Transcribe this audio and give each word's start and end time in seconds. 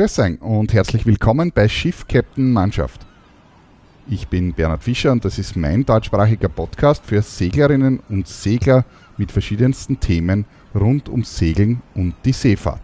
Grüß 0.00 0.14
sein 0.14 0.38
und 0.38 0.72
herzlich 0.72 1.04
willkommen 1.04 1.52
bei 1.54 1.68
Schiff 1.68 2.08
Captain 2.08 2.54
Mannschaft. 2.54 3.04
Ich 4.08 4.28
bin 4.28 4.54
Bernhard 4.54 4.82
Fischer 4.82 5.12
und 5.12 5.26
das 5.26 5.38
ist 5.38 5.56
mein 5.56 5.84
deutschsprachiger 5.84 6.48
Podcast 6.48 7.04
für 7.04 7.20
Seglerinnen 7.20 8.00
und 8.08 8.26
Segler 8.26 8.86
mit 9.18 9.30
verschiedensten 9.30 10.00
Themen 10.00 10.46
rund 10.74 11.10
ums 11.10 11.36
Segeln 11.36 11.82
und 11.94 12.14
die 12.24 12.32
Seefahrt. 12.32 12.80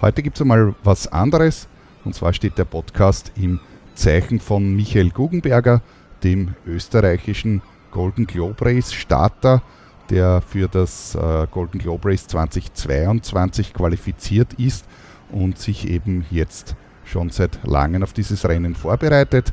Heute 0.00 0.22
gibt 0.22 0.38
es 0.38 0.40
einmal 0.40 0.74
was 0.84 1.06
anderes 1.06 1.68
und 2.02 2.14
zwar 2.14 2.32
steht 2.32 2.56
der 2.56 2.64
Podcast 2.64 3.32
im 3.36 3.60
Zeichen 3.94 4.40
von 4.40 4.74
Michael 4.74 5.10
Guggenberger, 5.10 5.82
dem 6.24 6.54
österreichischen 6.66 7.60
Golden 7.90 8.26
Globe 8.26 8.64
Race 8.64 8.94
Starter, 8.94 9.62
der 10.08 10.40
für 10.40 10.66
das 10.66 11.14
äh, 11.14 11.46
Golden 11.50 11.78
Globe 11.78 12.08
Race 12.08 12.26
2022 12.26 13.74
qualifiziert 13.74 14.54
ist 14.54 14.86
und 15.30 15.58
sich 15.58 15.88
eben 15.88 16.24
jetzt 16.30 16.76
schon 17.04 17.30
seit 17.30 17.58
langem 17.64 18.02
auf 18.02 18.12
dieses 18.12 18.46
Rennen 18.48 18.74
vorbereitet. 18.74 19.52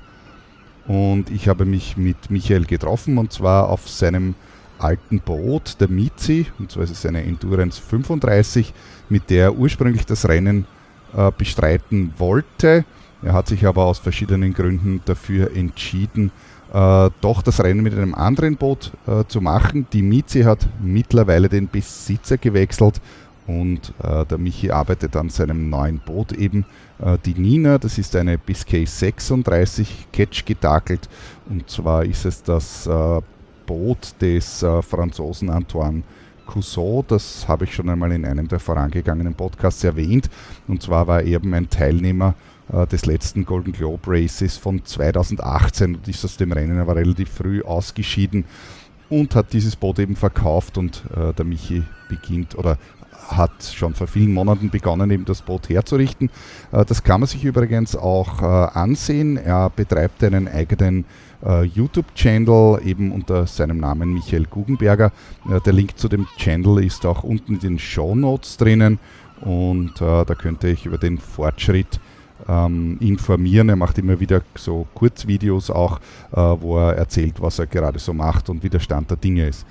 Und 0.87 1.31
ich 1.31 1.47
habe 1.47 1.65
mich 1.65 1.97
mit 1.97 2.29
Michael 2.29 2.65
getroffen 2.65 3.17
und 3.17 3.33
zwar 3.33 3.69
auf 3.69 3.89
seinem 3.89 4.35
alten 4.77 5.19
Boot, 5.19 5.79
der 5.79 5.89
Mizi, 5.89 6.47
und 6.59 6.71
zwar 6.71 6.83
ist 6.83 6.91
es 6.91 7.05
eine 7.05 7.23
Endurance 7.23 7.81
35, 7.81 8.73
mit 9.09 9.29
der 9.29 9.45
er 9.45 9.55
ursprünglich 9.55 10.05
das 10.05 10.27
Rennen 10.27 10.67
äh, 11.15 11.31
bestreiten 11.35 12.13
wollte. 12.17 12.85
Er 13.23 13.33
hat 13.33 13.47
sich 13.47 13.65
aber 13.65 13.85
aus 13.85 13.99
verschiedenen 13.99 14.53
Gründen 14.53 15.01
dafür 15.05 15.55
entschieden, 15.55 16.31
äh, 16.73 17.09
doch 17.21 17.41
das 17.41 17.63
Rennen 17.63 17.81
mit 17.81 17.93
einem 17.93 18.13
anderen 18.13 18.57
Boot 18.57 18.91
äh, 19.07 19.23
zu 19.27 19.41
machen. 19.41 19.87
Die 19.93 20.01
Mizi 20.01 20.43
hat 20.43 20.67
mittlerweile 20.83 21.49
den 21.49 21.69
Besitzer 21.69 22.37
gewechselt 22.37 23.01
und 23.47 23.93
äh, 24.01 24.25
der 24.25 24.37
Michi 24.37 24.71
arbeitet 24.71 25.15
an 25.15 25.29
seinem 25.29 25.69
neuen 25.69 25.99
Boot 25.99 26.31
eben. 26.31 26.65
Äh, 26.99 27.17
die 27.25 27.35
Nina, 27.35 27.77
das 27.77 27.97
ist 27.97 28.15
eine 28.15 28.37
Biscay 28.37 28.85
36 28.85 30.07
Catch 30.11 30.45
getakelt. 30.45 31.07
Und 31.49 31.69
zwar 31.69 32.03
ist 32.05 32.25
es 32.25 32.41
das 32.41 32.87
äh, 32.87 33.21
Boot 33.65 34.15
des 34.19 34.63
äh, 34.63 34.81
Franzosen 34.81 35.49
Antoine 35.49 36.03
Cousseau. 36.47 37.03
Das 37.07 37.47
habe 37.47 37.65
ich 37.65 37.75
schon 37.75 37.89
einmal 37.89 38.11
in 38.11 38.25
einem 38.25 38.47
der 38.47 38.59
vorangegangenen 38.59 39.35
Podcasts 39.35 39.83
erwähnt. 39.83 40.29
Und 40.67 40.81
zwar 40.81 41.05
war 41.07 41.21
er 41.21 41.27
eben 41.27 41.53
ein 41.53 41.69
Teilnehmer 41.69 42.33
äh, 42.71 42.87
des 42.87 43.05
letzten 43.05 43.45
Golden 43.45 43.73
Globe 43.73 44.01
Races 44.07 44.57
von 44.57 44.83
2018 44.83 45.95
und 45.95 46.07
ist 46.07 46.25
aus 46.25 46.37
dem 46.37 46.51
Rennen 46.51 46.79
aber 46.79 46.95
relativ 46.95 47.29
früh 47.29 47.61
ausgeschieden 47.61 48.45
und 49.09 49.35
hat 49.35 49.53
dieses 49.53 49.75
Boot 49.75 49.99
eben 49.99 50.15
verkauft 50.15 50.77
und 50.77 51.03
äh, 51.15 51.33
der 51.33 51.45
Michi 51.45 51.83
beginnt 52.09 52.55
oder 52.55 52.77
hat 53.27 53.63
schon 53.63 53.93
vor 53.93 54.07
vielen 54.07 54.33
Monaten 54.33 54.69
begonnen, 54.69 55.11
eben 55.11 55.25
das 55.25 55.41
Boot 55.41 55.69
herzurichten. 55.69 56.29
Äh, 56.71 56.85
das 56.85 57.03
kann 57.03 57.21
man 57.21 57.27
sich 57.27 57.43
übrigens 57.43 57.95
auch 57.95 58.41
äh, 58.41 58.45
ansehen. 58.45 59.37
Er 59.37 59.69
betreibt 59.69 60.23
einen 60.23 60.47
eigenen 60.47 61.05
äh, 61.43 61.63
YouTube-Channel, 61.63 62.81
eben 62.85 63.11
unter 63.11 63.47
seinem 63.47 63.79
Namen 63.79 64.13
Michael 64.13 64.45
Guggenberger. 64.45 65.11
Der 65.65 65.73
Link 65.73 65.97
zu 65.97 66.07
dem 66.07 66.27
Channel 66.37 66.83
ist 66.83 67.05
auch 67.05 67.23
unten 67.23 67.55
in 67.55 67.59
den 67.59 67.79
Show 67.79 68.15
Notes 68.15 68.57
drinnen 68.57 68.99
und 69.41 69.99
da 69.99 70.23
könnte 70.23 70.69
ich 70.69 70.85
über 70.85 70.97
den 70.97 71.17
Fortschritt 71.19 71.99
ähm, 72.47 72.97
informieren. 72.99 73.69
Er 73.69 73.75
macht 73.75 73.97
immer 73.97 74.19
wieder 74.19 74.41
so 74.55 74.87
Kurzvideos 74.93 75.69
auch, 75.69 75.99
äh, 76.31 76.37
wo 76.37 76.77
er 76.77 76.93
erzählt, 76.93 77.41
was 77.41 77.59
er 77.59 77.67
gerade 77.67 77.99
so 77.99 78.13
macht 78.13 78.49
und 78.49 78.63
wie 78.63 78.69
der 78.69 78.79
Stand 78.79 79.09
der 79.09 79.17
Dinge 79.17 79.47
ist 79.47 79.65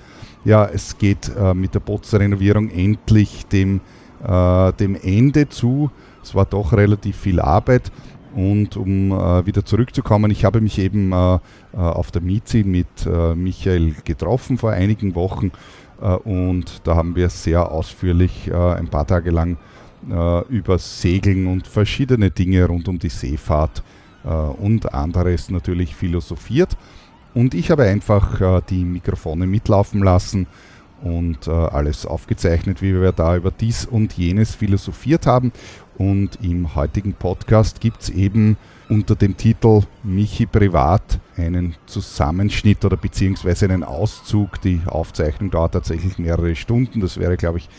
ja, 0.45 0.65
es 0.65 0.97
geht 0.97 1.31
äh, 1.35 1.53
mit 1.53 1.73
der 1.73 1.79
Bootsrenovierung 1.81 2.69
endlich 2.69 3.45
dem, 3.47 3.81
äh, 4.25 4.71
dem 4.73 4.95
Ende 4.95 5.49
zu. 5.49 5.89
Es 6.23 6.33
war 6.33 6.45
doch 6.45 6.71
relativ 6.71 7.17
viel 7.17 7.41
Arbeit. 7.41 7.91
Und 8.35 8.77
um 8.77 9.11
äh, 9.11 9.45
wieder 9.45 9.65
zurückzukommen, 9.65 10.29
ich 10.29 10.45
habe 10.45 10.61
mich 10.61 10.77
eben 10.77 11.11
äh, 11.11 11.35
äh, 11.35 11.39
auf 11.73 12.11
der 12.11 12.21
Mizi 12.21 12.63
mit 12.63 12.87
äh, 13.05 13.33
Michael 13.33 13.95
getroffen 14.03 14.57
vor 14.57 14.71
einigen 14.71 15.15
Wochen 15.15 15.51
und 16.25 16.81
da 16.83 16.97
haben 16.97 17.15
wir 17.15 17.29
sehr 17.29 17.71
ausführlich 17.71 18.53
ein 18.53 18.89
paar 18.89 19.07
Tage 19.07 19.31
lang 19.31 19.55
über 20.07 20.77
Segeln 20.77 21.47
und 21.47 21.67
verschiedene 21.67 22.29
Dinge 22.29 22.65
rund 22.65 22.87
um 22.87 22.99
die 22.99 23.09
Seefahrt 23.09 23.83
und 24.23 24.93
anderes 24.93 25.49
natürlich 25.49 25.95
philosophiert. 25.95 26.77
Und 27.35 27.53
ich 27.53 27.69
habe 27.69 27.83
einfach 27.83 28.39
äh, 28.39 28.61
die 28.69 28.85
Mikrofone 28.85 29.45
mitlaufen 29.45 30.01
lassen 30.01 30.47
und 31.03 31.47
äh, 31.47 31.51
alles 31.51 32.05
aufgezeichnet, 32.05 32.81
wie 32.81 32.99
wir 32.99 33.11
da 33.11 33.35
über 33.35 33.51
dies 33.51 33.85
und 33.85 34.13
jenes 34.13 34.55
philosophiert 34.55 35.27
haben. 35.27 35.51
Und 35.97 36.39
im 36.41 36.75
heutigen 36.75 37.13
Podcast 37.13 37.81
gibt 37.81 38.01
es 38.01 38.09
eben 38.09 38.57
unter 38.87 39.15
dem 39.15 39.35
Titel 39.35 39.81
Michi 40.03 40.45
Privat 40.45 41.19
einen 41.35 41.75
Zusammenschnitt 41.87 42.85
oder 42.85 42.95
beziehungsweise 42.95 43.65
einen 43.65 43.83
Auszug. 43.83 44.61
Die 44.61 44.81
Aufzeichnung 44.85 45.51
dauert 45.51 45.73
tatsächlich 45.73 46.17
mehrere 46.17 46.55
Stunden. 46.55 47.01
Das 47.01 47.17
wäre, 47.17 47.35
glaube 47.35 47.57
ich, 47.57 47.69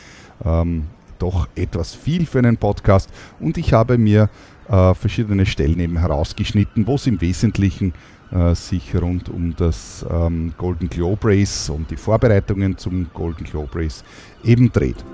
ähm, 0.44 0.84
doch 1.18 1.48
etwas 1.54 1.94
viel 1.94 2.26
für 2.26 2.38
einen 2.38 2.56
Podcast. 2.56 3.10
Und 3.40 3.58
ich 3.58 3.72
habe 3.72 3.98
mir 3.98 4.28
äh, 4.68 4.94
verschiedene 4.94 5.46
Stellen 5.46 5.80
eben 5.80 5.98
herausgeschnitten, 5.98 6.86
wo 6.86 6.96
es 6.96 7.06
im 7.06 7.20
Wesentlichen 7.20 7.92
äh, 8.30 8.54
sich 8.54 8.94
rund 9.00 9.28
um 9.28 9.54
das 9.56 10.04
ähm, 10.10 10.52
Golden 10.58 10.88
Globe 10.88 11.28
Race 11.28 11.70
und 11.70 11.90
die 11.90 11.96
Vorbereitungen 11.96 12.76
zum 12.76 13.06
Golden 13.12 13.44
Globe 13.44 13.78
Race 13.80 14.04
eben 14.44 14.72
dreht. 14.72 15.04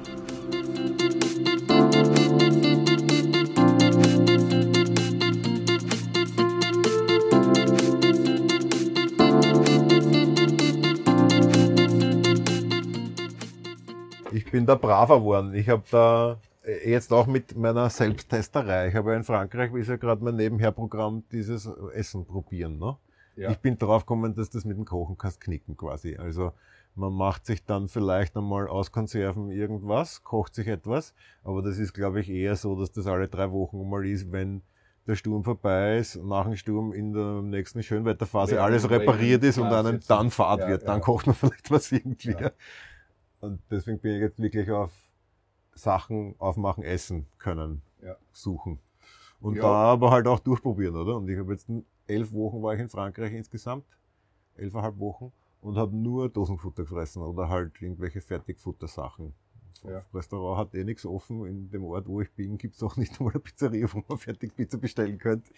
Bin 14.52 14.66
da 14.66 14.76
braver 14.76 15.18
geworden. 15.18 15.54
Ich 15.54 15.68
habe 15.68 15.82
da 15.90 16.38
äh, 16.64 16.88
jetzt 16.88 17.12
auch 17.12 17.26
mit 17.26 17.56
meiner 17.56 17.90
Selbsttesterei. 17.90 18.88
Ich 18.88 18.94
habe 18.94 19.10
ja 19.10 19.16
in 19.16 19.24
Frankreich, 19.24 19.74
wie 19.74 19.80
ist 19.80 19.88
ja 19.88 19.96
gerade 19.96 20.22
mein 20.22 20.36
Nebenherprogramm, 20.36 21.24
dieses 21.32 21.66
Essen 21.94 22.24
probieren. 22.24 22.78
Ne? 22.78 22.96
Ja. 23.34 23.50
Ich 23.50 23.58
bin 23.58 23.78
drauf 23.78 24.02
gekommen, 24.02 24.34
dass 24.34 24.50
das 24.50 24.64
mit 24.64 24.76
dem 24.76 24.84
Kochen 24.84 25.18
kannst 25.18 25.41
knicken 25.41 25.76
quasi. 25.76 26.16
Also 26.16 26.52
man 26.94 27.12
macht 27.14 27.46
sich 27.46 27.64
dann 27.64 27.88
vielleicht 27.88 28.36
einmal 28.36 28.68
aus 28.68 28.92
Konserven 28.92 29.50
irgendwas, 29.50 30.22
kocht 30.22 30.54
sich 30.54 30.68
etwas, 30.68 31.14
aber 31.42 31.62
das 31.62 31.78
ist, 31.78 31.94
glaube 31.94 32.20
ich, 32.20 32.28
eher 32.28 32.54
so, 32.54 32.78
dass 32.78 32.92
das 32.92 33.06
alle 33.06 33.28
drei 33.28 33.50
Wochen 33.50 33.88
mal 33.88 34.06
ist, 34.06 34.30
wenn 34.30 34.60
der 35.06 35.16
Sturm 35.16 35.42
vorbei 35.42 35.98
ist, 35.98 36.22
nach 36.22 36.44
dem 36.44 36.54
Sturm 36.56 36.92
in 36.92 37.14
der 37.14 37.42
nächsten 37.42 37.82
Schönwetterphase 37.82 38.56
ja, 38.56 38.64
alles 38.64 38.88
repariert 38.88 39.42
ist 39.42 39.58
und 39.58 39.66
einem 39.66 40.00
dann 40.06 40.30
Fahrt 40.30 40.60
ja, 40.60 40.68
wird. 40.68 40.86
Dann 40.86 41.00
kocht 41.00 41.26
man 41.26 41.34
vielleicht 41.34 41.70
was 41.70 41.91
irgendwie. 41.91 42.36
Und 43.42 43.60
deswegen 43.72 43.98
bin 43.98 44.14
ich 44.14 44.20
jetzt 44.20 44.41
wirklich 44.41 44.70
auf 44.70 44.92
Sachen 45.75 46.36
aufmachen, 46.38 46.84
essen 46.84 47.26
können, 47.38 47.82
ja. 48.00 48.14
suchen. 48.30 48.78
Und 49.41 49.56
ja. 49.56 49.62
da 49.62 49.69
aber 49.92 50.12
halt 50.12 50.28
auch 50.28 50.38
durchprobieren, 50.38 50.94
oder? 50.94 51.16
Und 51.16 51.28
ich 51.28 51.36
habe 51.36 51.53
jetzt 51.53 51.69
elf 52.06 52.32
Wochen 52.32 52.62
war 52.62 52.75
ich 52.75 52.80
in 52.80 52.88
Frankreich 52.88 53.32
insgesamt, 53.32 53.84
elfeinhalb 54.54 54.97
Wochen, 55.00 55.32
und 55.60 55.76
habe 55.76 55.97
nur 55.97 56.28
Dosenfutter 56.28 56.84
gefressen 56.84 57.22
oder 57.22 57.48
halt 57.48 57.82
irgendwelche 57.82 58.20
Fertigfuttersachen. 58.20 59.34
Ja. 59.82 59.91
Das 59.91 60.14
Restaurant 60.14 60.59
hat 60.59 60.74
eh 60.76 60.84
nichts 60.84 61.04
offen. 61.04 61.44
In 61.44 61.69
dem 61.69 61.84
Ort, 61.84 62.06
wo 62.06 62.20
ich 62.20 62.30
bin, 62.30 62.59
gibt 62.59 62.76
es 62.76 62.82
auch 62.84 62.97
nicht 62.97 63.19
einmal 63.19 63.32
eine 63.32 63.41
Pizzeria, 63.41 63.92
wo 63.92 64.04
man 64.06 64.19
Fertigpizza 64.19 64.78
bestellen 64.78 65.19
könnte. 65.19 65.53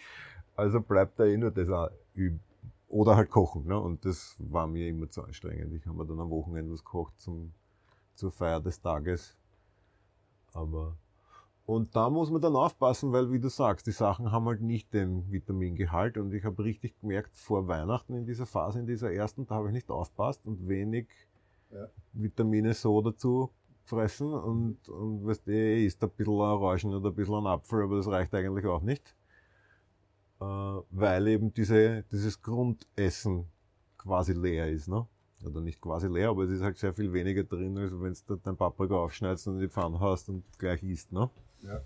Also 0.55 0.81
bleibt 0.81 1.19
da 1.19 1.25
eh 1.25 1.37
nur 1.37 1.51
das 1.51 1.69
auch 1.69 1.91
üben. 2.15 2.39
Oder 2.87 3.15
halt 3.15 3.29
kochen. 3.29 3.67
Ne? 3.67 3.79
Und 3.79 4.05
das 4.05 4.35
war 4.39 4.65
mir 4.65 4.87
immer 4.87 5.07
zu 5.07 5.23
anstrengend. 5.23 5.71
Ich 5.73 5.85
habe 5.85 5.97
mir 5.97 6.05
dann 6.07 6.19
am 6.19 6.31
Wochenende 6.31 6.71
was 6.71 6.83
gekocht 6.83 7.19
zum, 7.19 7.53
zur 8.15 8.31
Feier 8.31 8.61
des 8.61 8.81
Tages. 8.81 9.37
Aber 10.53 10.95
und 11.65 11.95
da 11.95 12.11
muss 12.11 12.29
man 12.29 12.41
dann 12.41 12.55
aufpassen, 12.55 13.11
weil 13.11 13.31
wie 13.31 13.39
du 13.39 13.49
sagst, 13.49 13.87
die 13.87 13.91
Sachen 13.91 14.31
haben 14.31 14.45
halt 14.45 14.61
nicht 14.61 14.93
den 14.93 15.31
Vitamingehalt 15.31 16.17
und 16.17 16.31
ich 16.31 16.43
habe 16.43 16.63
richtig 16.63 16.99
gemerkt, 17.01 17.35
vor 17.35 17.67
Weihnachten 17.67 18.13
in 18.13 18.25
dieser 18.27 18.45
Phase, 18.45 18.79
in 18.79 18.85
dieser 18.85 19.11
ersten, 19.11 19.47
da 19.47 19.55
habe 19.55 19.69
ich 19.69 19.73
nicht 19.73 19.89
aufpasst 19.89 20.45
und 20.45 20.67
wenig 20.67 21.07
ja. 21.71 21.87
Vitamine 22.13 22.75
so 22.75 23.01
dazu 23.01 23.49
fressen 23.83 24.31
und, 24.31 24.87
und 24.89 25.25
weißt 25.25 25.47
eh, 25.47 25.85
isst 25.85 26.03
ein 26.03 26.11
bisschen 26.11 26.33
Orangen 26.33 26.93
oder 26.93 27.09
ein 27.09 27.15
bisschen 27.15 27.35
ein 27.35 27.47
Apfel, 27.47 27.83
aber 27.83 27.97
das 27.97 28.07
reicht 28.07 28.33
eigentlich 28.35 28.65
auch 28.67 28.81
nicht. 28.81 29.15
Äh, 30.39 30.43
weil 30.43 31.27
eben 31.27 31.51
diese, 31.51 32.03
dieses 32.11 32.43
Grundessen 32.43 33.47
quasi 33.97 34.33
leer 34.33 34.69
ist, 34.69 34.87
ne? 34.87 35.07
Oder 35.47 35.61
nicht 35.61 35.81
quasi 35.81 36.07
leer, 36.07 36.29
aber 36.29 36.43
es 36.43 36.51
ist 36.51 36.61
halt 36.61 36.77
sehr 36.77 36.93
viel 36.93 37.11
weniger 37.13 37.43
drin, 37.43 37.77
als 37.77 37.91
wenn 37.91 38.15
du 38.27 38.35
dein 38.43 38.57
Paprika 38.57 38.95
aufschneidest 38.95 39.47
und 39.47 39.55
in 39.55 39.61
die 39.61 39.69
Pfanne 39.69 39.99
hast 39.99 40.29
und 40.29 40.43
gleich 40.57 40.83
isst. 40.83 41.11
Ne? 41.11 41.29
Ja. 41.63 41.81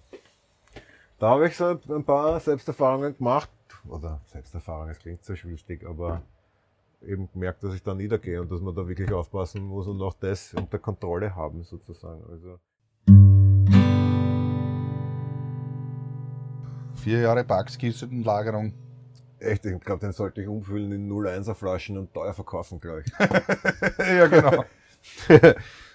Da 1.19 1.29
habe 1.31 1.47
ich 1.47 1.57
so 1.57 1.77
ein 1.89 2.03
paar 2.03 2.39
Selbsterfahrungen 2.39 3.17
gemacht, 3.17 3.49
oder 3.87 4.21
Selbsterfahrungen, 4.25 4.91
es 4.91 4.99
klingt 4.99 5.23
so 5.23 5.35
schwierig, 5.35 5.85
aber 5.85 6.21
eben 7.01 7.29
gemerkt, 7.31 7.63
dass 7.63 7.73
ich 7.73 7.83
da 7.83 7.93
niedergehe 7.93 8.41
und 8.41 8.51
dass 8.51 8.61
man 8.61 8.75
da 8.75 8.87
wirklich 8.87 9.11
aufpassen 9.11 9.63
muss 9.65 9.87
und 9.87 10.01
auch 10.01 10.13
das 10.13 10.53
unter 10.53 10.79
Kontrolle 10.79 11.35
haben 11.35 11.63
sozusagen. 11.63 12.23
Also 12.29 12.59
Vier 16.95 17.21
Jahre 17.21 17.45
Lagerung. 18.23 18.73
Echt, 19.39 19.65
ich 19.65 19.79
glaube, 19.79 20.01
den 20.01 20.11
sollte 20.11 20.41
ich 20.41 20.47
umfüllen 20.47 20.91
in 20.91 21.09
01er 21.09 21.53
Flaschen 21.53 21.97
und 21.97 22.13
teuer 22.13 22.33
verkaufen, 22.33 22.79
glaube 22.79 23.03
ich. 23.05 23.11
ja, 23.99 24.27
genau. 24.27 24.65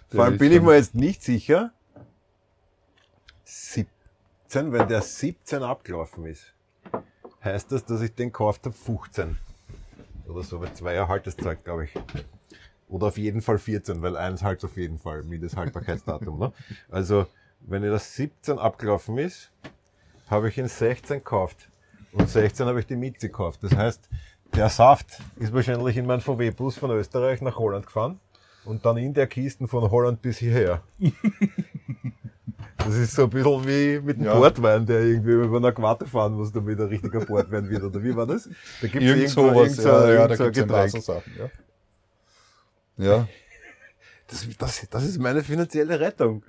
Vor 0.08 0.25
allem 0.25 0.38
bin 0.38 0.52
ich 0.52 0.62
mir 0.62 0.76
jetzt 0.76 0.94
nicht 0.94 1.23
sicher. 1.23 1.73
17, 3.44 4.73
wenn 4.73 4.88
der 4.88 5.02
17 5.02 5.62
abgelaufen 5.62 6.26
ist, 6.26 6.55
heißt 7.43 7.73
das, 7.73 7.85
dass 7.85 8.00
ich 8.00 8.14
den 8.14 8.29
gekauft 8.29 8.64
habe 8.64 8.75
15. 8.75 9.38
Oder 10.26 10.43
so, 10.43 10.61
weil 10.61 10.73
zwei 10.73 10.94
Jahre 10.94 11.08
Halteszeit, 11.08 11.62
glaube 11.64 11.85
ich. 11.85 11.94
Oder 12.88 13.08
auf 13.08 13.19
jeden 13.19 13.43
Fall 13.43 13.58
14, 13.58 14.00
weil 14.02 14.17
eins 14.17 14.43
halt 14.43 14.64
auf 14.64 14.76
jeden 14.76 14.99
Fall, 14.99 15.23
Mindesthaltbarkeitsdatum. 15.25 16.38
ne? 16.38 16.52
Also, 16.91 17.26
wenn 17.61 17.82
das 17.82 18.14
17 18.14 18.58
abgelaufen 18.58 19.19
ist, 19.19 19.50
habe 20.29 20.49
ich 20.49 20.58
in 20.58 20.69
16 20.69 21.19
gekauft. 21.19 21.69
Und 22.15 22.29
16 22.29 22.67
habe 22.67 22.81
ich 22.81 22.87
die 22.87 22.97
Mieze 22.97 23.29
gekauft. 23.29 23.61
Das 23.63 23.75
heißt, 23.75 24.09
der 24.55 24.69
Saft 24.69 25.19
ist 25.37 25.53
wahrscheinlich 25.53 25.97
in 25.97 26.07
meinem 26.07 26.21
VW-Bus 26.21 26.79
von 26.79 26.91
Österreich 26.93 27.41
nach 27.41 27.57
Holland 27.57 27.87
gefahren 27.87 28.21
und 28.65 28.85
dann 28.85 28.97
in 28.97 29.13
der 29.13 29.27
Kiste 29.27 29.67
von 29.67 29.91
Holland 29.91 30.23
bis 30.23 30.39
hierher. 30.39 30.83
Das 32.77 32.97
ist 32.97 33.15
so 33.15 33.25
ein 33.25 33.31
bisschen 33.31 33.67
wie 33.67 34.01
mit 34.01 34.19
dem 34.19 34.27
ja. 34.27 34.35
Portwein, 34.35 34.85
der 34.85 35.01
irgendwie 35.01 35.33
über 35.33 35.57
einer 35.57 35.73
Quarte 35.73 36.07
fahren 36.07 36.35
muss, 36.35 36.53
damit 36.53 36.79
ein 36.79 36.89
richtiger 36.89 37.25
Portwein 37.25 37.71
wird. 37.71 37.83
Oder 37.83 38.03
wie 38.03 38.15
war 38.15 38.27
das? 38.27 38.49
Da 38.81 38.89
gibt 38.89 39.03
es 39.03 39.37
irgendwo, 39.37 39.63
irgendwo, 39.63 39.89
ja, 39.89 40.13
ja, 40.13 40.29
da 40.29 40.37
gibt's 40.37 40.59
Getränk. 40.59 41.03
Sachen, 41.03 41.33
ja. 41.39 43.05
ja. 43.05 43.29
Das, 44.27 44.47
das, 44.59 44.87
das 44.91 45.05
ist 45.05 45.19
meine 45.19 45.43
finanzielle 45.43 45.99
Rettung. 45.99 46.45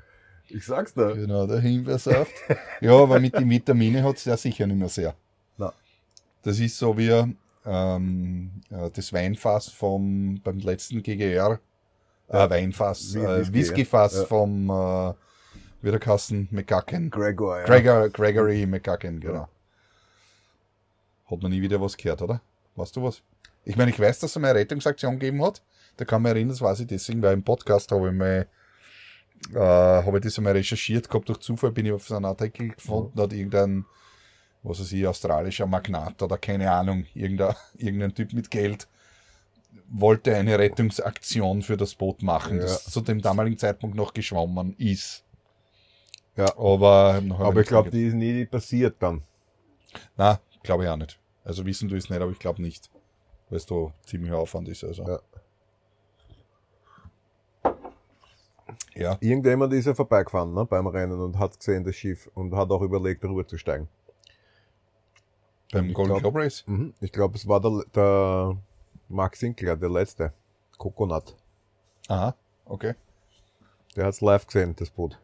Ich 0.49 0.65
sag's 0.65 0.93
dir. 0.93 1.13
Genau, 1.15 1.47
der 1.47 1.59
Himbeersaft. 1.59 2.33
ja, 2.81 2.91
aber 2.91 3.19
mit 3.19 3.35
den 3.35 3.49
Vitaminen 3.49 4.03
hat's 4.03 4.25
ja 4.25 4.35
sicher 4.35 4.67
nicht 4.67 4.77
mehr 4.77 4.89
sehr. 4.89 5.15
Das 6.45 6.59
ist 6.59 6.77
so 6.77 6.95
wie 6.97 7.09
ähm, 7.65 8.51
das 8.69 9.11
Weinfass 9.11 9.69
vom, 9.69 10.39
beim 10.43 10.59
letzten 10.59 11.01
GGR, 11.01 11.59
äh, 12.27 12.49
Weinfass, 12.49 13.15
äh, 13.15 13.51
Whiskyfass 13.51 14.15
ja. 14.15 14.25
vom, 14.25 14.69
äh, 14.69 15.13
wie 15.81 15.91
der 15.91 15.99
Kassen, 15.99 16.47
McGucken. 16.51 17.09
Gregor, 17.09 17.59
ja. 17.59 17.65
Gregor, 17.65 18.09
Gregory 18.09 18.65
McGucken, 18.67 19.19
genau. 19.19 19.33
Ja. 19.33 19.49
Hat 21.31 21.41
man 21.41 21.51
nie 21.51 21.61
wieder 21.61 21.81
was 21.81 21.97
gehört, 21.97 22.21
oder? 22.21 22.41
Weißt 22.75 22.95
du 22.95 23.03
was? 23.03 23.23
Ich 23.63 23.75
meine, 23.75 23.89
ich 23.89 23.99
weiß, 23.99 24.19
dass 24.19 24.31
es 24.31 24.37
eine 24.37 24.53
Rettungsaktion 24.53 25.19
gegeben 25.19 25.43
hat. 25.43 25.63
Da 25.97 26.05
kann 26.05 26.21
man 26.21 26.33
erinnern, 26.33 26.49
das 26.49 26.61
weiß 26.61 26.81
ich 26.81 26.87
deswegen, 26.87 27.21
weil 27.23 27.33
im 27.33 27.43
Podcast 27.43 27.91
habe 27.91 28.09
ich 28.09 28.13
mal 28.13 28.47
äh, 29.53 29.59
habe 29.59 30.17
ich 30.17 30.23
das 30.23 30.37
einmal 30.37 30.53
recherchiert 30.53 31.09
gehabt, 31.09 31.27
durch 31.29 31.39
Zufall 31.39 31.71
bin 31.71 31.85
ich 31.85 31.91
auf 31.91 32.07
so 32.07 32.15
einen 32.15 32.25
Artikel 32.25 32.69
gefunden, 32.69 33.19
hat 33.19 33.33
irgendein, 33.33 33.85
was 34.65 34.79
weiß 34.79 34.91
ich, 34.91 35.07
australischer 35.07 35.67
Magnat 35.67 36.21
oder 36.21 36.37
keine 36.37 36.71
Ahnung, 36.71 37.05
irgendein, 37.13 37.55
irgendein 37.77 38.13
Typ 38.13 38.33
mit 38.33 38.49
Geld 38.49 38.87
wollte 39.87 40.35
eine 40.35 40.57
Rettungsaktion 40.57 41.61
für 41.61 41.77
das 41.77 41.95
Boot 41.95 42.23
machen, 42.23 42.57
ja. 42.57 42.63
das 42.63 42.85
zu 42.85 43.01
dem 43.01 43.21
damaligen 43.21 43.57
Zeitpunkt 43.57 43.95
noch 43.95 44.13
geschwommen 44.13 44.75
ist. 44.77 45.23
Ja. 46.35 46.57
Aber, 46.57 47.21
aber 47.37 47.61
ich 47.61 47.67
glaube, 47.67 47.91
die 47.91 48.07
ist 48.07 48.15
nie 48.15 48.45
passiert 48.45 48.95
dann. 48.99 49.21
Na, 50.17 50.39
glaube 50.63 50.83
ich 50.83 50.89
auch 50.89 50.97
nicht. 50.97 51.19
Also 51.43 51.65
wissen 51.65 51.87
du 51.87 51.95
es 51.95 52.09
nicht, 52.09 52.21
aber 52.21 52.31
ich 52.31 52.39
glaube 52.39 52.61
nicht. 52.61 52.89
Weil 53.49 53.57
es 53.57 53.65
da 53.65 53.93
ziemlich 54.05 54.33
Aufwand 54.33 54.67
ist. 54.67 54.83
Also. 54.83 55.07
Ja. 55.07 55.19
Ja. 58.95 59.17
Irgendjemand 59.19 59.73
ist 59.73 59.85
ja 59.85 59.93
vorbeigefahren 59.93 60.53
ne, 60.53 60.65
beim 60.65 60.87
Rennen 60.87 61.19
und 61.19 61.37
hat 61.37 61.57
gesehen 61.57 61.83
das 61.83 61.95
Schiff 61.95 62.29
und 62.33 62.55
hat 62.55 62.71
auch 62.71 62.81
überlegt, 62.81 63.23
darüber 63.23 63.45
zu 63.45 63.57
steigen. 63.57 63.87
Beim 65.71 65.93
Golden 65.93 66.19
Globe 66.19 66.39
Race? 66.39 66.63
Mhm. 66.67 66.93
Ich 67.01 67.11
glaube, 67.11 67.35
es 67.35 67.47
war 67.47 67.59
der, 67.59 67.83
der 67.93 68.57
Max 69.09 69.39
Sinclair, 69.39 69.75
der 69.75 69.89
letzte. 69.89 70.33
Coconut. 70.77 71.35
Aha, 72.07 72.35
okay. 72.65 72.95
Der 73.95 74.05
hat 74.05 74.13
es 74.13 74.21
live 74.21 74.45
gesehen, 74.45 74.75
das 74.75 74.89
Boot. 74.89 75.19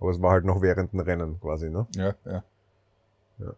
Aber 0.00 0.10
es 0.10 0.20
war 0.20 0.32
halt 0.32 0.44
noch 0.44 0.60
während 0.60 0.92
dem 0.92 1.00
Rennen 1.00 1.40
quasi, 1.40 1.70
ne? 1.70 1.86
Ja, 1.94 2.14
ja. 2.24 2.42
Ja, 3.38 3.54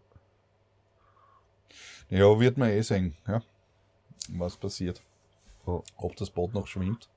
ja 2.08 2.40
wird 2.40 2.58
man 2.58 2.70
eh 2.70 2.82
sehen, 2.82 3.16
ja. 3.26 3.42
Was 4.28 4.56
passiert. 4.56 5.02
Ob 5.64 6.16
das 6.16 6.30
Boot 6.30 6.52
noch 6.54 6.66
schwimmt. 6.66 7.08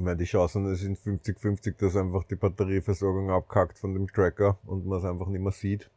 Ich 0.00 0.04
meine, 0.06 0.16
die 0.16 0.24
Chancen 0.24 0.74
sind 0.76 0.98
50-50, 0.98 1.74
dass 1.76 1.94
einfach 1.94 2.24
die 2.24 2.34
Batterieversorgung 2.34 3.30
abkackt 3.30 3.78
von 3.78 3.92
dem 3.92 4.08
Tracker 4.08 4.56
und 4.64 4.86
man 4.86 4.98
es 4.98 5.04
einfach 5.04 5.26
nicht 5.26 5.42
mehr 5.42 5.52
sieht. 5.52 5.90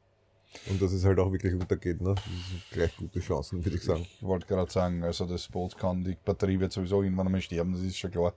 Und 0.69 0.81
dass 0.81 0.91
es 0.91 1.05
halt 1.05 1.19
auch 1.19 1.31
wirklich 1.31 1.53
untergeht. 1.53 2.01
Ne? 2.01 2.13
Das 2.13 2.25
sind 2.25 2.63
gleich 2.69 2.97
gute 2.97 3.21
Chancen, 3.21 3.63
würde 3.63 3.77
ich 3.77 3.83
sagen. 3.85 4.01
Ich 4.01 4.21
wollte 4.21 4.45
gerade 4.45 4.69
sagen, 4.69 5.05
also 5.05 5.25
das 5.25 5.47
Boot 5.47 5.77
kann, 5.77 6.03
die 6.03 6.17
Batterie 6.25 6.59
wird 6.59 6.73
sowieso 6.73 7.01
irgendwann 7.01 7.27
einmal 7.27 7.39
sterben, 7.39 7.71
das 7.71 7.81
ist 7.81 7.97
schon 7.97 8.11
klar. 8.11 8.33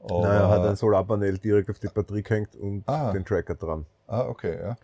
Aber 0.00 0.20
naja, 0.20 0.48
hat 0.48 0.66
ein 0.66 0.74
Solarpanel 0.74 1.38
direkt 1.38 1.70
auf 1.70 1.78
die 1.78 1.86
Batterie 1.86 2.24
gehängt 2.24 2.56
und 2.56 2.82
ah. 2.88 3.12
den 3.12 3.24
Tracker 3.24 3.54
dran. 3.54 3.86
Ah, 4.08 4.26
okay, 4.26 4.56
ja. 4.60 4.76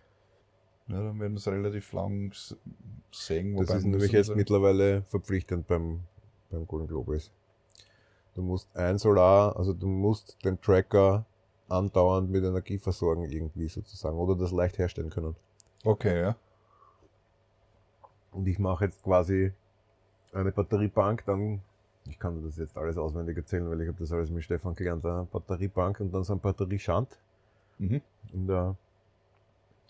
Ja, 0.86 1.02
dann 1.02 1.18
werden 1.18 1.32
wir 1.32 1.38
es 1.38 1.48
relativ 1.48 1.92
lang 1.92 2.32
sehen. 3.10 3.56
Das 3.56 3.74
ist 3.74 3.84
nämlich 3.84 4.12
jetzt 4.12 4.36
mittlerweile 4.36 5.02
verpflichtend 5.08 5.66
beim, 5.66 6.02
beim 6.50 6.68
Golden 6.68 6.86
Globus. 6.86 7.32
Du 8.34 8.42
musst 8.42 8.74
ein 8.76 8.98
Solar, 8.98 9.56
also 9.56 9.72
du 9.72 9.86
musst 9.86 10.44
den 10.44 10.60
Tracker 10.60 11.24
andauernd 11.68 12.30
mit 12.30 12.44
Energie 12.44 12.78
versorgen 12.78 13.24
irgendwie 13.24 13.68
sozusagen 13.68 14.16
oder 14.16 14.36
das 14.36 14.52
leicht 14.52 14.78
herstellen 14.78 15.10
können. 15.10 15.36
Okay, 15.84 16.20
ja. 16.20 16.36
Und 18.32 18.46
ich 18.46 18.58
mache 18.58 18.86
jetzt 18.86 19.02
quasi 19.02 19.52
eine 20.32 20.50
Batteriebank, 20.50 21.24
dann, 21.26 21.62
ich 22.08 22.18
kann 22.18 22.42
das 22.42 22.56
jetzt 22.56 22.76
alles 22.76 22.96
auswendig 22.96 23.36
erzählen, 23.36 23.70
weil 23.70 23.80
ich 23.80 23.88
habe 23.88 23.98
das 23.98 24.12
alles 24.12 24.30
mit 24.30 24.42
Stefan 24.42 24.74
gelernt, 24.74 25.04
eine 25.06 25.26
Batteriebank 25.30 26.00
und 26.00 26.12
dann 26.12 26.24
so 26.24 26.32
ein 26.32 26.40
Batterieschand 26.40 27.20
mhm. 27.78 28.02
in, 28.32 28.46
der, 28.48 28.76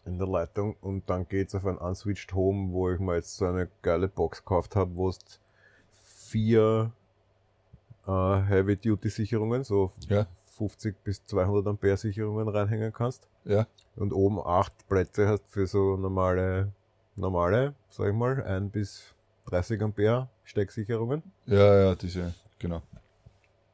in 0.04 0.18
der 0.18 0.28
Leitung 0.28 0.76
und 0.82 1.08
dann 1.08 1.26
geht's 1.26 1.54
auf 1.54 1.64
ein 1.64 1.78
Unswitched 1.78 2.34
Home, 2.34 2.72
wo 2.72 2.90
ich 2.90 3.00
mir 3.00 3.14
jetzt 3.14 3.36
so 3.36 3.46
eine 3.46 3.70
geile 3.80 4.08
Box 4.08 4.40
gekauft 4.40 4.76
habe, 4.76 4.94
wo 4.94 5.08
es 5.08 5.18
vier 6.02 6.92
Heavy-Duty-Sicherungen, 8.10 9.64
so 9.64 9.92
ja. 10.08 10.26
50 10.56 11.02
bis 11.02 11.24
200 11.26 11.66
Ampere 11.66 11.96
Sicherungen 11.96 12.48
reinhängen 12.48 12.92
kannst. 12.92 13.28
Ja. 13.44 13.66
Und 13.96 14.12
oben 14.12 14.40
acht 14.44 14.86
Plätze 14.88 15.28
hast 15.28 15.44
für 15.48 15.66
so 15.66 15.96
normale, 15.96 16.72
normale, 17.16 17.74
sag 17.88 18.08
ich 18.08 18.14
mal, 18.14 18.42
1 18.42 18.72
bis 18.72 19.14
30 19.46 19.82
Ampere 19.82 20.28
Stecksicherungen. 20.44 21.22
Ja, 21.46 21.78
ja, 21.80 21.94
diese, 21.94 22.34
genau. 22.58 22.82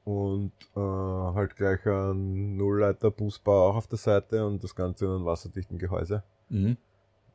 Und 0.05 0.53
äh, 0.75 0.81
halt 0.81 1.57
gleich 1.57 1.85
ein 1.87 2.57
Nullleiter 2.57 3.11
Busbau 3.11 3.69
auch 3.69 3.77
auf 3.77 3.87
der 3.87 3.99
Seite 3.99 4.47
und 4.47 4.63
das 4.65 4.75
Ganze 4.75 5.05
in 5.05 5.11
einem 5.13 5.25
wasserdichten 5.25 5.79
Gehäuse. 5.79 6.23
Mhm. 6.49 6.77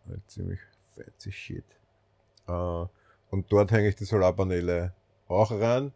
Halt 0.08 0.22
ziemlich 0.30 0.60
fancy 0.96 1.32
shit. 1.32 1.66
Äh, 2.48 2.86
und 3.30 3.52
dort 3.52 3.72
hänge 3.72 3.90
ich 3.90 3.96
die 3.96 4.06
Solarpaneele 4.06 4.94
auch 5.28 5.52
rein 5.52 5.92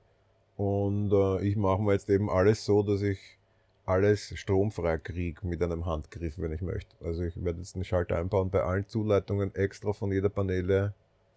und 0.60 1.14
äh, 1.14 1.42
ich 1.48 1.56
mache 1.56 1.82
mir 1.82 1.94
jetzt 1.94 2.10
eben 2.10 2.30
alles 2.30 2.66
so, 2.66 2.84
dass 2.84 3.02
ich 3.02 3.40
alles 3.86 4.38
stromfrei 4.38 4.98
kriege 4.98 5.48
mit 5.48 5.64
einem 5.64 5.86
Handgriff, 5.86 6.38
wenn 6.38 6.52
ich 6.52 6.62
möchte. 6.62 6.94
Also 7.02 7.24
ich 7.24 7.42
werde 7.42 7.60
jetzt 7.60 7.76
einen 7.76 7.86
Schalter 7.86 8.18
einbauen 8.18 8.50
bei 8.50 8.62
allen 8.62 8.86
Zuleitungen 8.86 9.56
extra 9.56 9.94
von 9.94 10.12
jeder 10.12 10.28
Paneele 10.28 10.94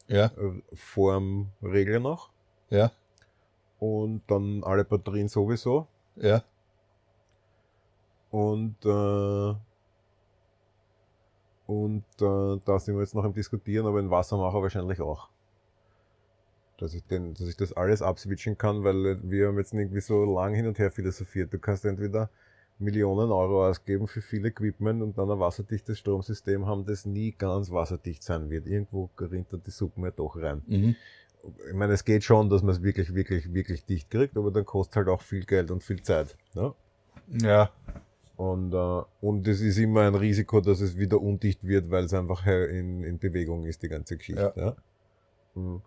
ja. 0.09 0.25
äh, 0.27 0.61
vorm 0.73 1.53
Regler 1.63 2.01
noch. 2.01 2.31
Ja. 2.69 2.91
Und 3.79 4.23
dann 4.27 4.65
alle 4.65 4.85
Batterien 4.85 5.29
sowieso. 5.29 5.87
Ja. 6.17 6.43
Und 8.33 8.75
äh, 8.85 9.55
und 11.69 12.05
äh, 12.21 12.61
da 12.65 12.79
sind 12.81 12.97
wir 12.97 13.03
jetzt 13.03 13.15
noch 13.15 13.25
im 13.25 13.35
Diskutieren, 13.35 13.87
aber 13.87 14.01
in 14.01 14.11
Wassermacher 14.11 14.61
wahrscheinlich 14.61 15.01
auch 15.01 15.29
dass 16.83 16.95
ich, 16.95 17.05
den, 17.07 17.35
dass 17.35 17.49
ich 17.49 17.57
das 17.57 17.73
alles 17.73 18.03
abswitchen 18.03 18.59
kann, 18.59 18.83
weil 18.83 19.19
wir 19.23 19.47
haben 19.47 19.59
jetzt 19.59 19.73
irgendwie 19.73 20.01
so 20.01 20.25
lang 20.25 20.53
hin 20.55 20.67
und 20.67 20.81
her 20.81 20.91
philosophiert. 20.91 21.53
Du 21.53 21.59
kannst 21.59 21.85
entweder 21.85 22.29
Millionen 22.81 23.31
Euro 23.31 23.69
ausgeben 23.69 24.09
für 24.09 24.21
viel 24.21 24.45
Equipment 24.45 25.01
und 25.01 25.17
dann 25.17 25.31
ein 25.31 25.39
wasserdichtes 25.39 26.01
Stromsystem 26.01 26.67
haben, 26.67 26.85
das 26.85 27.07
nie 27.07 27.31
ganz 27.31 27.71
wasserdicht 27.71 28.25
sein 28.25 28.51
wird. 28.51 28.67
Irgendwo 28.67 29.09
rinnt 29.21 29.53
da 29.53 29.59
die 29.59 29.71
Suppe 29.71 30.01
ja 30.03 30.11
doch 30.11 30.37
rein. 30.37 30.63
Mhm. 30.67 30.97
Ich 31.69 31.75
meine, 31.75 31.93
es 31.93 32.05
geht 32.05 32.25
schon, 32.25 32.51
dass 32.51 32.63
man 32.63 32.75
es 32.75 32.83
wirklich, 32.83 33.15
wirklich, 33.15 33.55
wirklich 33.55 33.85
dicht 33.85 34.11
kriegt, 34.11 34.37
aber 34.37 34.51
dann 34.51 34.65
kostet 34.65 34.97
halt 34.97 35.09
auch 35.09 35.23
viel 35.23 35.45
Geld 35.45 35.71
und 35.71 35.85
viel 35.85 36.03
Zeit. 36.03 36.37
Ne? 36.55 36.75
Ja. 37.29 37.71
Und, 38.37 38.75
äh, 38.75 39.03
und 39.21 39.47
es 39.47 39.61
ist 39.61 39.79
immer 39.79 40.01
ein 40.01 40.17
Risiko, 40.17 40.61
dass 40.61 40.81
es 40.81 40.97
wieder 40.97 41.21
undicht 41.21 41.65
wird, 41.65 41.91
weil 41.91 42.05
es 42.05 42.15
einfach 42.15 42.45
in, 42.47 43.05
in 43.05 43.21
Bewegung 43.21 43.67
ist, 43.67 43.85
die 43.85 43.89
ganze 43.89 44.17
Geschichte. 44.17 44.53
Ja. 44.57 44.65
ja? 44.65 44.77
Mhm. 45.55 45.83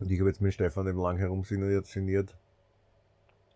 Und 0.00 0.10
ich 0.10 0.18
habe 0.20 0.28
jetzt 0.30 0.40
mit 0.40 0.52
Stefan 0.54 0.86
eben 0.88 0.98
lang 1.00 1.16
herumsinniert, 1.18 1.86
sinniert. 1.86 2.36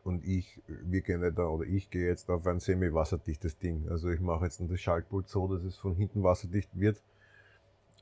Und 0.04 0.24
ich, 0.24 0.62
wir 0.66 1.02
gehen 1.02 1.20
da, 1.34 1.46
oder 1.48 1.64
ich 1.64 1.90
gehe 1.90 2.06
jetzt 2.06 2.30
auf 2.30 2.46
ein 2.46 2.60
semi-wasserdichtes 2.60 3.58
Ding. 3.58 3.88
Also 3.90 4.08
ich 4.08 4.20
mache 4.20 4.44
jetzt 4.44 4.60
das 4.66 4.80
Schaltpult 4.80 5.28
so, 5.28 5.48
dass 5.48 5.62
es 5.64 5.76
von 5.76 5.94
hinten 5.94 6.22
wasserdicht 6.22 6.70
wird. 6.72 7.02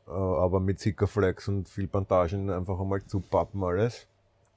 Äh, 0.06 0.10
aber 0.12 0.60
mit 0.60 0.78
Sickerflex 0.78 1.48
und 1.48 1.68
viel 1.68 1.88
Bandagen 1.88 2.50
einfach 2.50 2.78
einmal 2.78 3.02
zupappen 3.06 3.64
alles. 3.64 4.06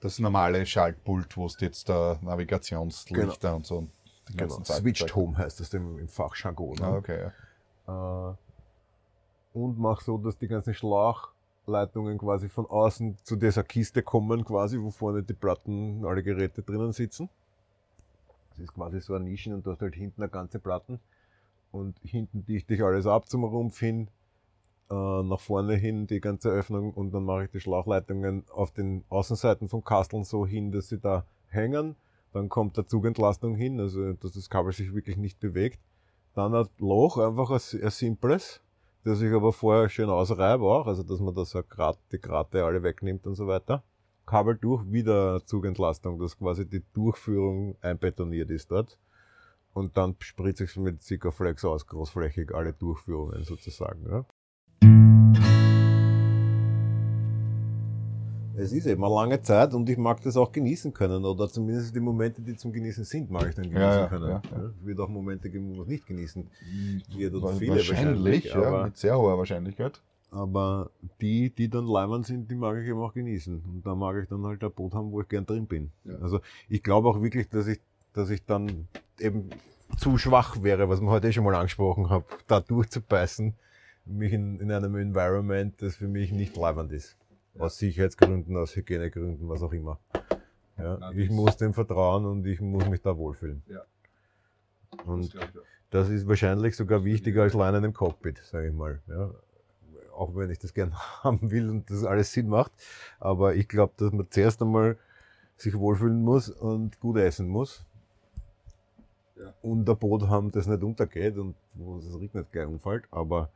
Das 0.01 0.19
normale 0.19 0.65
Schaltpult, 0.65 1.35
wo 1.37 1.47
es 1.47 1.59
jetzt 1.59 1.89
da 1.89 2.19
Navigationslichter 2.21 3.47
Genau. 3.47 3.55
und 3.55 3.65
so. 3.65 3.87
die 4.29 4.37
Genau. 4.37 4.63
Switched. 4.63 5.15
Home 5.15 5.37
heißt 5.37 5.59
das 5.59 5.73
im, 5.73 5.97
im 5.97 6.07
Fachjargon. 6.07 6.75
ne? 6.75 6.85
Ah, 6.85 6.95
okay. 6.97 7.31
Ja. 7.87 8.31
Äh, 8.31 8.35
und 9.57 9.79
mach 9.79 10.01
so, 10.01 10.17
dass 10.19 10.37
die 10.37 10.47
ganzen 10.47 10.75
Schlauchleitungen 11.69 12.17
quasi 12.17 12.49
von 12.49 12.65
außen 12.65 13.17
zu 13.23 13.35
dieser 13.35 13.63
Kiste 13.63 14.01
kommen, 14.01 14.43
quasi, 14.43 14.79
wo 14.81 14.89
vorne 14.89 15.23
die 15.23 15.33
Platten, 15.33 16.03
alle 16.03 16.23
Geräte 16.23 16.63
drinnen 16.63 16.91
sitzen. 16.93 17.29
Das 18.51 18.59
ist 18.59 18.73
quasi 18.73 18.99
so 18.99 19.13
eine 19.13 19.25
Nischen 19.25 19.53
und 19.53 19.65
du 19.65 19.71
hast 19.71 19.81
halt 19.81 19.95
hinten 19.95 20.21
eine 20.21 20.31
ganze 20.31 20.59
Platten. 20.59 20.99
Und 21.71 21.99
hinten 22.03 22.45
dichte 22.45 22.73
ich 22.73 22.83
alles 22.83 23.05
ab 23.05 23.29
zum 23.29 23.43
Rumpf 23.43 23.79
hin, 23.79 24.07
äh, 24.89 25.23
nach 25.23 25.39
vorne 25.39 25.75
hin 25.75 26.07
die 26.07 26.19
ganze 26.19 26.49
Öffnung 26.49 26.93
und 26.93 27.11
dann 27.11 27.23
mache 27.23 27.45
ich 27.45 27.51
die 27.51 27.59
Schlauchleitungen 27.59 28.43
auf 28.49 28.71
den 28.71 29.03
Außenseiten 29.09 29.69
vom 29.69 29.83
Kasteln 29.83 30.23
so 30.23 30.47
hin, 30.47 30.71
dass 30.71 30.89
sie 30.89 30.97
da 30.97 31.25
hängen. 31.49 31.95
Dann 32.33 32.49
kommt 32.49 32.77
der 32.77 32.87
Zugentlastung 32.87 33.55
hin, 33.55 33.79
also 33.79 34.13
dass 34.13 34.33
das 34.33 34.49
Kabel 34.49 34.73
sich 34.73 34.93
wirklich 34.93 35.17
nicht 35.17 35.39
bewegt. 35.39 35.79
Dann 36.33 36.55
ein 36.55 36.67
Loch, 36.79 37.17
einfach 37.17 37.51
ein, 37.51 37.81
ein 37.83 37.89
simples, 37.91 38.61
das 39.03 39.21
ich 39.21 39.33
aber 39.33 39.53
vorher 39.53 39.89
schön 39.89 40.09
ausreibe 40.09 40.63
auch, 40.63 40.87
also 40.87 41.03
dass 41.03 41.19
man 41.19 41.33
da 41.33 41.45
so 41.45 41.61
Grat, 41.63 41.99
die 42.11 42.19
Grate 42.19 42.63
alle 42.63 42.83
wegnimmt 42.83 43.25
und 43.25 43.35
so 43.35 43.47
weiter. 43.47 43.83
Kabel 44.25 44.57
durch, 44.57 44.83
wieder 44.91 45.43
Zugentlastung, 45.45 46.19
dass 46.19 46.37
quasi 46.37 46.67
die 46.67 46.83
Durchführung 46.93 47.75
einbetoniert 47.81 48.51
ist 48.51 48.69
dort. 48.69 48.99
Und 49.73 49.97
dann 49.97 50.15
spritze 50.19 50.65
ich 50.65 50.71
es 50.71 50.77
mit 50.77 51.01
Sikaflex 51.01 51.65
aus, 51.65 51.87
großflächig, 51.87 52.53
alle 52.53 52.73
Durchführungen 52.73 53.43
sozusagen. 53.43 54.05
Ja. 54.07 54.25
Es 58.59 58.71
ist 58.73 58.85
eben 58.85 59.03
eine 59.03 59.13
lange 59.13 59.41
Zeit 59.41 59.73
und 59.73 59.89
ich 59.89 59.97
mag 59.97 60.21
das 60.21 60.35
auch 60.37 60.51
genießen 60.51 60.93
können. 60.93 61.23
Oder 61.25 61.47
zumindest 61.49 61.95
die 61.95 61.99
Momente, 61.99 62.41
die 62.41 62.55
zum 62.55 62.71
Genießen 62.71 63.03
sind, 63.03 63.31
mag 63.31 63.47
ich 63.49 63.55
dann 63.55 63.65
genießen 63.65 63.81
Ja, 63.81 63.99
ja, 64.01 64.07
können. 64.07 64.29
ja. 64.29 64.41
Es 64.67 64.85
wird 64.85 64.99
auch 64.99 65.09
Momente 65.09 65.49
geben, 65.49 65.69
wo 65.69 65.73
man 65.73 65.81
es 65.81 65.87
nicht 65.87 66.05
genießen 66.05 66.47
wird. 67.15 67.33
Oder 67.33 67.53
viele 67.53 67.75
wahrscheinlich, 67.75 68.45
ja, 68.45 68.55
aber, 68.61 68.85
mit 68.85 68.97
sehr 68.97 69.17
hoher 69.17 69.37
Wahrscheinlichkeit. 69.37 70.01
aber 70.31 70.89
die, 71.21 71.49
die 71.49 71.69
dann 71.69 71.85
leimend 71.87 72.25
sind, 72.25 72.49
die 72.51 72.55
mag 72.55 72.77
ich 72.81 72.87
eben 72.87 72.99
auch 72.99 73.13
genießen. 73.13 73.63
Und 73.65 73.85
da 73.85 73.95
mag 73.95 74.15
ich 74.21 74.27
dann 74.29 74.45
halt 74.45 74.63
ein 74.63 74.71
Boot 74.71 74.93
haben, 74.93 75.11
wo 75.11 75.21
ich 75.21 75.27
gern 75.27 75.45
drin 75.45 75.65
bin. 75.65 75.91
Also 76.21 76.39
ich 76.67 76.83
glaube 76.83 77.07
auch 77.09 77.21
wirklich, 77.21 77.49
dass 77.49 77.67
ich, 77.67 77.79
dass 78.13 78.29
ich 78.29 78.45
dann 78.45 78.87
eben 79.19 79.49
zu 79.97 80.17
schwach 80.17 80.61
wäre, 80.61 80.87
was 80.89 81.01
wir 81.01 81.09
heute 81.09 81.29
eh 81.29 81.31
schon 81.31 81.43
mal 81.45 81.55
angesprochen 81.55 82.09
haben, 82.09 82.25
da 82.47 82.59
durchzubeißen, 82.59 83.53
mich 84.05 84.33
in, 84.33 84.59
in 84.59 84.71
einem 84.71 84.95
Environment, 84.95 85.73
das 85.81 85.95
für 85.95 86.07
mich 86.07 86.31
nicht 86.31 86.55
leibend 86.55 86.91
ist. 86.91 87.15
Aus 87.57 87.77
Sicherheitsgründen, 87.77 88.55
aus 88.57 88.75
Hygienegründen, 88.75 89.49
was 89.49 89.61
auch 89.63 89.73
immer. 89.73 89.99
Ja, 90.77 91.11
ich 91.11 91.29
muss 91.29 91.57
dem 91.57 91.73
vertrauen 91.73 92.25
und 92.25 92.45
ich 92.45 92.61
muss 92.61 92.87
mich 92.87 93.01
da 93.01 93.17
wohlfühlen. 93.17 93.61
Ja. 93.67 93.81
Und 95.05 95.35
das 95.89 96.09
ist 96.09 96.27
wahrscheinlich 96.27 96.75
sogar 96.75 97.03
wichtiger 97.03 97.43
als 97.43 97.53
Lernen 97.53 97.83
im 97.83 97.93
Cockpit, 97.93 98.37
sage 98.45 98.67
ich 98.69 98.73
mal. 98.73 99.01
Ja. 99.07 99.31
Auch 100.15 100.35
wenn 100.35 100.49
ich 100.49 100.59
das 100.59 100.73
gern 100.73 100.93
haben 101.23 101.51
will 101.51 101.69
und 101.69 101.89
das 101.89 102.03
alles 102.03 102.31
Sinn 102.31 102.47
macht. 102.47 102.71
Aber 103.19 103.55
ich 103.55 103.67
glaube, 103.67 103.93
dass 103.97 104.11
man 104.11 104.27
zuerst 104.29 104.61
einmal 104.61 104.97
sich 105.57 105.77
wohlfühlen 105.77 106.21
muss 106.21 106.49
und 106.49 106.99
gut 106.99 107.17
essen 107.17 107.47
muss. 107.47 107.83
Ja. 109.35 109.53
Und 109.61 109.89
ein 109.89 109.97
Boot 109.97 110.27
haben, 110.27 110.51
das 110.51 110.67
nicht 110.67 110.83
untergeht 110.83 111.37
und 111.37 111.55
wo 111.73 111.97
Rig 112.17 112.33
nicht 112.33 112.51
gleich 112.51 112.67
umfällt. 112.67 113.05
Aber 113.11 113.49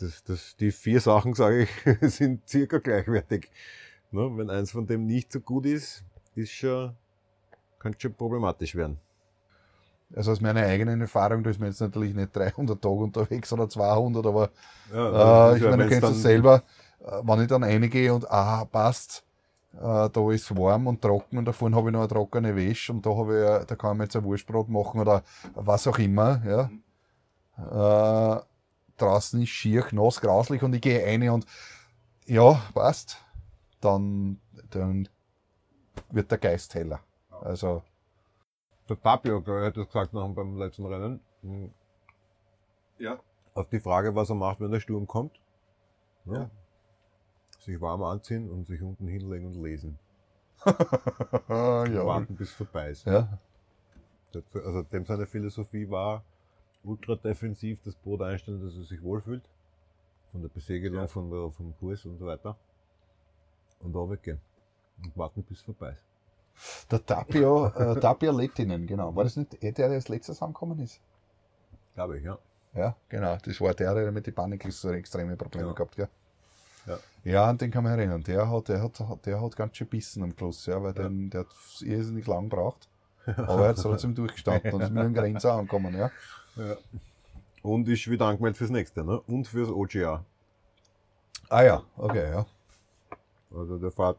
das, 0.00 0.24
das, 0.24 0.56
die 0.56 0.72
vier 0.72 1.00
Sachen, 1.00 1.34
sage 1.34 1.62
ich, 1.62 1.70
sind 2.14 2.48
circa 2.48 2.78
gleichwertig. 2.78 3.50
Ne? 4.10 4.30
Wenn 4.36 4.50
eins 4.50 4.70
von 4.72 4.86
dem 4.86 5.06
nicht 5.06 5.32
so 5.32 5.40
gut 5.40 5.66
ist, 5.66 6.04
ist 6.34 6.52
schon, 6.52 6.94
kann 7.78 7.94
schon 7.98 8.14
problematisch 8.14 8.74
werden. 8.74 8.98
Also 10.14 10.32
aus 10.32 10.40
meiner 10.40 10.62
eigenen 10.62 11.00
Erfahrung, 11.00 11.44
da 11.44 11.50
ist 11.50 11.60
man 11.60 11.68
jetzt 11.68 11.80
natürlich 11.80 12.14
nicht 12.14 12.34
300 12.34 12.82
Tage 12.82 12.94
unterwegs 12.94 13.52
oder 13.52 13.68
200, 13.68 14.26
aber 14.26 14.50
Ja, 14.92 15.52
äh, 15.52 15.56
ich 15.56 15.62
meine, 15.62 15.84
du 15.84 15.88
kennst 15.88 16.02
das 16.02 16.22
selber, 16.22 16.62
äh, 17.04 17.20
wenn 17.22 17.42
ich 17.42 17.46
dann 17.46 17.62
reingehe 17.62 18.12
und 18.12 18.28
ah, 18.28 18.64
passt, 18.64 19.24
äh, 19.74 20.10
da 20.10 20.30
ist 20.32 20.56
warm 20.56 20.88
und 20.88 21.00
trocken 21.00 21.38
und 21.38 21.44
da 21.44 21.52
vorne 21.52 21.76
habe 21.76 21.90
ich 21.90 21.92
noch 21.92 22.00
eine 22.00 22.08
trockene 22.08 22.56
Wäsche 22.56 22.92
und 22.92 23.06
da 23.06 23.10
habe 23.10 23.60
ich, 23.60 23.66
da 23.66 23.76
kann 23.76 23.96
man 23.96 24.06
jetzt 24.06 24.16
ein 24.16 24.24
Wurstbrot 24.24 24.68
machen 24.68 25.00
oder 25.00 25.22
was 25.54 25.86
auch 25.86 25.98
immer, 25.98 26.42
ja. 26.44 26.70
Äh, 27.56 28.40
draußen 29.00 29.42
ist 29.42 29.48
schier, 29.50 29.84
nass, 29.92 30.20
grauslich 30.20 30.62
und 30.62 30.74
ich 30.74 30.80
gehe 30.80 31.04
rein 31.04 31.28
und 31.30 31.46
ja, 32.26 32.60
passt. 32.74 33.18
Dann, 33.80 34.40
dann 34.70 35.08
wird 36.10 36.30
der 36.30 36.38
Geist 36.38 36.74
heller. 36.74 37.00
Also, 37.40 37.82
Der 38.88 38.96
ich, 38.96 39.66
hat 39.66 39.76
das 39.76 39.86
gesagt 39.86 40.12
noch 40.12 40.28
beim 40.34 40.56
letzten 40.56 40.84
Rennen. 40.84 41.20
Hm, 41.42 41.72
ja. 42.98 43.18
Auf 43.54 43.68
die 43.68 43.80
Frage, 43.80 44.14
was 44.14 44.28
er 44.30 44.36
macht, 44.36 44.60
wenn 44.60 44.70
der 44.70 44.80
Sturm 44.80 45.06
kommt. 45.06 45.40
Ja. 46.26 46.34
Ja. 46.34 46.50
Sich 47.58 47.80
warm 47.80 48.02
anziehen 48.02 48.50
und 48.50 48.66
sich 48.66 48.82
unten 48.82 49.06
hinlegen 49.06 49.46
und 49.46 49.62
lesen. 49.62 49.98
ja. 50.66 52.06
Warten, 52.06 52.36
bis 52.36 52.52
vorbei 52.52 52.90
ist. 52.90 53.06
ja. 53.06 53.38
Also 54.54 54.82
dem 54.82 55.04
seine 55.04 55.26
Philosophie 55.26 55.90
war, 55.90 56.24
ultra 56.84 57.16
defensiv 57.16 57.80
das 57.82 57.94
Boot 57.94 58.22
einstellen, 58.22 58.60
dass 58.64 58.74
er 58.76 58.84
sich 58.84 59.02
wohlfühlt. 59.02 59.42
Von 60.32 60.42
der 60.42 60.48
Besegelung, 60.48 61.00
Ja. 61.00 61.06
von 61.06 61.30
der, 61.30 61.50
vom 61.50 61.74
Kurs 61.78 62.04
und 62.04 62.18
so 62.18 62.26
weiter. 62.26 62.56
Und 63.80 63.92
da 63.94 63.98
weggehen. 64.08 64.40
Und 65.02 65.16
warten, 65.16 65.42
bis 65.42 65.60
vorbei 65.62 65.90
ist. 65.92 66.04
Der 66.90 67.04
Tapio, 67.04 67.66
äh, 67.68 67.98
Tapio 67.98 68.32
Lettinen, 68.32 68.86
genau. 68.86 69.14
War 69.16 69.24
das 69.24 69.36
nicht 69.36 69.62
der, 69.62 69.72
der 69.72 69.90
als 69.90 70.08
letztes 70.08 70.42
angekommen 70.42 70.78
ist? 70.80 71.00
Glaube 71.94 72.18
ich, 72.18 72.24
ja. 72.24 72.38
Ja, 72.74 72.94
genau. 73.08 73.36
Das 73.42 73.60
war 73.60 73.74
der, 73.74 73.94
der 73.94 74.12
mit 74.12 74.26
den 74.26 74.34
Paniklis 74.34 74.80
so 74.80 74.90
extreme 74.90 75.36
Probleme 75.36 75.68
Ja. 75.68 75.72
gehabt, 75.72 75.96
gell? 75.96 76.08
Ja. 76.86 76.98
Ja, 77.24 77.44
an 77.46 77.58
den 77.58 77.70
kann 77.70 77.82
man 77.84 77.98
erinnern. 77.98 78.22
Der 78.22 78.48
hat, 78.50 78.68
der 78.68 78.82
hat, 78.82 79.26
der 79.26 79.40
hat 79.40 79.56
ganz 79.56 79.76
schön 79.76 79.88
bissen 79.88 80.22
am 80.22 80.32
Schluss, 80.36 80.66
ja, 80.66 80.82
weil 80.82 80.92
den, 80.92 81.30
der 81.30 81.40
hat 81.40 81.48
irrsinnig 81.80 82.26
lang 82.26 82.48
gebraucht. 82.48 82.88
Aber 83.36 83.64
er 83.64 83.68
hat 83.70 83.76
trotzdem 83.78 84.14
durchgestanden 84.14 84.72
und 84.72 84.80
ist 84.82 84.90
mit 84.90 85.02
dem 85.04 85.14
Grenzer 85.14 85.54
angekommen, 85.54 85.94
ja. 85.96 86.10
Ja. 86.56 86.76
Und 87.62 87.88
ist 87.88 88.08
wieder 88.08 88.26
angemeldet 88.26 88.58
fürs 88.58 88.70
nächste, 88.70 89.04
ne? 89.04 89.20
Und 89.20 89.46
fürs 89.46 89.68
OGA. 89.68 90.24
Ah 91.48 91.62
ja, 91.62 91.82
okay, 91.96 92.30
ja. 92.30 92.46
Also 93.54 93.78
der 93.78 93.90
fährt 93.90 94.18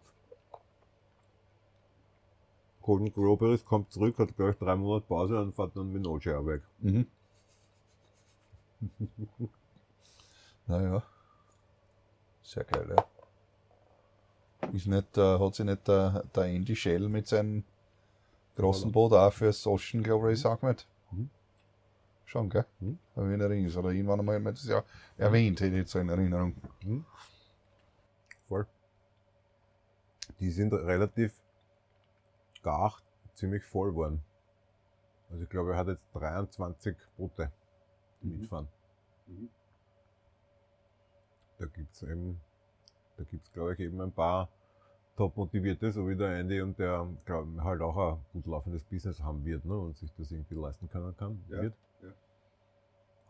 Golden 2.82 3.14
Groberis 3.14 3.64
kommt 3.64 3.92
zurück, 3.92 4.18
hat 4.18 4.36
gleich 4.36 4.58
drei 4.58 4.76
Monate 4.76 5.06
Pause 5.08 5.40
und 5.40 5.56
fährt 5.56 5.76
dann 5.76 5.92
mit 5.92 6.04
dem 6.04 6.12
OGA 6.12 6.46
weg. 6.46 6.62
Mhm. 6.80 7.08
naja. 10.68 11.04
Sehr 12.44 12.64
geil, 12.66 12.96
ja. 12.96 13.06
Ist 14.74 14.88
nicht, 14.88 15.18
äh, 15.18 15.40
hat 15.40 15.56
sich 15.56 15.66
nicht 15.66 15.88
der, 15.88 16.24
der 16.36 16.44
Andy 16.44 16.76
Shell 16.76 17.08
mit 17.08 17.28
seinem 17.28 17.64
großen 18.56 18.92
Boot 18.92 19.14
auch 19.14 19.32
fürs 19.32 19.66
Ocean 19.66 20.04
Globe 20.04 20.28
Race 20.28 20.46
angemeldet? 20.46 20.88
Mhm. 21.12 21.30
Schon, 22.32 22.50
gell? 22.50 22.66
Mhm. 22.80 22.98
Hab 23.14 23.26
ich 23.26 23.34
in 23.34 23.42
Erinnerung. 23.42 23.84
Oder 23.84 23.90
irgendwann 23.92 24.20
einmal 24.22 24.36
hat 24.38 24.44
man 24.44 24.54
das 24.54 24.66
ja 24.66 24.84
erwähnt, 25.18 25.60
hätte 25.60 25.72
ich 25.72 25.82
jetzt 25.82 25.92
so 25.92 26.00
in 26.00 26.08
Erinnerung. 26.08 26.56
Voll. 28.48 28.66
Die 30.40 30.50
sind 30.50 30.72
relativ 30.72 31.34
gar 32.64 32.96
ziemlich 33.34 33.66
voll 33.66 33.90
geworden. 33.92 34.22
Also 35.30 35.44
ich 35.44 35.50
glaube, 35.50 35.74
er 35.74 35.80
hat 35.80 35.88
jetzt 35.88 36.08
23 36.14 36.96
Boote, 37.18 37.52
die 38.22 38.28
Mhm. 38.28 38.40
mitfahren. 38.40 38.68
Mhm. 39.28 39.50
Da 41.58 41.66
gibt's 41.66 42.02
eben, 42.02 42.40
da 43.18 43.26
gibt's 43.26 43.52
glaube 43.52 43.74
ich 43.74 43.80
eben 43.82 44.00
ein 44.00 44.14
paar 44.14 44.48
top 45.18 45.36
motivierte, 45.36 45.92
so 45.92 46.08
wie 46.08 46.16
der 46.16 46.40
Andy 46.40 46.62
und 46.62 46.80
der 46.80 47.10
glaub, 47.26 47.46
halt 47.60 47.82
auch 47.82 48.14
ein 48.14 48.26
gut 48.32 48.48
laufendes 48.48 48.86
Business 48.86 49.22
haben 49.22 49.44
wird 49.44 49.66
ne, 49.66 49.78
und 49.78 49.98
sich 49.98 50.14
das 50.14 50.32
irgendwie 50.32 50.56
leisten 50.56 50.90
können 50.90 51.14
kann, 51.18 51.44
Ja, 51.50 51.64
wird. 51.64 51.74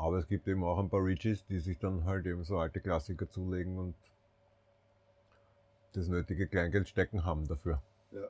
Aber 0.02 0.18
es 0.18 0.28
gibt 0.28 0.48
eben 0.48 0.64
auch 0.64 0.80
ein 0.80 0.90
paar 0.90 1.06
Richies, 1.06 1.46
die 1.46 1.60
sich 1.60 1.78
dann 1.78 2.06
halt 2.06 2.26
eben 2.26 2.44
so 2.44 2.58
alte 2.58 2.82
Klassiker 2.82 3.30
zulegen 3.30 3.78
und 3.78 3.96
das 5.94 6.08
nötige 6.08 6.48
Kleingeld 6.48 6.90
stecken 6.90 7.24
haben 7.24 7.48
dafür. 7.48 7.84
Ja. 8.12 8.28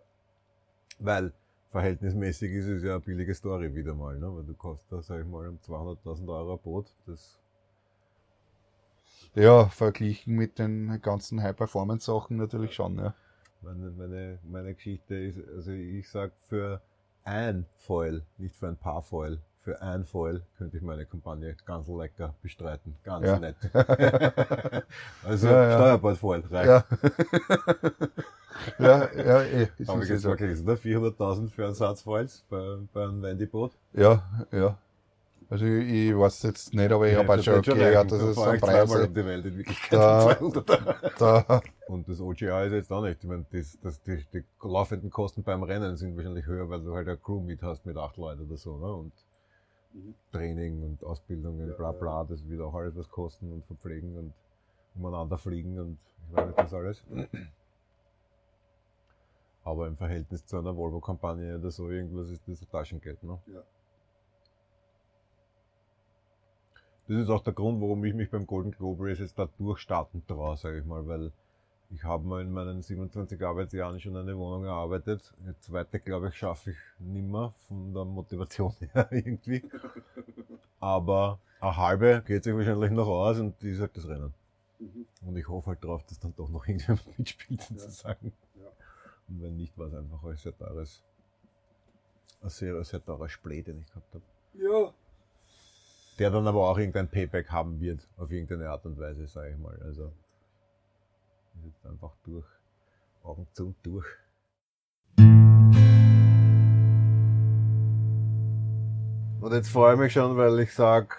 Weil 0.99 1.31
verhältnismäßig 1.69 2.51
ist 2.51 2.67
es 2.67 2.83
ja 2.83 2.95
eine 2.95 2.99
billige 2.99 3.33
Story 3.33 3.73
wieder 3.73 3.93
mal, 3.93 4.19
ne? 4.19 4.35
weil 4.35 4.43
du 4.43 4.53
kostet 4.53 4.91
da, 4.91 5.01
sag 5.01 5.21
ich 5.21 5.25
mal, 5.25 5.47
um 5.47 5.59
200.000 5.59 6.27
Euro 6.27 6.53
ein 6.55 6.59
Boot. 6.59 6.93
Das, 7.05 7.39
Ja, 9.33 9.69
verglichen 9.69 10.35
mit 10.35 10.59
den 10.59 11.01
ganzen 11.01 11.41
High-Performance-Sachen 11.41 12.35
natürlich 12.35 12.73
schon, 12.73 12.97
ja. 12.97 13.15
Meine, 13.61 13.91
meine, 13.91 14.39
meine 14.43 14.73
Geschichte 14.73 15.15
ist, 15.15 15.39
also 15.47 15.71
ich 15.71 16.09
sag 16.09 16.33
für 16.49 16.81
ein 17.23 17.65
Foil, 17.77 18.25
nicht 18.37 18.57
für 18.57 18.67
ein 18.67 18.77
paar 18.77 19.03
Foil, 19.03 19.39
für 19.63 19.81
ein 19.81 20.05
Foil 20.05 20.41
könnte 20.57 20.77
ich 20.77 20.83
meine 20.83 21.05
Kampagne 21.05 21.55
ganz 21.65 21.87
lecker 21.87 22.33
bestreiten. 22.41 22.95
Ganz 23.03 23.27
ja. 23.27 23.39
nett. 23.39 23.55
also 25.23 25.47
ja, 25.47 25.69
ja. 25.69 25.77
Steuerbordfoil 25.77 26.43
reicht. 26.49 26.67
Ja. 26.67 26.83
ja, 28.79 29.13
ja, 29.15 29.43
eh. 29.43 29.67
Aber 29.87 30.03
jetzt 30.03 30.25
mal 30.25 30.35
kriegst 30.35 30.67
du 30.67 30.71
400.000 30.71 31.49
für 31.49 31.65
einen 31.65 31.75
Satz 31.75 32.01
Foils 32.01 32.43
bei, 32.49 32.77
bei 32.91 33.03
einem 33.03 33.21
Wendy-Boot? 33.21 33.71
Ja, 33.93 34.23
ja. 34.51 34.77
Also 35.51 35.65
ich, 35.65 36.09
ich 36.09 36.17
weiß 36.17 36.43
jetzt 36.43 36.73
nicht, 36.73 36.91
aber 36.91 37.09
ich 37.09 37.17
habe 37.17 37.27
halt 37.27 37.43
schon 37.43 37.61
gehört, 37.61 38.09
dass 38.09 38.21
es 38.21 38.37
ein 38.37 38.59
Preis 38.61 38.89
ist. 38.89 39.07
um 39.07 39.13
die 39.13 39.25
Welt 39.25 39.45
in 39.45 39.57
Wirklichkeit 39.57 39.99
da, 39.99 40.21
200. 40.39 41.19
Da. 41.19 41.61
Und 41.87 42.07
das 42.07 42.21
OGA 42.21 42.63
ist 42.63 42.71
jetzt 42.71 42.91
auch 42.91 43.03
nicht. 43.03 43.21
Ich 43.21 43.29
meine, 43.29 43.45
das, 43.51 43.77
das, 43.83 44.01
die, 44.01 44.25
die 44.33 44.43
laufenden 44.63 45.09
Kosten 45.09 45.43
beim 45.43 45.61
Rennen 45.63 45.97
sind 45.97 46.15
wahrscheinlich 46.15 46.45
höher, 46.45 46.69
weil 46.69 46.79
du 46.79 46.95
halt 46.95 47.07
eine 47.09 47.17
Crew 47.17 47.41
mit 47.41 47.61
hast 47.61 47.85
mit 47.85 47.97
acht 47.97 48.15
Leuten 48.15 48.45
oder 48.45 48.55
so. 48.55 48.77
Ne? 48.77 48.93
Und 48.93 49.11
mhm. 49.93 50.15
Training 50.31 50.83
und 50.83 51.03
Ausbildungen, 51.03 51.69
ja, 51.69 51.75
bla 51.75 51.91
bla, 51.91 52.23
das 52.23 52.47
wird 52.47 52.61
auch 52.61 52.73
alles 52.73 52.95
was 52.95 53.09
kosten 53.09 53.51
und 53.51 53.65
verpflegen 53.65 54.17
und 54.17 54.33
umeinander 54.95 55.37
fliegen 55.37 55.79
und 55.79 55.97
ich 56.27 56.35
weiß 56.35 56.47
nicht 56.47 56.57
was 56.57 56.73
alles. 56.73 57.03
Aber 59.63 59.87
im 59.87 59.95
Verhältnis 59.95 60.45
zu 60.45 60.57
einer 60.57 60.75
Volvo-Kampagne 60.75 61.57
oder 61.57 61.69
so 61.69 61.89
irgendwas 61.89 62.29
ist 62.29 62.47
das 62.47 62.67
Taschengeld. 62.67 63.21
Ne? 63.23 63.39
Ja. 63.47 63.63
Das 67.07 67.17
ist 67.17 67.29
auch 67.29 67.43
der 67.43 67.53
Grund, 67.53 67.81
warum 67.81 68.03
ich 68.05 68.13
mich 68.13 68.29
beim 68.31 68.47
Golden 68.47 68.71
Globe 68.71 69.05
Race 69.05 69.19
jetzt 69.19 69.37
da 69.37 69.47
durchstarten 69.57 70.25
traue, 70.25 70.57
sage 70.57 70.79
ich 70.79 70.85
mal, 70.85 71.05
weil 71.07 71.31
ich 71.93 72.03
habe 72.03 72.25
mal 72.25 72.41
in 72.41 72.51
meinen 72.51 72.81
27 72.81 73.41
Arbeitsjahren 73.41 73.99
schon 73.99 74.15
eine 74.15 74.37
Wohnung 74.37 74.65
erarbeitet. 74.65 75.33
Eine 75.43 75.59
zweite, 75.59 75.99
glaube 75.99 76.29
ich, 76.29 76.35
schaffe 76.35 76.71
ich 76.71 76.77
nimmer 76.99 77.53
von 77.67 77.93
der 77.93 78.05
Motivation 78.05 78.73
her 78.79 79.07
irgendwie. 79.11 79.63
Aber 80.79 81.39
eine 81.59 81.77
halbe 81.77 82.23
geht 82.25 82.43
sich 82.43 82.55
wahrscheinlich 82.55 82.91
noch 82.91 83.07
aus 83.07 83.39
und 83.39 83.61
die 83.61 83.77
halt 83.77 83.95
das 83.95 84.07
Rennen. 84.07 84.33
Mhm. 84.79 85.05
Und 85.25 85.37
ich 85.37 85.47
hoffe 85.47 85.71
halt 85.71 85.83
drauf, 85.83 86.03
dass 86.05 86.19
dann 86.19 86.33
doch 86.35 86.49
noch 86.49 86.65
irgendjemand 86.65 87.05
mitspielt, 87.17 87.61
sozusagen. 87.61 88.31
Ja. 88.55 88.63
Ja. 88.63 88.69
Und 89.27 89.41
wenn 89.41 89.57
nicht, 89.57 89.77
war 89.77 89.87
es 89.87 89.93
einfach 89.93 90.23
ein 90.23 90.37
sehr 90.37 90.57
teures, 90.57 91.03
ein 92.41 92.49
sehr, 92.49 92.83
sehr 92.83 93.03
teurer 93.03 93.29
Splee, 93.29 93.61
den 93.61 93.79
ich 93.79 93.87
gehabt 93.87 94.15
habe. 94.15 94.23
Ja, 94.53 94.93
der 96.19 96.29
dann 96.29 96.45
aber 96.47 96.69
auch 96.69 96.77
irgendein 96.77 97.09
Payback 97.09 97.49
haben 97.49 97.79
wird, 97.79 98.07
auf 98.17 98.31
irgendeine 98.31 98.69
Art 98.69 98.85
und 98.85 98.99
Weise, 98.99 99.25
sage 99.27 99.51
ich 99.51 99.57
mal. 99.57 99.75
Also 99.83 100.11
jetzt 101.65 101.85
einfach 101.85 102.11
durch, 102.23 102.45
Augen 103.23 103.47
zu 103.53 103.67
und 103.67 103.75
durch. 103.83 104.05
Und 109.41 109.53
jetzt 109.53 109.69
freue 109.69 109.95
ich 109.95 109.99
mich 109.99 110.13
schon, 110.13 110.37
weil 110.37 110.59
ich 110.59 110.73
sage, 110.73 111.15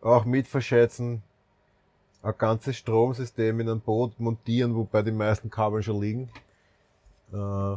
auch 0.00 0.24
mit 0.24 0.46
verschätzen, 0.46 1.22
ein 2.22 2.34
ganzes 2.38 2.76
Stromsystem 2.76 3.60
in 3.60 3.68
ein 3.68 3.80
Boot 3.80 4.18
montieren, 4.20 4.74
wobei 4.74 5.02
die 5.02 5.12
meisten 5.12 5.50
Kabel 5.50 5.82
schon 5.82 6.00
liegen. 6.00 6.30
Äh, 7.32 7.76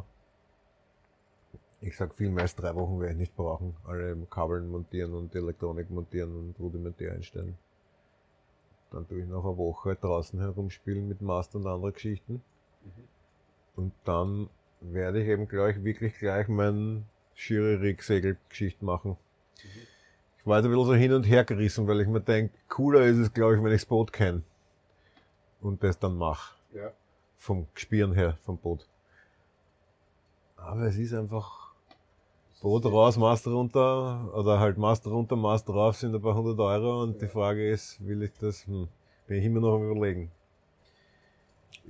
ich 1.81 1.97
sag 1.97 2.13
viel 2.13 2.29
mehr 2.29 2.43
als 2.43 2.55
drei 2.55 2.75
Wochen 2.75 2.99
werde 2.99 3.13
ich 3.13 3.19
nicht 3.19 3.35
brauchen. 3.35 3.75
Alle 3.85 4.15
Kabeln 4.29 4.69
montieren 4.69 5.13
und 5.13 5.33
Elektronik 5.33 5.89
montieren 5.89 6.35
und 6.35 6.59
rudimentär 6.59 7.13
einstellen. 7.13 7.57
Dann 8.91 9.07
tue 9.07 9.21
ich 9.21 9.27
noch 9.27 9.45
eine 9.45 9.57
Woche 9.57 9.95
draußen 9.95 10.39
herumspielen 10.39 11.07
mit 11.07 11.21
Master 11.21 11.57
und 11.57 11.67
anderen 11.67 11.93
Geschichten. 11.93 12.33
Mhm. 12.83 13.07
Und 13.75 13.93
dann 14.03 14.49
werde 14.81 15.21
ich 15.21 15.27
eben 15.27 15.47
gleich, 15.47 15.83
wirklich 15.83 16.17
gleich 16.19 16.47
mein 16.47 17.05
Schiri-Rig-Segel-Geschichte 17.35 18.83
machen. 18.83 19.11
Mhm. 19.11 19.69
Ich 20.37 20.47
war 20.47 20.57
jetzt 20.57 20.65
ein 20.65 20.71
bisschen 20.71 20.85
so 20.85 20.93
hin 20.95 21.13
und 21.13 21.23
her 21.23 21.45
gerissen, 21.45 21.87
weil 21.87 22.01
ich 22.01 22.07
mir 22.07 22.19
denke, 22.19 22.53
cooler 22.67 23.05
ist 23.05 23.17
es, 23.17 23.31
glaube 23.31 23.55
ich, 23.55 23.63
wenn 23.63 23.71
ich 23.71 23.81
das 23.81 23.85
Boot 23.85 24.11
kenne. 24.11 24.41
Und 25.61 25.83
das 25.83 25.99
dann 25.99 26.17
mache. 26.17 26.55
Ja. 26.73 26.91
Vom 27.37 27.67
Spieren 27.75 28.13
her, 28.13 28.37
vom 28.43 28.57
Boot. 28.57 28.87
Aber 30.57 30.81
es 30.81 30.97
ist 30.97 31.13
einfach 31.13 31.70
Boot 32.61 32.85
raus, 32.85 33.17
Master 33.17 33.51
runter, 33.51 34.31
oder 34.35 34.59
halt 34.59 34.77
Master 34.77 35.09
runter, 35.09 35.35
Master 35.35 35.73
rauf 35.73 35.97
sind 35.97 36.13
ein 36.13 36.21
paar 36.21 36.35
hundert 36.35 36.59
Euro 36.59 37.01
und 37.01 37.13
ja. 37.13 37.21
die 37.21 37.27
Frage 37.27 37.69
ist, 37.69 38.05
will 38.05 38.21
ich 38.21 38.31
das, 38.39 38.67
hm, 38.67 38.87
bin 39.27 39.37
ich 39.39 39.45
immer 39.45 39.59
noch 39.59 39.75
am 39.75 39.89
überlegen. 39.89 40.29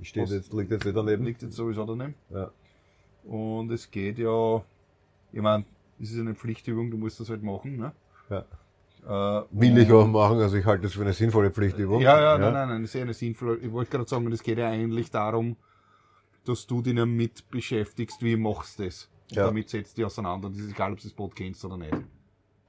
Ich 0.00 0.08
stehe 0.08 0.24
jetzt, 0.24 0.52
liegt 0.54 0.70
jetzt 0.70 0.86
wieder 0.86 1.02
daneben. 1.04 1.24
Liegt 1.24 1.42
jetzt 1.42 1.54
sowieso 1.54 1.84
daneben. 1.84 2.14
Ja. 2.30 2.50
Und 3.24 3.70
es 3.70 3.90
geht 3.90 4.18
ja, 4.18 4.62
ich 5.30 5.42
meine, 5.42 5.64
es 6.00 6.10
ist 6.10 6.18
eine 6.18 6.34
Pflichtübung, 6.34 6.90
du 6.90 6.96
musst 6.96 7.20
das 7.20 7.28
halt 7.28 7.42
machen, 7.42 7.76
ne? 7.76 7.92
Ja. 8.30 8.44
Äh, 9.04 9.44
Will 9.50 9.76
ich 9.76 9.92
auch 9.92 10.06
machen, 10.06 10.38
also 10.38 10.56
ich 10.56 10.64
halte 10.64 10.84
das 10.84 10.94
für 10.94 11.02
eine 11.02 11.12
sinnvolle 11.12 11.50
Pflichtübung. 11.50 12.00
Ja, 12.00 12.18
ja, 12.18 12.32
ja. 12.32 12.38
nein, 12.38 12.52
nein, 12.54 12.68
nein, 12.68 12.82
das 12.82 12.94
ist 12.94 13.00
eine 13.00 13.12
sinnvolle. 13.12 13.56
Ich 13.58 13.70
wollte 13.70 13.90
gerade 13.90 14.08
sagen, 14.08 14.32
es 14.32 14.42
geht 14.42 14.58
ja 14.58 14.70
eigentlich 14.70 15.10
darum, 15.10 15.56
dass 16.44 16.66
du 16.66 16.80
dich 16.80 16.94
damit 16.94 17.48
beschäftigst, 17.50 18.22
wie 18.22 18.36
machst 18.36 18.78
du 18.78 18.84
das. 18.84 19.08
Ja. 19.32 19.46
Damit 19.46 19.68
setzt 19.68 19.96
die 19.96 20.04
auseinander. 20.04 20.48
Und 20.48 20.56
es 20.56 20.64
ist 20.64 20.72
egal, 20.72 20.92
ob 20.92 20.98
du 20.98 21.04
das 21.04 21.12
Boot 21.12 21.34
kennst 21.34 21.64
oder 21.64 21.76
nicht. 21.76 21.96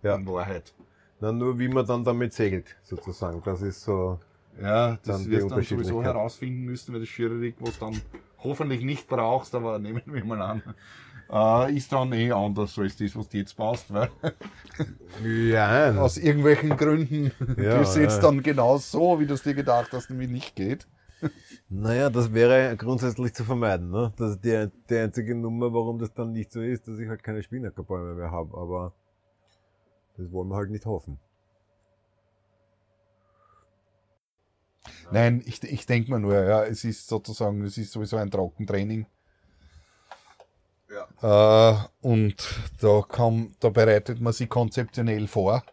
Ja. 0.02 0.16
In 0.16 0.28
Wahrheit. 0.28 0.74
Na, 1.20 1.32
nur 1.32 1.58
wie 1.58 1.68
man 1.68 1.86
dann 1.86 2.04
damit 2.04 2.34
segelt, 2.34 2.76
sozusagen. 2.84 3.42
Das 3.44 3.62
ist 3.62 3.82
so. 3.82 4.20
Ja, 4.62 4.98
das 5.04 5.28
wirst 5.30 5.46
du 5.46 5.50
dann 5.50 5.64
sowieso 5.64 6.04
herausfinden 6.04 6.66
müssen, 6.66 6.94
weil 6.94 7.00
das 7.00 7.10
Schiererig, 7.10 7.56
was 7.60 7.80
dann 7.80 8.00
hoffentlich 8.44 8.84
nicht 8.84 9.08
brauchst, 9.08 9.56
aber 9.56 9.80
nehmen 9.80 10.04
wir 10.06 10.24
mal 10.26 10.42
an, 10.42 10.64
äh, 11.32 11.76
ist 11.76 11.92
dann 11.92 12.14
eh 12.14 12.32
anders 12.32 12.78
als 12.78 12.98
das, 12.98 13.16
was 13.16 13.30
du 13.30 13.38
jetzt 13.38 13.56
baust, 13.56 13.92
weil 13.92 14.10
ja. 15.24 15.92
aus 16.00 16.18
irgendwelchen 16.18 16.78
Gründen 16.78 17.32
ja, 17.58 17.78
du 17.80 17.86
setzt 17.86 18.18
ja. 18.18 18.22
dann 18.22 18.44
genau 18.44 18.78
so, 18.78 19.20
wie 19.20 19.26
du 19.26 19.34
es 19.34 19.44
dir 19.44 19.56
gedacht 19.56 19.90
hast, 19.94 20.10
nämlich 20.10 20.30
nicht 20.30 20.56
geht. 20.56 20.86
Naja, 21.70 22.10
das 22.10 22.34
wäre 22.34 22.76
grundsätzlich 22.78 23.34
zu 23.34 23.44
vermeiden. 23.44 23.90
Ne? 23.90 24.14
Das 24.18 24.32
ist 24.32 24.44
die, 24.44 24.70
die 24.90 24.98
einzige 24.98 25.36
Nummer, 25.36 25.74
warum 25.74 25.98
das 26.00 26.14
dann 26.14 26.32
nicht 26.32 26.52
so 26.52 26.62
ist, 26.62 26.88
dass 26.88 27.00
ich 27.00 27.08
halt 27.08 27.24
keine 27.24 27.42
Spinackerbäume 27.42 28.14
mehr 28.14 28.32
habe. 28.32 28.58
Aber 28.58 28.94
das 30.18 30.32
wollen 30.32 30.50
wir 30.50 30.56
halt 30.56 30.70
nicht 30.70 30.86
hoffen. 30.86 31.20
Nein, 35.12 35.44
ich, 35.46 35.64
ich 35.64 35.86
denke 35.86 36.12
mal 36.12 36.20
nur, 36.20 36.36
ja, 36.36 36.64
es 36.64 36.84
ist 36.84 37.08
sozusagen, 37.08 37.64
es 37.64 37.78
ist 37.78 37.92
sowieso 37.92 38.18
ein 38.18 38.32
Trockentraining. 38.32 39.06
Ja. 41.22 41.72
Äh, 41.72 41.88
und 42.02 42.36
da, 42.80 43.02
kann, 43.08 43.56
da 43.60 43.70
bereitet 43.70 44.22
man 44.22 44.34
sich 44.34 44.50
konzeptionell 44.50 45.28
vor 45.28 45.64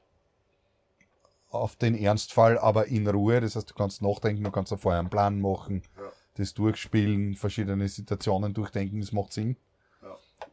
auf 1.50 1.76
den 1.76 1.96
Ernstfall, 1.96 2.58
aber 2.58 2.86
in 2.86 3.06
Ruhe. 3.06 3.40
Das 3.40 3.56
heißt, 3.56 3.70
du 3.70 3.74
kannst 3.74 4.02
nachdenken, 4.02 4.44
du 4.44 4.50
kannst 4.50 4.74
vorher 4.78 5.00
einen 5.00 5.10
Plan 5.10 5.40
machen, 5.40 5.82
ja. 5.96 6.04
das 6.34 6.54
durchspielen, 6.54 7.34
verschiedene 7.34 7.88
Situationen 7.88 8.54
durchdenken, 8.54 9.00
das 9.00 9.12
macht 9.12 9.32
Sinn, 9.32 9.56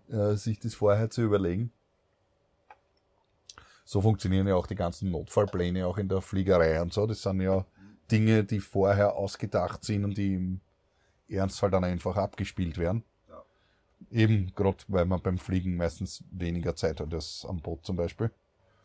ja. 0.09 0.31
äh, 0.31 0.37
sich 0.37 0.59
das 0.59 0.73
vorher 0.73 1.09
zu 1.09 1.21
überlegen. 1.21 1.71
So 3.85 4.01
funktionieren 4.01 4.47
ja 4.47 4.55
auch 4.55 4.67
die 4.67 4.75
ganzen 4.75 5.11
Notfallpläne 5.11 5.87
auch 5.87 5.97
in 5.97 6.09
der 6.09 6.21
Fliegerei 6.21 6.81
und 6.81 6.91
so. 6.91 7.07
Das 7.07 7.21
sind 7.21 7.39
ja 7.39 7.65
Dinge, 8.11 8.43
die 8.43 8.59
vorher 8.59 9.15
ausgedacht 9.15 9.85
sind 9.85 10.03
und 10.03 10.17
die 10.17 10.33
im 10.33 10.59
Ernstfall 11.29 11.71
dann 11.71 11.85
einfach 11.85 12.17
abgespielt 12.17 12.77
werden. 12.77 13.03
Ja. 13.29 13.43
Eben, 14.11 14.51
gerade 14.55 14.77
weil 14.89 15.05
man 15.05 15.21
beim 15.21 15.37
Fliegen 15.37 15.77
meistens 15.77 16.23
weniger 16.31 16.75
Zeit 16.75 16.99
hat 16.99 17.13
als 17.13 17.45
am 17.47 17.61
Boot 17.61 17.85
zum 17.85 17.95
Beispiel. 17.95 18.29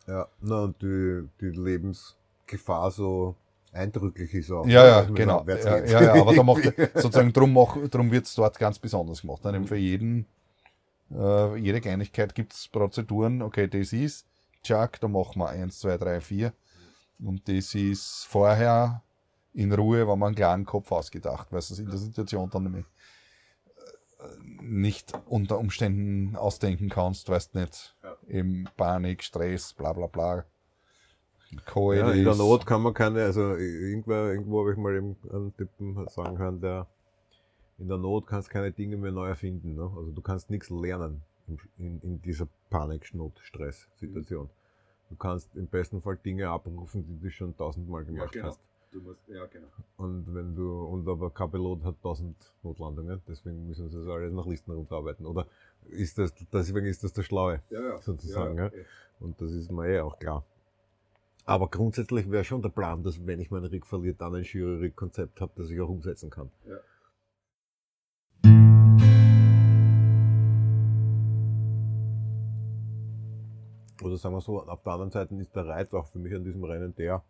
Ja, 0.07 0.27
na, 0.41 0.63
und 0.63 0.81
die, 0.81 1.27
die 1.39 1.49
Lebensgefahr 1.49 2.91
so 2.91 3.35
eindrücklich 3.71 4.33
ist 4.33 4.51
auch. 4.51 4.65
Ja, 4.65 4.85
ja, 4.85 5.01
genau. 5.01 5.45
Ja, 5.47 5.79
ja, 5.85 6.01
ja, 6.03 6.13
aber 6.13 6.33
da 6.33 6.43
macht, 6.43 6.63
sozusagen 6.95 7.33
drum, 7.33 7.53
drum 7.89 8.11
wird 8.11 8.25
es 8.25 8.35
dort 8.35 8.59
ganz 8.59 8.79
besonders 8.79 9.21
gemacht. 9.21 9.43
Dann 9.43 9.65
für 9.65 9.77
jeden, 9.77 10.25
äh, 11.11 11.55
jede 11.57 11.81
Kleinigkeit 11.81 12.35
gibt 12.35 12.53
es 12.53 12.67
Prozeduren. 12.67 13.41
Okay, 13.41 13.67
das 13.67 13.93
ist 13.93 14.25
Chuck, 14.63 14.99
da 14.99 15.07
machen 15.07 15.39
wir 15.39 15.49
eins, 15.49 15.79
zwei, 15.79 15.97
drei, 15.97 16.21
vier. 16.21 16.53
Und 17.19 17.47
das 17.47 17.73
ist 17.75 18.25
vorher 18.27 19.01
in 19.53 19.71
Ruhe, 19.71 20.07
wenn 20.07 20.19
man 20.19 20.27
einen 20.27 20.35
klaren 20.35 20.65
Kopf 20.65 20.91
ausgedacht, 20.91 21.47
weil 21.51 21.61
du 21.61 21.81
in 21.81 21.89
der 21.89 21.97
Situation 21.97 22.49
dann 22.49 22.63
nämlich 22.63 22.85
nicht 24.61 25.13
unter 25.27 25.59
Umständen 25.59 26.35
ausdenken 26.35 26.89
kannst, 26.89 27.29
weißt 27.29 27.55
nicht, 27.55 27.95
ja. 28.03 28.15
eben 28.27 28.65
Panik, 28.77 29.23
Stress, 29.23 29.73
bla 29.73 29.93
bla 29.93 30.07
bla. 30.07 30.45
Ja, 31.75 32.11
in 32.11 32.23
der 32.23 32.35
Not 32.35 32.65
kann 32.65 32.81
man 32.81 32.93
keine, 32.93 33.23
also 33.23 33.55
irgendwo, 33.55 34.11
irgendwo 34.11 34.61
habe 34.61 34.71
ich 34.71 34.77
mal 34.77 34.95
eben 34.95 35.15
einen 35.31 35.55
Typen 35.55 36.07
sagen 36.09 36.39
hören, 36.39 36.59
der 36.59 36.87
in 37.77 37.87
der 37.87 37.97
Not 37.97 38.27
kannst 38.27 38.49
keine 38.49 38.71
Dinge 38.71 38.97
mehr 38.97 39.11
neu 39.11 39.27
erfinden. 39.27 39.75
Ne? 39.75 39.91
Also 39.95 40.11
du 40.11 40.21
kannst 40.21 40.49
nichts 40.49 40.69
lernen 40.69 41.21
in, 41.47 41.59
in, 41.77 42.01
in 42.01 42.21
dieser 42.21 42.47
Panik, 42.69 43.13
Not, 43.13 43.33
Stress-Situation. 43.43 44.49
Du 45.09 45.15
kannst 45.15 45.55
im 45.55 45.67
besten 45.67 46.01
Fall 46.01 46.17
Dinge 46.17 46.49
abrufen, 46.49 47.05
die 47.05 47.19
du 47.19 47.29
schon 47.29 47.55
tausendmal 47.55 48.03
gemacht 48.05 48.33
ja, 48.35 48.41
genau. 48.41 48.53
hast. 48.53 48.61
Du 48.93 49.01
musst, 49.01 49.27
ja, 49.27 49.43
genau. 49.47 49.69
Und 49.97 50.35
wenn 50.35 50.55
du, 50.55 50.83
und 50.83 51.07
aber 51.07 51.31
kein 51.31 51.49
Pilot 51.49 51.83
hat 51.83 51.95
1000 51.95 52.35
Notlandungen, 52.61 53.23
deswegen 53.27 53.67
müssen 53.67 53.89
sie 53.89 53.97
das 53.97 54.07
alles 54.07 54.31
nach 54.31 54.45
Listen 54.45 54.71
runterarbeiten. 54.71 55.25
Oder 55.25 55.47
ist 55.89 56.19
das, 56.19 56.31
deswegen 56.53 56.85
ist 56.85 57.03
das 57.03 57.11
der 57.11 57.23
Schlaue, 57.23 57.63
ja, 57.71 57.81
ja. 57.81 58.01
sozusagen. 58.03 58.55
Ja, 58.55 58.67
okay. 58.67 58.85
Und 59.19 59.41
das 59.41 59.51
ist 59.51 59.71
mir 59.71 59.87
eh 59.87 59.99
auch 59.99 60.19
klar. 60.19 60.45
Aber 61.45 61.69
grundsätzlich 61.69 62.29
wäre 62.29 62.43
schon 62.43 62.61
der 62.61 62.69
Plan, 62.69 63.03
dass 63.03 63.25
wenn 63.25 63.39
ich 63.39 63.49
meinen 63.49 63.65
Rig 63.65 63.87
verliere, 63.87 64.13
dann 64.13 64.35
ein 64.35 64.43
Jury-Konzept 64.43 65.41
habe, 65.41 65.51
das 65.55 65.71
ich 65.71 65.81
auch 65.81 65.89
umsetzen 65.89 66.29
kann. 66.29 66.51
Ja. 66.67 66.77
Oder 74.03 74.17
sagen 74.17 74.35
wir 74.35 74.41
so, 74.41 74.61
auf 74.61 74.83
der 74.83 74.93
anderen 74.93 75.11
Seite 75.11 75.33
ist 75.35 75.55
der 75.55 75.65
Reiz 75.65 75.91
auch 75.95 76.07
für 76.07 76.19
mich 76.19 76.35
an 76.35 76.43
diesem 76.43 76.63
Rennen 76.63 76.93
der, 76.95 77.23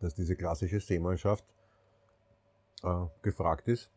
dass 0.00 0.14
diese 0.14 0.36
klassische 0.36 0.80
Seemannschaft 0.80 1.44
äh, 2.82 3.06
gefragt 3.22 3.68
ist. 3.68 3.90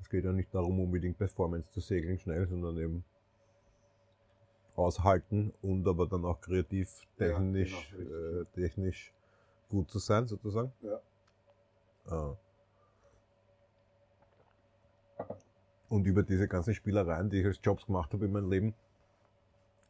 Es 0.00 0.08
geht 0.08 0.24
ja 0.24 0.32
nicht 0.32 0.54
darum, 0.54 0.80
unbedingt 0.80 1.18
Performance 1.18 1.70
zu 1.70 1.80
segeln 1.80 2.18
schnell, 2.18 2.46
sondern 2.46 2.76
eben 2.78 3.04
aushalten 4.76 5.52
und 5.62 5.86
aber 5.88 6.06
dann 6.06 6.24
auch 6.24 6.40
kreativ, 6.40 6.90
technisch, 7.16 7.92
ja, 7.92 7.98
genau, 7.98 8.40
äh, 8.40 8.44
technisch 8.54 9.12
gut 9.68 9.90
zu 9.90 9.98
sein, 9.98 10.26
sozusagen. 10.26 10.72
Ja. 10.82 11.00
Äh. 12.08 12.36
Und 15.88 16.04
über 16.04 16.22
diese 16.22 16.48
ganzen 16.48 16.74
Spielereien, 16.74 17.30
die 17.30 17.40
ich 17.40 17.46
als 17.46 17.60
Jobs 17.62 17.86
gemacht 17.86 18.12
habe 18.12 18.26
in 18.26 18.32
meinem 18.32 18.50
Leben, 18.50 18.74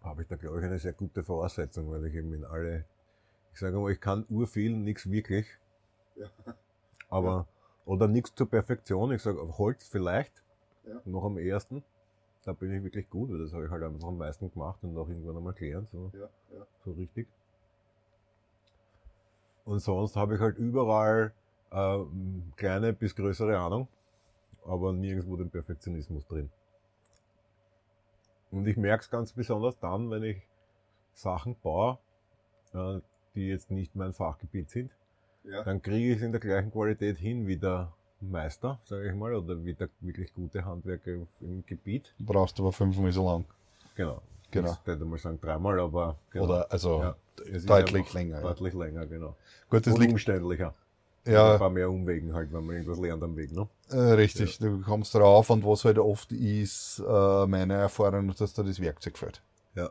habe 0.02 0.22
ich 0.22 0.28
da, 0.28 0.36
glaube 0.36 0.58
ich, 0.58 0.64
eine 0.64 0.78
sehr 0.78 0.92
gute 0.92 1.22
Voraussetzung, 1.22 1.90
weil 1.90 2.04
ich 2.06 2.14
eben 2.14 2.32
in 2.32 2.44
alle, 2.44 2.84
ich 3.56 3.60
sage 3.60 3.78
mal, 3.78 3.90
ich 3.90 4.02
kann 4.02 4.26
urviel, 4.28 4.76
nichts 4.76 5.10
wirklich. 5.10 5.46
Ja. 6.14 6.26
Aber, 7.08 7.30
ja. 7.30 7.46
oder 7.86 8.06
nichts 8.06 8.34
zur 8.34 8.50
Perfektion. 8.50 9.12
Ich 9.12 9.22
sage, 9.22 9.40
Holz 9.56 9.88
vielleicht, 9.88 10.42
ja. 10.86 11.00
noch 11.06 11.24
am 11.24 11.38
ersten. 11.38 11.82
Da 12.44 12.52
bin 12.52 12.70
ich 12.70 12.84
wirklich 12.84 13.08
gut, 13.08 13.30
weil 13.30 13.38
das 13.38 13.54
habe 13.54 13.64
ich 13.64 13.70
halt 13.70 13.82
einfach 13.82 14.08
am 14.08 14.18
meisten 14.18 14.52
gemacht 14.52 14.80
und 14.82 14.94
auch 14.98 15.08
irgendwann 15.08 15.38
einmal 15.38 15.54
gelernt, 15.54 15.88
so, 15.88 16.12
so 16.84 16.92
richtig. 16.92 17.26
Und 19.64 19.78
sonst 19.78 20.16
habe 20.16 20.34
ich 20.34 20.40
halt 20.42 20.58
überall 20.58 21.32
äh, 21.70 21.98
kleine 22.56 22.92
bis 22.92 23.16
größere 23.16 23.58
Ahnung, 23.58 23.88
aber 24.66 24.92
nirgendwo 24.92 25.34
den 25.36 25.48
Perfektionismus 25.48 26.26
drin. 26.26 26.50
Und 28.50 28.66
ich 28.66 28.76
merke 28.76 29.00
es 29.00 29.08
ganz 29.08 29.32
besonders 29.32 29.78
dann, 29.78 30.10
wenn 30.10 30.24
ich 30.24 30.42
Sachen 31.14 31.56
baue, 31.62 31.98
äh, 32.74 33.00
die 33.36 33.48
jetzt 33.48 33.70
nicht 33.70 33.94
mein 33.94 34.12
Fachgebiet 34.12 34.70
sind. 34.70 34.90
Ja. 35.44 35.62
Dann 35.62 35.80
kriege 35.80 36.12
ich 36.12 36.16
es 36.16 36.22
in 36.22 36.32
der 36.32 36.40
gleichen 36.40 36.72
Qualität 36.72 37.18
hin 37.18 37.46
wie 37.46 37.56
der 37.56 37.92
Meister, 38.20 38.80
sage 38.84 39.08
ich 39.08 39.14
mal, 39.14 39.34
oder 39.34 39.64
wie 39.64 39.74
der 39.74 39.88
wirklich 40.00 40.34
gute 40.34 40.64
Handwerker 40.64 41.12
im 41.40 41.64
Gebiet. 41.66 42.12
Du 42.18 42.24
brauchst 42.24 42.58
aber 42.58 42.72
fünfmal 42.72 43.12
so 43.12 43.24
lang. 43.30 43.44
Genau. 43.94 44.20
Genau. 44.50 44.72
Ich 44.72 44.86
würde 44.86 45.04
mal 45.04 45.18
sagen 45.18 45.38
dreimal, 45.40 45.78
aber. 45.80 46.16
Genau. 46.30 46.44
Oder 46.44 46.70
also 46.70 47.00
ja, 47.00 47.16
deutlich 47.66 48.12
länger. 48.12 48.40
Deutlich 48.40 48.74
ja. 48.74 48.80
länger, 48.80 49.06
genau. 49.06 49.36
Gut, 49.68 49.86
das 49.86 49.94
Und 49.94 50.00
liegt 50.00 50.12
umständlicher. 50.12 50.74
Ja. 51.26 51.54
Ein 51.54 51.58
paar 51.58 51.70
mehr 51.70 51.90
Umwegen 51.90 52.32
halt, 52.32 52.52
wenn 52.52 52.64
man 52.64 52.76
irgendwas 52.76 53.00
lernt 53.00 53.22
am 53.22 53.36
Weg, 53.36 53.50
ne? 53.50 53.68
Äh, 53.90 53.96
richtig, 53.96 54.60
ja. 54.60 54.68
du 54.68 54.80
kommst 54.80 55.12
drauf 55.12 55.50
und 55.50 55.64
was 55.64 55.84
halt 55.84 55.98
oft 55.98 56.30
ist, 56.30 57.02
äh, 57.06 57.46
meine 57.46 57.74
Erfahrung, 57.74 58.32
dass 58.38 58.54
da 58.54 58.62
das 58.62 58.80
Werkzeug 58.80 59.18
fällt. 59.18 59.42
Ja. 59.74 59.90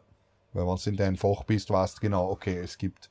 Weil 0.53 0.65
wenn 0.65 0.75
du 0.77 0.89
in 0.89 0.95
deinem 0.95 1.17
Fach 1.17 1.43
bist, 1.43 1.69
weißt 1.69 1.99
genau, 1.99 2.29
okay, 2.29 2.57
es 2.57 2.77
gibt 2.77 3.09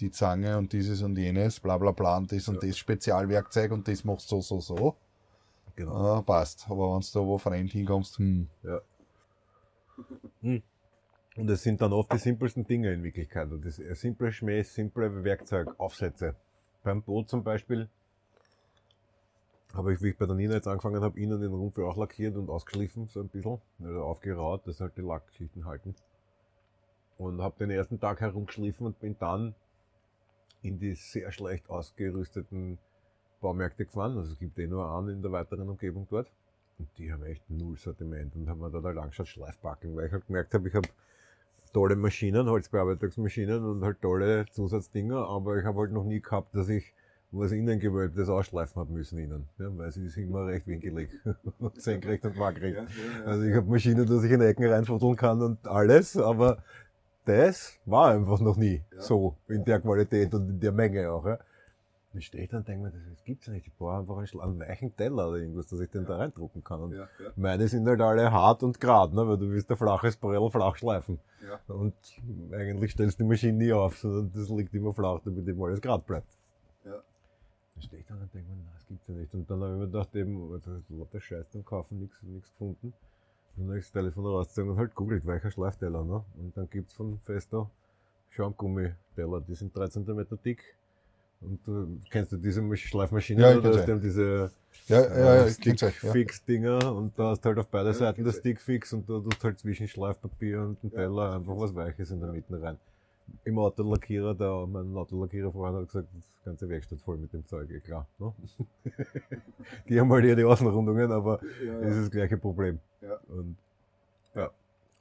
die 0.00 0.10
Zange 0.10 0.58
und 0.58 0.72
dieses 0.72 1.02
und 1.02 1.16
jenes, 1.16 1.60
bla 1.60 1.78
bla 1.78 1.92
bla, 1.92 2.18
und 2.18 2.30
das 2.32 2.46
ja. 2.46 2.52
und 2.52 2.62
das 2.62 2.76
Spezialwerkzeug 2.76 3.72
und 3.72 3.88
das 3.88 4.04
machst 4.04 4.30
du 4.30 4.40
so, 4.40 4.60
so, 4.60 4.76
so. 4.76 4.96
Genau. 5.74 6.18
Äh, 6.18 6.22
passt. 6.22 6.66
Aber 6.68 6.94
wenn 6.94 7.00
du 7.00 7.06
da 7.12 7.20
wo 7.20 7.38
fremd 7.38 7.72
hinkommst, 7.72 8.18
hm. 8.18 8.48
Ja. 8.62 8.80
Hm. 10.42 10.62
Und 11.36 11.50
es 11.50 11.62
sind 11.62 11.82
dann 11.82 11.92
oft 11.92 12.10
die 12.12 12.18
simpelsten 12.18 12.66
Dinge 12.66 12.92
in 12.92 13.02
Wirklichkeit. 13.02 13.50
Und 13.50 13.64
das 13.64 13.76
simple 13.76 14.32
Schmäh, 14.32 14.62
simple 14.62 15.22
Werkzeug, 15.22 15.78
Aufsätze 15.78 16.34
beim 16.82 17.02
Boot 17.02 17.28
zum 17.28 17.42
Beispiel 17.42 17.88
habe 19.74 19.92
ich, 19.92 20.00
wie 20.00 20.10
ich 20.10 20.16
bei 20.16 20.24
der 20.24 20.36
Nina 20.36 20.54
jetzt 20.54 20.68
angefangen 20.68 21.02
habe, 21.02 21.18
innen 21.20 21.40
den 21.40 21.52
Rumpf 21.52 21.78
auch 21.78 21.96
lackiert 21.96 22.36
und 22.36 22.48
ausgeschliffen, 22.48 23.08
so 23.08 23.20
ein 23.20 23.28
bisschen, 23.28 23.60
also 23.82 24.02
aufgeraut, 24.04 24.66
dass 24.66 24.80
halt 24.80 24.96
die 24.96 25.02
Lackschichten 25.02 25.66
halten. 25.66 25.94
Und 27.18 27.42
habe 27.42 27.56
den 27.58 27.70
ersten 27.70 27.98
Tag 27.98 28.20
herumgeschliffen 28.20 28.86
und 28.86 29.00
bin 29.00 29.16
dann 29.18 29.54
in 30.66 30.78
die 30.78 30.94
sehr 30.94 31.30
schlecht 31.32 31.68
ausgerüsteten 31.70 32.78
Baumärkte 33.40 33.84
gefahren. 33.84 34.16
Also 34.16 34.32
es 34.32 34.38
gibt 34.38 34.58
eh 34.58 34.66
nur 34.66 34.90
einen 34.90 35.10
in 35.10 35.22
der 35.22 35.32
weiteren 35.32 35.68
Umgebung 35.68 36.06
dort. 36.10 36.30
Und 36.78 36.88
die 36.98 37.12
haben 37.12 37.24
echt 37.24 37.48
null 37.48 37.78
Sortiment 37.78 38.34
und 38.36 38.48
haben 38.48 38.60
mir 38.60 38.70
da 38.70 38.82
halt 38.82 38.98
angeschaut, 38.98 39.28
Schleifbacken, 39.28 39.96
weil 39.96 40.06
ich 40.06 40.12
halt 40.12 40.26
gemerkt 40.26 40.52
habe, 40.52 40.68
ich 40.68 40.74
habe 40.74 40.88
tolle 41.72 41.96
Maschinen, 41.96 42.48
Holzbearbeitungsmaschinen 42.48 43.64
und 43.64 43.82
halt 43.82 44.00
tolle 44.02 44.46
Zusatzdinger, 44.50 45.26
aber 45.26 45.58
ich 45.58 45.64
habe 45.64 45.80
halt 45.80 45.92
noch 45.92 46.04
nie 46.04 46.20
gehabt, 46.20 46.54
dass 46.54 46.68
ich 46.68 46.92
was 47.32 47.52
Innengewölbtes 47.52 48.28
ausschleifen 48.28 48.80
habe 48.80 48.92
müssen 48.92 49.18
innen, 49.18 49.48
ja, 49.58 49.66
weil 49.76 49.90
sie 49.90 50.04
ist 50.04 50.16
immer 50.16 50.46
recht 50.46 50.66
winkelig, 50.66 51.10
senkrecht 51.74 52.24
und 52.24 52.38
waagrecht. 52.38 52.76
Ja, 52.76 52.82
ja, 52.82 53.24
also 53.24 53.42
ich 53.42 53.54
habe 53.54 53.68
Maschinen, 53.68 54.06
dass 54.06 54.24
ich 54.24 54.30
in 54.30 54.40
Ecken 54.40 54.66
reinfutteln 54.66 55.16
kann 55.16 55.42
und 55.42 55.66
alles, 55.66 56.16
aber 56.16 56.62
das 57.26 57.78
war 57.84 58.12
einfach 58.12 58.40
noch 58.40 58.56
nie 58.56 58.82
so 58.98 59.36
in 59.48 59.64
der 59.64 59.80
Qualität 59.80 60.32
und 60.32 60.48
in 60.48 60.60
der 60.60 60.72
Menge 60.72 61.10
auch. 61.10 61.26
Ja. 61.26 61.38
Dann 62.12 62.22
stehe 62.22 62.44
ich 62.44 62.48
dann 62.48 62.60
und 62.60 62.68
denke 62.68 62.84
mir, 62.84 62.90
das, 62.90 63.02
das 63.10 63.24
gibt's 63.24 63.48
nicht. 63.48 63.66
Ich 63.66 63.74
brauche 63.74 63.98
einfach 63.98 64.16
einen, 64.16 64.40
einen 64.40 64.60
weichen 64.60 64.96
Teller 64.96 65.28
oder 65.28 65.38
irgendwas, 65.38 65.66
dass 65.66 65.80
ich 65.80 65.90
den 65.90 66.02
ja. 66.02 66.08
da 66.08 66.16
reindrucken 66.16 66.64
kann. 66.64 66.80
Und 66.80 66.92
ja, 66.92 67.08
ja. 67.18 67.30
meine 67.36 67.68
sind 67.68 67.86
halt 67.86 68.00
alle 68.00 68.30
hart 68.32 68.62
und 68.62 68.80
gerade, 68.80 69.14
ne? 69.14 69.28
weil 69.28 69.36
du 69.36 69.50
willst 69.50 69.70
ein 69.70 69.76
flaches 69.76 70.16
Brell 70.16 70.48
flach 70.50 70.76
schleifen. 70.76 71.18
Ja. 71.46 71.60
Und 71.74 71.94
eigentlich 72.52 72.92
stellst 72.92 73.18
du 73.18 73.24
die 73.24 73.28
Maschine 73.28 73.58
nie 73.58 73.72
auf, 73.72 73.98
sondern 73.98 74.32
das 74.32 74.48
liegt 74.48 74.72
immer 74.72 74.94
flach, 74.94 75.20
damit 75.24 75.46
eben 75.46 75.62
alles 75.62 75.80
gerade 75.80 76.02
bleibt. 76.04 76.38
Ja. 76.84 76.92
Dann 77.74 77.82
stehe 77.82 78.00
ich 78.00 78.06
dann 78.06 78.22
und 78.22 78.32
denke 78.32 78.50
mir, 78.50 78.64
das 78.72 78.86
gibt's 78.86 79.08
ja 79.08 79.14
nicht. 79.14 79.34
Und 79.34 79.50
dann 79.50 79.60
habe 79.60 79.72
ich 79.72 79.78
mir 79.80 79.86
gedacht, 79.86 80.14
eben, 80.14 80.62
lauter 80.88 81.20
Scheiß 81.20 81.50
zum 81.50 81.64
Kaufen, 81.64 81.98
nichts 81.98 82.22
nichts 82.22 82.50
gefunden. 82.50 82.94
Dann 83.56 83.74
das 83.74 83.90
Telefon 83.90 84.26
rausgezogen 84.26 84.72
und 84.72 84.78
halt 84.78 84.94
googelt, 84.94 85.26
weicher 85.26 85.50
Schleifteller. 85.50 86.04
Ne? 86.04 86.24
Und 86.38 86.56
dann 86.56 86.68
gibt's 86.68 86.92
von 86.92 87.18
Festo 87.24 87.70
Schaumgummiteller, 88.30 89.40
die 89.40 89.54
sind 89.54 89.74
3 89.74 89.88
cm 89.88 90.26
dick 90.44 90.76
und 91.40 91.66
du 91.66 92.00
kennst 92.10 92.32
du 92.32 92.36
diese 92.36 92.76
Schleifmaschine 92.76 93.40
ja, 93.42 93.56
oder 93.56 93.74
hast 93.74 93.88
du 93.88 93.98
diese 93.98 94.50
ja, 94.86 95.00
ja, 95.00 95.34
ja, 95.36 95.48
Stick-Fix-Dinger 95.48 96.82
ja. 96.82 96.88
und 96.90 97.18
da 97.18 97.30
hast 97.30 97.44
halt 97.44 97.58
auf 97.58 97.68
beide 97.68 97.92
Seiten 97.92 98.24
das 98.24 98.36
Stick-Fix 98.36 98.92
und 98.92 99.08
da 99.08 99.20
tust 99.20 99.42
halt 99.42 99.58
zwischen 99.58 99.88
Schleifpapier 99.88 100.62
und 100.62 100.82
dem 100.82 100.90
Teller 100.90 101.34
einfach 101.34 101.56
was 101.56 101.74
Weiches 101.74 102.10
in 102.10 102.20
der 102.20 102.32
Mitte 102.32 102.60
rein. 102.60 102.78
Im 103.44 103.58
Autolackierer, 103.58 104.34
da 104.34 104.66
mein 104.66 104.96
Autolackierer 104.96 105.50
vorhin 105.50 105.76
hat 105.76 105.86
gesagt, 105.88 106.08
das 106.14 106.44
ganze 106.44 106.68
Werkstatt 106.68 107.00
voll 107.00 107.16
mit 107.16 107.32
dem 107.32 107.44
Zeug, 107.46 107.68
ja 107.70 107.80
klar. 107.80 108.06
Ne? 108.18 108.32
die 109.88 109.98
haben 109.98 110.12
halt 110.12 110.24
eher 110.24 110.36
die 110.36 110.44
Außenrundungen, 110.44 111.10
aber 111.10 111.40
es 111.82 111.96
ist 111.96 112.02
das 112.02 112.10
gleiche 112.10 112.36
Problem. 112.36 112.78
Und, 113.28 113.56
ja. 114.34 114.50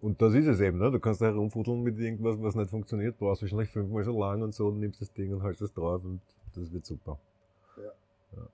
Und 0.01 0.21
das 0.21 0.33
ist 0.33 0.47
es 0.47 0.59
eben, 0.59 0.77
ne? 0.77 0.91
Du 0.91 0.99
kannst 0.99 1.21
da 1.21 1.25
herumfuddeln 1.25 1.81
mit 1.81 1.97
irgendwas, 1.97 2.41
was 2.41 2.55
nicht 2.55 2.69
funktioniert, 2.69 3.17
brauchst 3.17 3.41
wahrscheinlich 3.41 3.69
fünfmal 3.69 4.03
so 4.03 4.19
lang 4.19 4.41
und 4.41 4.53
so 4.53 4.67
und 4.67 4.79
nimmst 4.79 5.01
das 5.01 5.11
Ding 5.13 5.33
und 5.33 5.43
haltest 5.43 5.61
es 5.61 5.73
drauf 5.73 6.03
und 6.03 6.21
das 6.53 6.71
wird 6.71 6.85
super. 6.85 7.19
Ja. 7.77 7.91
ja. 8.37 8.47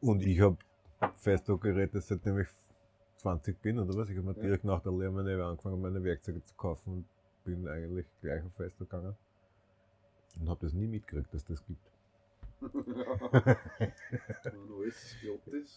Und 0.00 0.22
ich 0.22 0.40
habe 0.40 0.56
Festo-Geräte 1.16 2.00
seitdem 2.00 2.38
ich 2.38 2.48
20 3.18 3.60
bin 3.60 3.78
oder 3.78 3.94
was. 3.96 4.08
Ich 4.08 4.16
habe 4.16 4.28
mir 4.28 4.36
ja. 4.36 4.42
direkt 4.42 4.64
nach 4.64 4.82
der 4.82 4.92
Lehre 4.92 5.12
meine, 5.12 5.44
angefangen, 5.44 5.80
meine 5.80 6.02
Werkzeuge 6.02 6.44
zu 6.44 6.54
kaufen 6.54 6.92
und 6.92 7.04
bin 7.44 7.68
eigentlich 7.68 8.06
gleich 8.20 8.44
auf 8.44 8.54
Festo 8.54 8.84
gegangen. 8.84 9.14
Und 10.38 10.48
habe 10.48 10.60
das 10.60 10.74
nie 10.74 10.86
mitgekriegt, 10.86 11.32
dass 11.32 11.44
das 11.44 11.64
gibt 11.64 11.95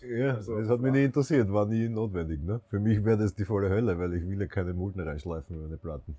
ja, 0.01 0.35
also, 0.35 0.59
das 0.59 0.69
hat 0.69 0.79
mich 0.79 0.91
nicht 0.91 1.05
interessiert, 1.05 1.51
war 1.51 1.65
nie 1.65 1.89
notwendig. 1.89 2.41
Ne? 2.41 2.61
Für 2.69 2.79
mich 2.79 3.03
wäre 3.03 3.17
das 3.17 3.35
die 3.35 3.45
volle 3.45 3.69
Hölle, 3.69 3.97
weil 3.99 4.13
ich 4.13 4.27
will 4.27 4.39
ja 4.39 4.47
keine 4.47 4.73
Mulden 4.73 5.01
reinschleifen 5.01 5.55
in 5.55 5.63
meine 5.63 5.77
Platten. 5.77 6.15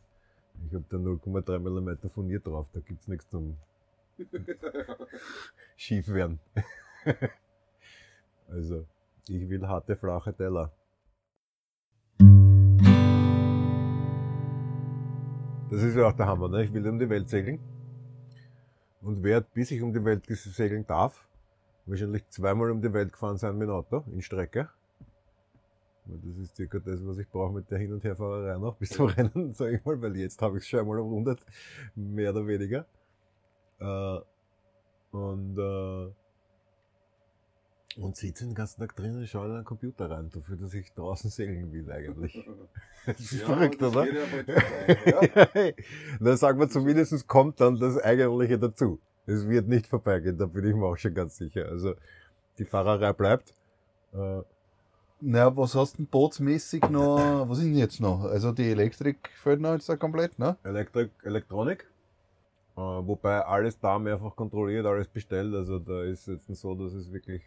Ich 0.66 0.75
habe 0.75 0.85
da 0.90 0.96
0,3 0.99 1.59
mm 1.59 2.09
Furnier 2.09 2.40
drauf, 2.40 2.68
da 2.73 2.81
gibt 2.81 3.01
es 3.01 3.09
nichts 3.09 3.29
zum 3.31 3.57
schief 5.77 6.09
werden. 6.09 6.38
also, 8.49 8.87
ich 9.29 9.49
will 9.49 9.66
harte, 9.66 9.96
flache 9.96 10.35
Teller. 10.35 10.73
Das 15.70 15.83
ist 15.83 15.94
ja 15.94 16.09
auch 16.09 16.12
der 16.12 16.27
Hammer, 16.27 16.49
ne? 16.49 16.64
Ich 16.64 16.73
will 16.75 16.87
um 16.87 16.99
die 16.99 17.09
Welt 17.09 17.29
segeln 17.31 17.61
und 19.02 19.22
werde, 19.22 19.46
bis 19.52 19.70
ich 19.70 19.82
um 19.82 19.92
die 19.92 20.04
Welt 20.04 20.24
segeln 20.26 20.86
darf, 20.86 21.26
wahrscheinlich 21.86 22.28
zweimal 22.28 22.70
um 22.70 22.80
die 22.80 22.92
Welt 22.92 23.12
gefahren 23.12 23.38
sein 23.38 23.56
mit 23.56 23.68
dem 23.68 23.74
Auto 23.74 24.04
in 24.12 24.22
Strecke. 24.22 24.68
Das 26.06 26.36
ist 26.38 26.56
circa 26.56 26.78
das, 26.78 27.06
was 27.06 27.18
ich 27.18 27.28
brauche 27.28 27.52
mit 27.52 27.70
der 27.70 27.78
Hin- 27.78 27.92
und 27.92 28.02
Herfahrerei 28.02 28.58
noch 28.58 28.76
bis 28.76 28.90
zum 28.90 29.06
Rennen, 29.06 29.52
sage 29.54 29.76
ich 29.76 29.84
mal, 29.84 30.00
weil 30.00 30.16
jetzt 30.16 30.40
habe 30.42 30.58
ich 30.58 30.64
es 30.64 30.68
schon 30.68 30.80
einmal 30.80 30.98
umrundet, 30.98 31.44
mehr 31.94 32.30
oder 32.30 32.46
weniger. 32.46 32.86
Äh, 33.78 34.20
und 35.12 35.58
äh, 35.58 36.12
und 37.96 38.16
sitze 38.16 38.44
den 38.44 38.55
ganzen 38.55 38.81
Tag 38.81 38.94
drinnen 38.94 39.18
und 39.18 39.26
schaue 39.29 39.46
in 39.46 39.55
den 39.57 39.64
Computer 39.64 40.11
rein, 40.11 40.31
dafür, 40.31 40.57
dass 40.57 40.74
ich 40.74 40.92
draußen 40.92 41.31
segeln 41.31 41.72
will 41.72 41.90
eigentlich. 41.90 42.44
Das 43.07 43.18
ist 43.18 43.40
ja, 43.40 43.46
verrückt, 43.46 43.81
das 43.81 43.96
oder? 43.96 44.07
Ja. 44.07 45.72
dann 46.20 46.37
sagen 46.37 46.61
wir 46.61 46.68
zumindest, 46.68 47.26
kommt 47.26 47.59
dann 47.59 47.79
das 47.81 47.96
Eigentliche 47.96 48.59
dazu. 48.59 49.00
Es 49.24 49.48
wird 49.48 49.68
nicht 49.68 49.87
vorbeigehen, 49.87 50.37
da 50.37 50.44
bin 50.44 50.66
ich 50.66 50.74
mir 50.74 50.85
auch 50.85 50.98
schon 50.98 51.14
ganz 51.14 51.38
sicher. 51.38 51.66
Also 51.66 51.94
die 52.59 52.66
Fahrerei 52.66 53.14
bleibt. 53.14 53.55
Äh, 54.12 54.42
naja, 55.22 55.57
was 55.57 55.74
hast 55.74 55.94
du 55.94 55.96
denn 55.98 56.07
bootsmäßig 56.09 56.90
noch, 56.90 57.48
was 57.48 57.59
ist 57.59 57.64
denn 57.64 57.74
jetzt 57.74 58.00
noch? 58.00 58.24
Also 58.24 58.53
die 58.53 58.70
Elektrik 58.70 59.31
fällt 59.42 59.62
noch 59.62 59.72
jetzt 59.72 59.88
da 59.88 59.96
komplett, 59.96 60.38
ne? 60.38 60.59
Elektrik, 60.62 61.11
Elektronik. 61.22 61.88
Äh, 62.76 62.81
wobei 62.81 63.40
alles 63.40 63.81
da 63.81 63.98
mehrfach 63.98 64.37
kontrolliert, 64.37 64.85
alles 64.85 65.09
bestellt. 65.09 65.55
Also 65.55 65.79
da 65.79 66.03
ist 66.03 66.29
jetzt 66.29 66.55
so, 66.55 66.74
dass 66.74 66.92
es 66.92 67.11
wirklich 67.11 67.42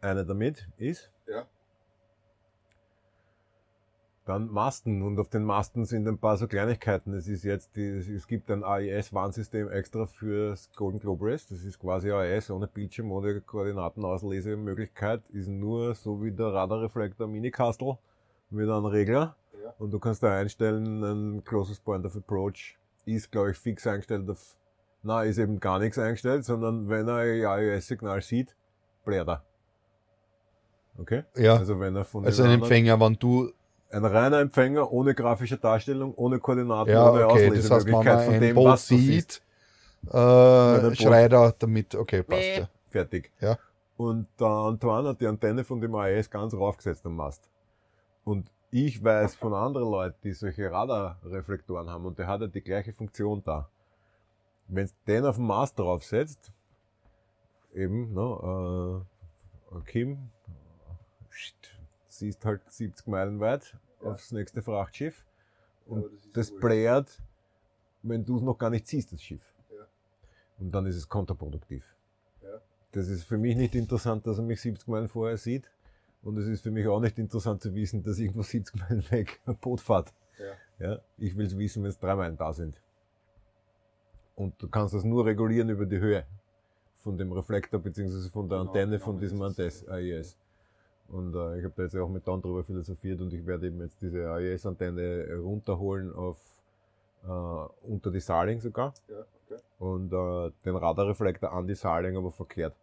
einer 0.00 0.24
damit 0.24 0.68
ist. 0.78 1.10
Ja. 1.26 1.46
Dann 4.26 4.48
Masten 4.48 5.02
und 5.02 5.18
auf 5.18 5.28
den 5.28 5.44
Masten 5.44 5.84
sind 5.84 6.06
ein 6.06 6.18
paar 6.18 6.36
so 6.36 6.46
Kleinigkeiten. 6.46 7.14
Es 7.14 7.26
ist 7.26 7.42
jetzt, 7.42 7.74
die, 7.74 7.88
es 7.88 8.26
gibt 8.26 8.50
ein 8.50 8.62
AES-Warnsystem 8.62 9.68
extra 9.70 10.06
fürs 10.06 10.70
Golden 10.76 11.00
Globe 11.00 11.26
Race. 11.26 11.48
Das 11.48 11.64
ist 11.64 11.80
quasi 11.80 12.12
AES 12.12 12.50
ohne 12.50 12.68
Bildschirm, 12.68 13.10
ohne 13.10 13.40
Koordinatenauslese-Möglichkeit. 13.40 15.28
Ist 15.30 15.48
nur 15.48 15.94
so 15.94 16.22
wie 16.22 16.30
der 16.30 16.52
Radarreflektor 16.52 17.26
Mini-Castle 17.26 17.98
mit 18.50 18.68
einem 18.68 18.84
Regler. 18.84 19.36
Ja. 19.64 19.74
Und 19.78 19.90
du 19.90 19.98
kannst 19.98 20.22
da 20.22 20.38
einstellen, 20.38 21.02
ein 21.02 21.44
Closest 21.44 21.84
Point 21.84 22.04
of 22.06 22.14
Approach 22.14 22.78
ist, 23.06 23.32
glaube 23.32 23.50
ich, 23.50 23.56
fix 23.56 23.86
eingestellt 23.86 24.28
auf, 24.30 24.56
na, 25.02 25.24
ist 25.24 25.38
eben 25.38 25.58
gar 25.60 25.78
nichts 25.78 25.98
eingestellt, 25.98 26.44
sondern 26.44 26.88
wenn 26.88 27.08
er 27.08 27.16
ein 27.16 27.44
AES-Signal 27.44 28.20
sieht, 28.20 28.54
bläht 29.04 29.26
er. 29.26 29.42
Okay? 31.00 31.24
Ja. 31.36 31.56
Also 31.56 31.80
wenn 31.80 31.96
er 31.96 32.04
von 32.04 32.24
Also 32.24 32.42
ein 32.42 32.50
Empfänger, 32.50 33.00
wenn 33.00 33.14
du 33.14 33.50
ein 33.90 34.04
reiner 34.04 34.40
Empfänger 34.40 34.90
ohne 34.92 35.14
grafische 35.14 35.58
Darstellung, 35.58 36.14
ohne 36.14 36.38
Koordinaten, 36.38 36.92
ja, 36.92 37.10
ohne 37.10 37.26
okay. 37.26 37.50
Das 37.50 37.70
heißt, 37.70 37.86
wenn 37.86 38.04
man 38.04 38.20
von 38.20 38.40
dem, 38.40 38.56
was 38.56 38.86
sieht, 38.86 39.42
äh, 40.06 40.94
schreit 40.94 41.32
er 41.32 41.54
damit, 41.58 41.94
okay, 41.94 42.22
passt 42.22 42.56
ja. 42.58 42.68
Fertig. 42.88 43.30
Ja. 43.40 43.58
Und 43.96 44.26
der 44.38 44.46
Antoine 44.46 45.08
hat 45.08 45.20
die 45.20 45.26
Antenne 45.26 45.64
von 45.64 45.80
dem 45.80 45.94
AES 45.94 46.30
ganz 46.30 46.54
raufgesetzt 46.54 47.04
am 47.04 47.16
Mast. 47.16 47.48
Und 48.24 48.50
ich 48.70 49.02
weiß 49.02 49.34
von 49.34 49.52
anderen 49.52 49.90
Leuten, 49.90 50.16
die 50.22 50.32
solche 50.32 50.70
Radarreflektoren 50.70 51.90
haben 51.90 52.06
und 52.06 52.18
der 52.18 52.26
hat 52.26 52.40
ja 52.40 52.46
die 52.46 52.62
gleiche 52.62 52.92
Funktion 52.92 53.42
da. 53.44 53.68
Wenn 54.68 54.86
du 54.86 54.92
den 55.06 55.26
auf 55.26 55.36
dem 55.36 55.46
Mast 55.46 55.78
draufsetzt, 55.78 56.52
eben, 57.74 58.14
ne, 58.14 59.02
äh, 59.72 59.80
Kim, 59.86 60.30
siehst 62.08 62.44
halt 62.44 62.62
70 62.70 63.06
Meilen 63.06 63.40
weit 63.40 63.76
ja. 64.02 64.10
aufs 64.10 64.32
nächste 64.32 64.62
Frachtschiff 64.62 65.24
und 65.86 66.02
ja, 66.02 66.08
das, 66.32 66.50
das 66.50 66.60
blärt, 66.60 67.22
wenn 68.02 68.24
du 68.24 68.36
es 68.36 68.42
noch 68.42 68.58
gar 68.58 68.70
nicht 68.70 68.86
siehst, 68.86 69.12
das 69.12 69.22
Schiff. 69.22 69.54
Ja. 69.70 69.86
Und 70.58 70.72
dann 70.72 70.86
ist 70.86 70.96
es 70.96 71.08
kontraproduktiv. 71.08 71.94
Das 72.92 73.08
ist 73.08 73.24
für 73.24 73.38
mich 73.38 73.56
nicht 73.56 73.74
interessant, 73.74 74.26
dass 74.26 74.38
er 74.38 74.44
mich 74.44 74.60
70 74.60 74.88
Meilen 74.88 75.08
vorher 75.08 75.36
sieht. 75.36 75.70
Und 76.22 76.36
es 76.36 76.46
ist 76.46 76.62
für 76.62 76.70
mich 76.70 76.86
auch 76.86 77.00
nicht 77.00 77.18
interessant 77.18 77.62
zu 77.62 77.74
wissen, 77.74 78.02
dass 78.02 78.18
irgendwo 78.18 78.42
70 78.42 78.74
Meilen 78.80 79.10
weg 79.10 79.40
ein 79.46 79.56
Boot 79.56 79.80
fährt. 79.80 80.12
Ja. 80.78 80.98
ich 81.18 81.36
will 81.36 81.46
es 81.46 81.56
wissen, 81.56 81.82
wenn 81.82 81.90
es 81.90 81.98
drei 81.98 82.14
Meilen 82.14 82.36
da 82.36 82.52
sind. 82.52 82.80
Und 84.34 84.54
du 84.60 84.68
kannst 84.68 84.94
das 84.94 85.04
nur 85.04 85.26
regulieren 85.26 85.68
über 85.68 85.84
die 85.84 85.98
Höhe 85.98 86.24
von 86.96 87.18
dem 87.18 87.30
Reflektor 87.32 87.78
beziehungsweise 87.80 88.30
von 88.30 88.48
der 88.48 88.58
genau, 88.58 88.70
Antenne 88.70 88.92
genau, 88.92 89.04
von 89.04 89.18
diesem 89.18 89.42
AES. 89.42 90.36
Und 91.10 91.34
äh, 91.34 91.58
ich 91.58 91.64
habe 91.64 91.74
da 91.76 91.82
jetzt 91.82 91.96
auch 91.96 92.08
mit 92.08 92.26
Don 92.26 92.40
drüber 92.40 92.62
philosophiert 92.62 93.20
und 93.20 93.32
ich 93.32 93.44
werde 93.44 93.66
eben 93.66 93.80
jetzt 93.80 94.00
diese 94.00 94.30
AES-Antenne 94.30 95.38
runterholen 95.42 96.14
auf 96.14 96.38
äh, 97.24 97.88
unter 97.88 98.10
die 98.10 98.20
Saling 98.20 98.60
sogar. 98.60 98.94
Ja, 99.08 99.16
okay. 99.18 99.60
Und 99.78 100.12
äh, 100.12 100.52
den 100.64 100.76
Radarreflektor 100.76 101.52
an 101.52 101.66
die 101.66 101.74
Saling, 101.74 102.16
aber 102.16 102.30
verkehrt. 102.30 102.74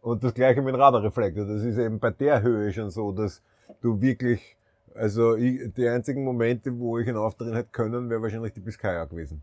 Und 0.00 0.22
das 0.22 0.32
gleiche 0.32 0.62
mit 0.62 0.74
dem 0.74 0.80
Radarreflektor. 0.80 1.44
Das 1.44 1.62
ist 1.62 1.76
eben 1.76 1.98
bei 1.98 2.10
der 2.10 2.42
Höhe 2.42 2.72
schon 2.72 2.90
so, 2.90 3.10
dass 3.10 3.42
du 3.80 4.00
wirklich, 4.00 4.56
also 4.94 5.34
ich, 5.34 5.72
die 5.74 5.88
einzigen 5.88 6.24
Momente, 6.24 6.78
wo 6.78 6.98
ich 6.98 7.08
ihn 7.08 7.16
aufdrehen 7.16 7.54
hätte 7.54 7.70
können, 7.72 8.08
wäre 8.08 8.22
wahrscheinlich 8.22 8.52
die 8.52 8.60
Biskaya 8.60 9.04
gewesen. 9.06 9.42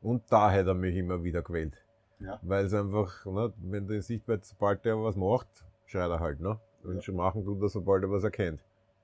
Und 0.00 0.22
da 0.30 0.50
hätte 0.50 0.70
er 0.70 0.74
mich 0.74 0.94
immer 0.94 1.24
wieder 1.24 1.42
gewählt. 1.42 1.74
Ja. 2.20 2.38
Weil 2.42 2.66
es 2.66 2.74
einfach, 2.74 3.26
ne, 3.26 3.52
wenn 3.56 3.88
du 3.88 3.94
in 3.94 4.02
Sichtweite, 4.02 4.44
sobald 4.44 4.84
der 4.84 5.02
was 5.02 5.16
macht, 5.16 5.48
schreit 5.86 6.10
er 6.10 6.20
halt, 6.20 6.40
ne? 6.40 6.58
Und 6.84 7.02
schon 7.02 7.16
machen 7.16 7.44
tut 7.44 7.60
er, 7.62 7.68
sobald 7.68 8.02
er 8.02 8.10
was 8.10 8.24
erkennt. 8.24 8.60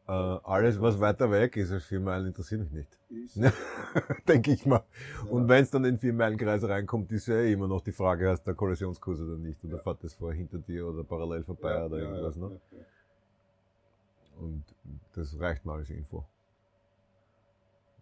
Äh, 0.06 0.12
alles, 0.12 0.80
was 0.80 0.98
weiter 0.98 1.30
weg 1.30 1.56
ist 1.56 1.70
als 1.70 1.84
vier 1.84 2.00
Meilen, 2.00 2.26
interessiert 2.26 2.60
mich 2.62 2.72
nicht. 2.72 2.98
Denke 4.28 4.52
ich 4.52 4.66
mal. 4.66 4.82
Ja. 5.24 5.30
Und 5.30 5.48
wenn 5.48 5.62
es 5.62 5.70
dann 5.70 5.84
in 5.84 5.98
vier 5.98 6.12
Meilen 6.12 6.36
Kreis 6.36 6.64
reinkommt, 6.64 7.12
ist 7.12 7.28
ja 7.28 7.36
eh 7.36 7.52
immer 7.52 7.68
noch 7.68 7.80
die 7.80 7.92
Frage, 7.92 8.28
hast 8.28 8.44
du 8.44 8.54
Kollisionskurs 8.54 9.20
oder 9.20 9.36
nicht? 9.36 9.62
Oder 9.64 9.76
ja. 9.76 9.82
fährt 9.82 10.02
das 10.02 10.14
vor 10.14 10.32
hinter 10.32 10.58
dir 10.58 10.86
oder 10.86 11.04
parallel 11.04 11.44
vorbei 11.44 11.74
ja, 11.74 11.86
oder 11.86 11.98
irgendwas, 11.98 12.36
ne? 12.36 12.60
Und 14.40 14.64
das 15.14 15.38
reicht 15.38 15.64
mal 15.64 15.78
als 15.78 15.90
Info. 15.90 16.24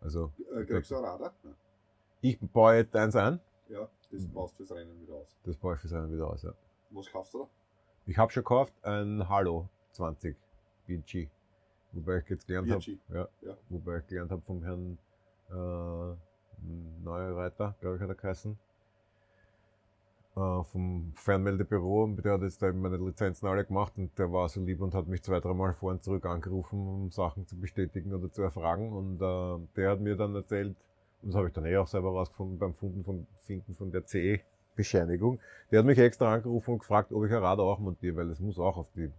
Also. 0.01 0.33
Äh, 0.57 0.65
kriegst 0.65 0.91
du 0.91 0.97
ein 0.97 1.05
Radar? 1.05 1.35
Ich 2.21 2.39
baue 2.41 2.77
jetzt 2.77 2.97
eins 2.97 3.17
ein. 3.17 3.39
Ja, 3.69 3.87
das 4.11 4.27
baust 4.27 4.55
du 4.55 4.65
fürs 4.65 4.79
Rennen 4.79 4.99
wieder 5.03 5.15
aus. 5.15 5.37
Das 5.45 5.57
baue 5.57 5.75
ich 5.75 5.81
fürs 5.81 5.93
Rennen 5.93 6.11
wieder 6.11 6.27
aus, 6.27 6.43
ja. 6.43 6.55
Was 6.91 7.11
kaufst 7.11 7.35
du 7.35 7.41
da? 7.41 7.49
Ich 8.09 8.17
habe 8.17 8.33
schon 8.33 8.43
gekauft 8.43 8.73
ein 8.85 9.29
Halo 9.29 9.69
20 9.93 10.35
BG. 10.87 11.29
Wobei 11.93 12.17
ich 12.21 12.29
jetzt 12.31 12.47
gelernt 12.47 12.71
habe, 12.71 12.83
ja, 13.13 13.29
ja. 13.43 13.55
wobei 13.69 13.99
ich 13.99 14.07
gelernt 14.07 14.31
habe 14.31 14.41
vom 14.41 14.63
Herrn 14.63 14.99
äh, 15.51 17.05
Neureiter, 17.05 17.77
glaube 17.83 17.97
ich, 17.97 18.03
hat 18.03 18.09
er 18.09 18.15
geheißen, 18.15 18.59
äh, 20.37 20.65
vom 20.65 21.13
Fernmeldebüro. 21.17 22.07
Der 22.25 22.33
hat 22.33 22.41
jetzt 22.41 22.63
eben 22.63 22.81
meine 22.81 22.97
Lizenzen 22.97 23.47
alle 23.47 23.67
gemacht 23.67 23.93
und 23.99 24.19
der 24.19 24.33
war 24.33 24.49
so 24.49 24.63
lieb 24.63 24.81
und 24.81 24.95
hat 24.95 25.07
mich 25.07 25.23
zwei, 25.23 25.41
dreimal 25.41 25.75
vor 25.75 25.91
und 25.91 26.03
zurück 26.03 26.25
angerufen, 26.25 26.89
um 26.89 27.11
Sachen 27.11 27.47
zu 27.47 27.61
bestätigen 27.61 28.15
oder 28.15 28.33
zu 28.33 28.41
erfragen. 28.41 28.91
Und 28.91 29.21
äh, 29.21 29.67
der 29.77 29.91
hat 29.91 30.01
mir 30.01 30.17
dann 30.17 30.35
erzählt, 30.35 30.75
und 31.21 31.29
das 31.29 31.37
habe 31.37 31.49
ich 31.49 31.53
dann 31.53 31.67
eh 31.67 31.77
auch 31.77 31.87
selber 31.87 32.09
rausgefunden 32.09 32.59
beim 32.59 32.73
Funden 32.73 33.05
von, 33.05 33.27
Finden 33.41 33.75
von 33.75 33.93
der 33.93 34.07
CE, 34.07 34.41
Bescheinigung. 34.79 35.41
Der 35.71 35.81
hat 35.81 35.87
mich 35.87 35.99
extra 35.99 36.33
angerufen 36.33 36.75
und 36.75 36.79
gefragt, 36.79 37.13
ob 37.13 37.27
ich 37.27 37.33
ein 37.33 37.43
Radar 37.43 37.67
auch 37.67 37.81
montiere, 37.81 38.17
weil 38.17 38.31
es 38.31 38.41
muss 38.41 38.59
auch 38.59 38.77
auf 38.79 38.89
die 38.95 39.11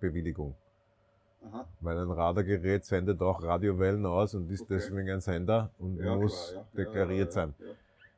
Bewilligung. 0.00 0.54
Aha. 1.44 1.66
Weil 1.80 1.98
ein 1.98 2.10
Radargerät 2.10 2.84
sendet 2.84 3.20
auch 3.20 3.42
Radiowellen 3.42 4.06
aus 4.06 4.34
und 4.34 4.50
ist 4.50 4.62
okay. 4.62 4.74
deswegen 4.74 5.10
ein 5.10 5.20
Sender 5.20 5.70
und 5.78 5.98
ja, 5.98 6.16
muss 6.16 6.50
klar, 6.50 6.66
ja. 6.72 6.84
deklariert 6.84 7.28
ja, 7.28 7.32
sein. 7.32 7.54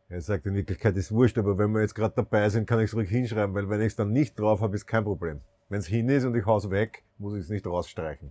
Er 0.09 0.21
sagt, 0.21 0.47
in 0.47 0.55
Wirklichkeit 0.55 0.97
ist 0.97 1.11
wurscht, 1.13 1.39
aber 1.39 1.57
wenn 1.57 1.71
wir 1.73 1.81
jetzt 1.81 1.95
gerade 1.95 2.15
dabei 2.15 2.49
sind, 2.49 2.67
kann 2.67 2.81
ich 2.81 2.91
es 2.91 2.95
ruhig 2.95 3.09
hinschreiben, 3.09 3.55
weil 3.55 3.69
wenn 3.69 3.81
ich 3.81 3.89
es 3.89 3.97
dann 3.97 4.13
nicht 4.13 4.39
drauf 4.39 4.61
habe, 4.61 4.75
ist 4.75 4.87
kein 4.87 5.05
Problem. 5.05 5.41
Wenn 5.69 5.79
es 5.79 5.87
hin 5.87 6.09
ist 6.09 6.25
und 6.25 6.35
ich 6.35 6.45
hau's 6.45 6.69
weg, 6.71 7.05
muss 7.19 7.35
ich 7.35 7.41
es 7.41 7.49
nicht 7.49 7.67
rausstreichen. 7.67 8.31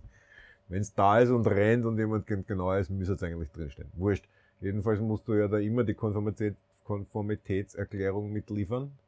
Wenn 0.68 0.82
es 0.82 0.94
da 0.94 1.18
ist 1.20 1.30
und 1.30 1.46
rennt 1.46 1.86
und 1.86 1.98
jemand 1.98 2.26
genau 2.26 2.72
ist, 2.74 2.90
müsste 2.90 3.14
es 3.14 3.22
eigentlich 3.22 3.50
drinstehen. 3.50 3.88
Wurscht. 3.94 4.28
Jedenfalls 4.60 5.00
musst 5.00 5.26
du 5.26 5.34
ja 5.34 5.48
da 5.48 5.58
immer 5.58 5.84
die 5.84 5.94
Konformität 5.94 6.54
Konformitätserklärung 6.84 8.32
mitliefern 8.32 8.98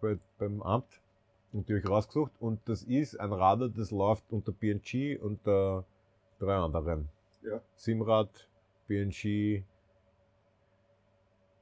bei, 0.00 0.16
beim 0.38 0.62
Amt. 0.62 1.00
Und 1.52 1.68
die 1.68 1.74
habe 1.74 1.80
ich 1.80 1.88
rausgesucht. 1.88 2.32
Und 2.40 2.60
das 2.68 2.82
ist 2.82 3.18
ein 3.18 3.32
Radar, 3.32 3.68
das 3.68 3.90
läuft 3.90 4.24
unter 4.30 4.52
BNG 4.52 5.18
und 5.20 5.46
äh, 5.46 5.82
drei 6.38 6.54
anderen. 6.56 7.08
Ja. 7.42 7.60
Simrad, 7.76 8.48
BNG, 8.88 9.64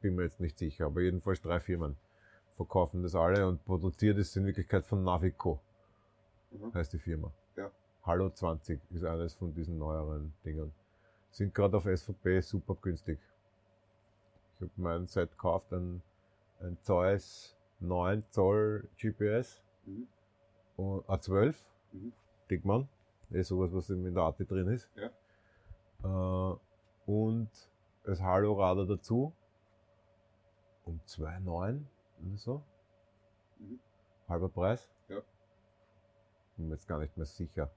bin 0.00 0.16
mir 0.16 0.24
jetzt 0.24 0.40
nicht 0.40 0.58
sicher, 0.58 0.86
aber 0.86 1.00
jedenfalls 1.00 1.40
drei 1.40 1.60
Firmen 1.60 1.96
verkaufen 2.52 3.02
das 3.02 3.14
alle 3.14 3.46
und 3.48 3.64
produziert 3.64 4.18
es 4.18 4.36
in 4.36 4.46
Wirklichkeit 4.46 4.84
von 4.84 5.02
Navico. 5.02 5.60
Mhm. 6.50 6.74
Heißt 6.74 6.92
die 6.92 6.98
Firma. 6.98 7.32
Ja. 7.56 7.70
Hallo 8.04 8.30
20 8.30 8.80
ist 8.90 9.04
eines 9.04 9.34
von 9.34 9.54
diesen 9.54 9.78
neueren 9.78 10.34
Dingen. 10.44 10.72
Sind 11.30 11.54
gerade 11.54 11.76
auf 11.76 11.84
SVP 11.84 12.40
super 12.42 12.76
günstig. 12.80 13.18
Habe 14.64 14.82
mein 14.82 15.06
Set 15.06 15.30
gekauft, 15.32 15.72
ein, 15.72 16.02
ein 16.60 16.78
Zeiss 16.80 17.56
9 17.80 18.24
Zoll 18.30 18.88
GPS 18.96 19.62
mhm. 19.84 20.08
und 20.76 21.06
A12 21.06 21.54
mhm. 21.92 22.12
Dickmann. 22.50 22.88
Das 23.30 23.40
ist 23.40 23.48
sowas, 23.48 23.72
was 23.72 23.90
in 23.90 24.14
der 24.14 24.22
Arte 24.22 24.44
drin 24.44 24.68
ist. 24.68 24.88
Ja. 24.96 26.52
Äh, 26.52 26.56
und 27.06 27.50
das 28.04 28.20
Halo-Radar 28.20 28.86
dazu 28.86 29.32
um 30.84 31.00
2,9 31.06 31.80
oder 32.22 32.36
so. 32.36 32.62
Mhm. 33.58 33.80
Halber 34.28 34.48
Preis. 34.48 34.90
Ja. 35.08 35.20
Bin 36.56 36.68
mir 36.68 36.74
jetzt 36.74 36.88
gar 36.88 36.98
nicht 36.98 37.16
mehr 37.16 37.26
sicher. 37.26 37.70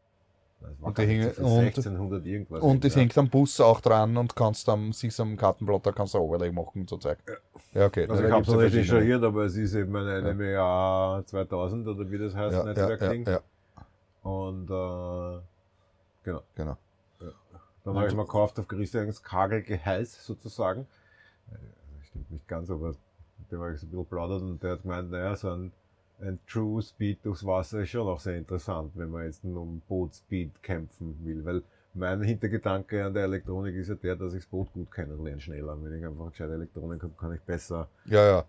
Und, 0.82 0.98
die 0.98 1.04
hängen, 1.04 1.32
und, 1.38 1.60
1600 1.60 2.26
irgendwas. 2.26 2.62
Und 2.62 2.84
das 2.84 2.96
ja. 2.96 3.02
hängt 3.02 3.18
am 3.18 3.30
Bus 3.30 3.60
auch 3.62 3.80
dran 3.80 4.18
und 4.18 4.36
kannst 4.36 4.68
dann 4.68 4.92
sich 4.92 5.20
am 5.20 5.38
Kartenblatt, 5.38 5.86
da 5.86 5.92
kannst 5.92 6.14
du 6.14 6.18
Overlay 6.18 6.52
machen, 6.52 6.88
so 6.88 6.98
Zeug. 6.98 7.20
Ja, 7.74 7.86
okay. 7.86 8.08
Also 8.10 8.24
ich 8.24 8.32
habe 8.32 8.42
es 8.42 8.48
noch 8.48 8.62
nicht 8.62 8.76
installiert, 8.76 9.24
aber 9.24 9.46
es 9.46 9.56
ist 9.56 9.76
eben 9.76 9.96
ein 9.96 10.24
NMEA 10.24 11.24
2000 11.26 11.88
oder 11.88 12.10
wie 12.10 12.18
das 12.18 12.36
heißt, 12.36 12.56
ja, 12.56 12.64
Netzwerkding. 12.64 13.26
Ja, 13.26 13.32
ja, 13.32 13.38
ja. 13.38 14.30
Und 14.30 14.70
äh, 14.70 15.42
genau. 16.24 16.44
genau. 16.56 16.78
Ja. 17.22 17.28
Dann 17.84 17.96
habe 17.96 18.08
ich 18.08 18.16
mal 18.16 18.24
gekauft 18.24 18.60
auf 18.60 18.68
Christians 18.68 19.22
Kagelgeheiß 19.22 20.26
sozusagen. 20.26 20.88
Das 21.50 22.08
stimmt 22.08 22.32
nicht 22.32 22.48
ganz, 22.48 22.70
aber 22.72 22.96
mit 23.38 23.52
dem 23.52 23.62
habe 23.62 23.74
ich 23.74 23.80
so 23.80 23.86
ein 23.86 23.92
bisschen 23.92 24.06
plaudert 24.08 24.42
und 24.42 24.62
der 24.64 24.72
hat 24.74 24.82
gemeint, 24.82 25.12
naja, 25.12 25.36
so 25.36 25.52
ein 25.52 25.72
ein 26.22 26.40
True 26.48 26.82
Speed 26.82 27.20
durchs 27.24 27.46
Wasser 27.46 27.82
ist 27.82 27.90
schon 27.90 28.08
auch 28.08 28.20
sehr 28.20 28.38
interessant, 28.38 28.92
wenn 28.96 29.12
man 29.12 29.26
jetzt 29.26 29.44
um 29.44 29.82
Bootspeed 29.88 30.64
kämpfen 30.64 31.16
will, 31.24 31.46
weil 31.46 31.62
mein 31.94 32.22
Hintergedanke 32.22 33.06
an 33.06 33.14
der 33.14 33.24
Elektronik 33.24 33.76
ist 33.76 33.90
ja 33.90 33.96
der, 33.96 34.16
dass 34.16 34.34
ich 34.34 34.42
das 34.42 34.50
Boot 34.50 34.72
gut 34.74 34.92
kennenlerne, 34.92 35.42
schneller. 35.42 35.78
Wenn 35.82 35.98
ich 35.98 36.06
einfach 36.06 36.30
gescheite 36.30 36.54
Elektronik 36.54 37.02
habe, 37.02 37.14
kann 37.20 37.34
ich 37.34 37.42
besser. 37.42 37.88
Ja, 38.06 38.26
ja. 38.26 38.46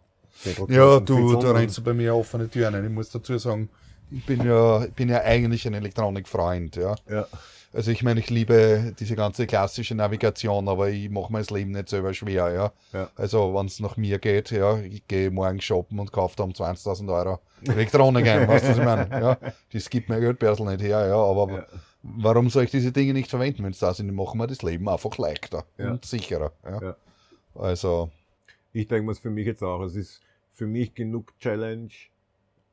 Ja, 0.69 1.01
du, 1.01 1.41
da 1.41 1.53
rennst 1.53 1.79
du 1.79 1.83
bei 1.83 1.95
mir 1.95 2.15
offene 2.15 2.49
Türen 2.49 2.75
ein. 2.75 2.85
Ich 2.85 2.91
muss 2.91 3.11
dazu 3.11 3.39
sagen, 3.39 3.71
ich 4.11 4.25
bin 4.25 4.45
ja, 4.45 4.85
ich 4.85 4.93
bin 4.93 5.09
ja 5.09 5.23
eigentlich 5.23 5.67
ein 5.67 5.75
Elektronikfreund, 5.75 6.77
ja. 6.77 6.95
ja. 7.09 7.27
Also 7.73 7.91
ich 7.91 8.03
meine, 8.03 8.21
ich 8.21 8.31
liebe 8.31 8.95
diese 8.99 9.15
ganze 9.15 9.47
klassische 9.47 9.95
Navigation, 9.95 10.69
aber 10.69 10.89
ich 10.89 11.11
mache 11.11 11.31
mir 11.31 11.41
das 11.41 11.51
Leben 11.51 11.73
nicht 11.73 11.91
selber 11.91 12.15
schwer, 12.15 12.53
ja. 12.53 12.73
ja. 12.93 13.11
Also 13.15 13.55
wenn 13.55 13.67
es 13.67 13.79
nach 13.81 13.97
mir 13.97 14.19
geht, 14.19 14.51
ja, 14.51 14.79
ich 14.79 15.07
gehe 15.07 15.31
morgen 15.31 15.61
shoppen 15.61 15.99
und 15.99 16.11
kaufe 16.11 16.37
da 16.37 16.45
um 16.45 16.53
20.000 16.53 17.15
Euro 17.15 17.41
Elektronik 17.67 18.27
ein, 18.27 18.49
weißt 18.49 18.65
du, 18.65 18.71
was 18.71 18.79
ich 18.79 18.85
meine? 18.85 19.09
Ja, 19.11 19.39
das 19.73 19.91
gibt 19.91 20.09
mir 20.09 20.21
Geldbörsel 20.21 20.67
nicht 20.67 20.83
her, 20.83 21.07
ja, 21.09 21.17
aber 21.17 21.53
ja. 21.53 21.67
warum 22.03 22.49
soll 22.49 22.65
ich 22.65 22.71
diese 22.71 22.93
Dinge 22.93 23.13
nicht 23.13 23.29
verwenden, 23.29 23.65
wenn 23.65 23.73
es 23.73 23.81
da 23.81 23.93
sind? 23.93 24.13
Machen 24.15 24.39
wir 24.39 24.47
das 24.47 24.63
Leben 24.63 24.89
einfach 24.89 25.19
leichter 25.19 25.65
ja. 25.77 25.91
und 25.91 26.05
sicherer. 26.05 26.53
Ja. 26.65 26.97
Also. 27.55 28.11
Ich 28.73 28.87
denke 28.87 29.07
mir 29.07 29.13
es 29.13 29.19
für 29.19 29.31
mich 29.31 29.47
jetzt 29.47 29.63
auch, 29.63 29.83
es 29.83 29.95
ist 29.95 30.21
für 30.53 30.67
mich 30.67 30.95
genug 30.95 31.39
Challenge. 31.39 31.91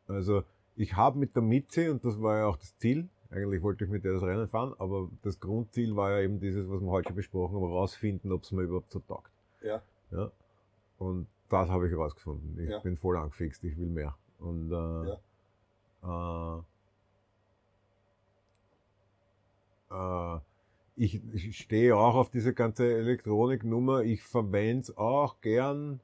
Also 0.07 0.43
ich 0.75 0.95
habe 0.95 1.17
mit 1.19 1.35
der 1.35 1.43
Mieze, 1.43 1.91
und 1.91 2.03
das 2.05 2.21
war 2.21 2.37
ja 2.37 2.45
auch 2.45 2.57
das 2.57 2.77
Ziel, 2.77 3.09
eigentlich 3.35 3.61
wollte 3.61 3.83
ich 3.83 3.89
mit 3.89 4.03
der 4.03 4.13
das 4.13 4.23
Rennen 4.23 4.47
fahren, 4.47 4.73
aber 4.79 5.09
das 5.21 5.39
Grundziel 5.39 5.95
war 5.95 6.11
ja 6.11 6.21
eben 6.21 6.39
dieses, 6.39 6.69
was 6.69 6.81
wir 6.81 6.89
heute 6.89 7.09
schon 7.09 7.15
besprochen 7.15 7.55
haben, 7.55 7.65
rausfinden, 7.65 8.31
ob 8.31 8.43
es 8.43 8.51
mir 8.51 8.63
überhaupt 8.63 8.91
so 8.91 8.99
taugt. 8.99 9.31
Ja. 9.61 9.81
ja. 10.11 10.31
Und 10.97 11.27
das 11.49 11.69
habe 11.69 11.87
ich 11.87 11.91
herausgefunden. 11.91 12.57
Ich 12.63 12.69
ja. 12.69 12.79
bin 12.79 12.97
voll 12.97 13.17
angefixt, 13.17 13.63
ich 13.65 13.77
will 13.77 13.89
mehr. 13.89 14.15
Und 14.39 14.71
äh, 14.71 15.17
ja. 16.03 16.63
äh, 19.91 20.35
äh, 20.35 20.39
ich, 20.95 21.21
ich 21.33 21.57
stehe 21.57 21.95
auch 21.97 22.15
auf 22.15 22.29
diese 22.29 22.53
ganze 22.53 22.89
Elektroniknummer. 22.89 24.03
Ich 24.03 24.23
verwende 24.23 24.83
es 24.83 24.97
auch 24.97 25.41
gern. 25.41 25.99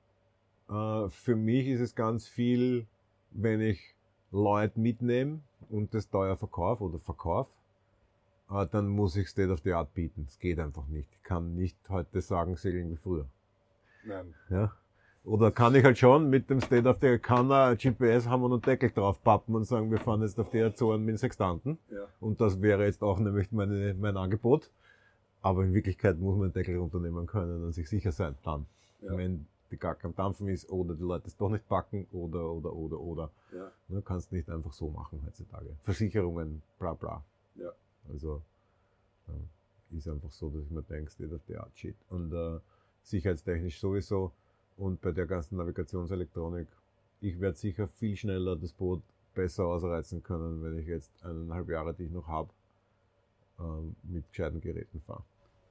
Äh, 0.69 1.07
für 1.09 1.37
mich 1.37 1.67
ist 1.67 1.79
es 1.79 1.95
ganz 1.95 2.27
viel, 2.27 2.87
wenn 3.31 3.61
ich 3.61 3.95
Leute 4.31 4.79
mitnehme 4.79 5.39
und 5.71 5.93
das 5.93 6.09
teuer 6.09 6.35
verkaufe 6.35 6.83
oder 6.83 6.99
verkaufe, 6.99 7.51
äh, 8.51 8.67
dann 8.67 8.87
muss 8.87 9.15
ich 9.15 9.29
State 9.29 9.51
of 9.51 9.61
the 9.63 9.73
Art 9.73 9.93
bieten. 9.93 10.25
Es 10.27 10.39
geht 10.39 10.59
einfach 10.59 10.87
nicht. 10.87 11.09
Ich 11.13 11.23
kann 11.23 11.55
nicht 11.55 11.77
heute 11.89 12.21
sagen, 12.21 12.55
segeln 12.55 12.91
wie 12.91 12.97
früher. 12.97 13.25
Nein. 14.05 14.33
Ja? 14.49 14.73
Oder 15.23 15.51
kann 15.51 15.75
ich 15.75 15.83
halt 15.83 15.99
schon 15.99 16.29
mit 16.29 16.49
dem 16.49 16.61
State 16.61 16.89
of 16.89 16.97
the 16.99 17.09
Art, 17.09 17.23
kann 17.23 17.51
er 17.51 17.75
GPS 17.75 18.27
haben 18.27 18.43
und 18.43 18.53
einen 18.53 18.61
Deckel 18.61 18.89
drauf 18.89 19.23
pappen 19.23 19.55
und 19.55 19.65
sagen, 19.65 19.91
wir 19.91 19.99
fahren 19.99 20.21
jetzt 20.21 20.39
auf 20.39 20.49
die 20.49 20.61
Azoren 20.61 21.05
mit 21.05 21.19
Sextanten. 21.19 21.77
Ja. 21.91 22.07
Und 22.19 22.41
das 22.41 22.61
wäre 22.61 22.85
jetzt 22.85 23.03
auch 23.03 23.19
nämlich 23.19 23.51
meine, 23.51 23.93
mein 23.93 24.17
Angebot. 24.17 24.71
Aber 25.43 25.63
in 25.63 25.73
Wirklichkeit 25.73 26.19
muss 26.19 26.37
man 26.37 26.49
den 26.49 26.53
Deckel 26.53 26.77
runternehmen 26.77 27.27
können 27.27 27.63
und 27.63 27.73
sich 27.73 27.89
sicher 27.89 28.11
sein 28.11 28.35
dann. 28.43 28.65
Ja. 29.01 29.15
Wenn 29.17 29.47
die 29.71 29.77
gar 29.77 29.95
kein 29.95 30.13
Dampfen 30.15 30.47
ist 30.49 30.69
oder 30.69 30.93
die 30.93 31.03
Leute 31.03 31.27
es 31.27 31.37
doch 31.37 31.49
nicht 31.49 31.67
packen 31.67 32.07
oder, 32.11 32.51
oder, 32.51 32.73
oder, 32.73 32.99
oder. 32.99 33.31
Ja. 33.53 33.71
Du 33.87 34.01
kannst 34.01 34.31
nicht 34.31 34.49
einfach 34.49 34.73
so 34.73 34.89
machen 34.89 35.21
heutzutage. 35.25 35.75
Versicherungen, 35.83 36.61
bla, 36.77 36.93
bla. 36.93 37.23
Ja. 37.55 37.71
Also, 38.09 38.41
ist 39.91 40.07
einfach 40.07 40.31
so, 40.31 40.49
dass 40.49 40.63
ich 40.63 40.71
mir 40.71 40.83
denke, 40.83 41.11
State 41.11 41.33
of 41.33 41.41
the 41.47 41.57
Art 41.57 41.77
Shit. 41.77 41.95
Und 42.09 42.33
äh, 42.33 42.59
sicherheitstechnisch 43.03 43.79
sowieso. 43.79 44.31
Und 44.77 45.01
bei 45.01 45.11
der 45.11 45.25
ganzen 45.25 45.57
Navigationselektronik, 45.57 46.67
ich 47.19 47.39
werde 47.39 47.57
sicher 47.57 47.87
viel 47.87 48.15
schneller 48.15 48.55
das 48.55 48.73
Boot 48.73 49.01
besser 49.33 49.65
ausreizen 49.65 50.23
können, 50.23 50.63
wenn 50.63 50.77
ich 50.79 50.87
jetzt 50.87 51.11
eineinhalb 51.23 51.69
Jahre, 51.69 51.93
die 51.93 52.03
ich 52.03 52.11
noch 52.11 52.27
habe, 52.27 52.49
äh, 53.59 53.63
mit 54.03 54.27
gescheiten 54.29 54.61
Geräten 54.61 54.99
fahre. 54.99 55.23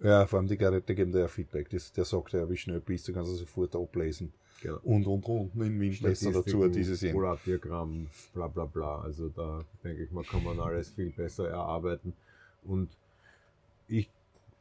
Ja, 0.03 0.27
vor 0.27 0.39
allem 0.39 0.49
die 0.49 0.57
Geräte 0.57 0.95
geben 0.95 1.13
dir 1.13 1.21
ja 1.21 1.29
Feedback. 1.29 1.69
Das, 1.71 1.93
der 1.93 2.05
sagt 2.05 2.33
ja, 2.33 2.49
wie 2.49 2.57
schnell 2.57 2.81
bist 2.81 3.07
du, 3.07 3.13
kannst 3.13 3.31
du 3.31 3.37
sofort 3.37 3.77
ablesen. 3.77 4.33
Genau. 4.63 4.79
Und, 4.83 5.07
und, 5.07 5.25
und. 5.27 5.55
In 5.55 5.81
Wien 5.81 5.97
dazu 6.01 6.69
diese 6.69 6.97
sehen. 6.97 7.17
Diagramm, 7.47 8.09
bla, 8.35 8.47
bla, 8.49 8.65
bla. 8.65 9.01
Also 9.01 9.29
da 9.29 9.65
denke 9.85 10.03
ich 10.05 10.11
mal, 10.11 10.25
kann 10.25 10.45
man 10.45 10.59
alles 10.59 10.91
viel 10.91 11.11
besser 11.11 11.49
erarbeiten. 11.49 12.15
Und 12.65 12.91
ich 13.89 14.11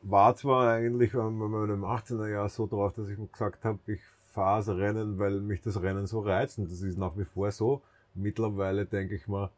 war 0.02 0.36
zwar 0.36 0.74
eigentlich 0.74 1.14
bei 1.14 1.30
meinem 1.30 1.84
18er 1.84 2.30
Jahr 2.30 2.50
so 2.50 2.68
drauf, 2.68 2.94
dass 2.94 3.10
ich 3.10 3.18
mir 3.18 3.28
gesagt 3.28 3.66
habe, 3.66 3.80
ich 3.88 4.00
fahre 4.32 4.60
das 4.60 4.70
Rennen, 4.70 5.20
weil 5.20 5.42
mich 5.42 5.62
das 5.62 5.82
Rennen 5.82 6.06
so 6.06 6.20
reizt. 6.20 6.60
Und 6.60 6.70
das 6.70 6.82
ist 6.82 6.98
nach 6.98 7.18
wie 7.18 7.26
vor 7.26 7.52
so. 7.52 7.82
Mittlerweile 8.14 8.86
denke 8.86 9.16
ich 9.16 9.28
mal, 9.28 9.52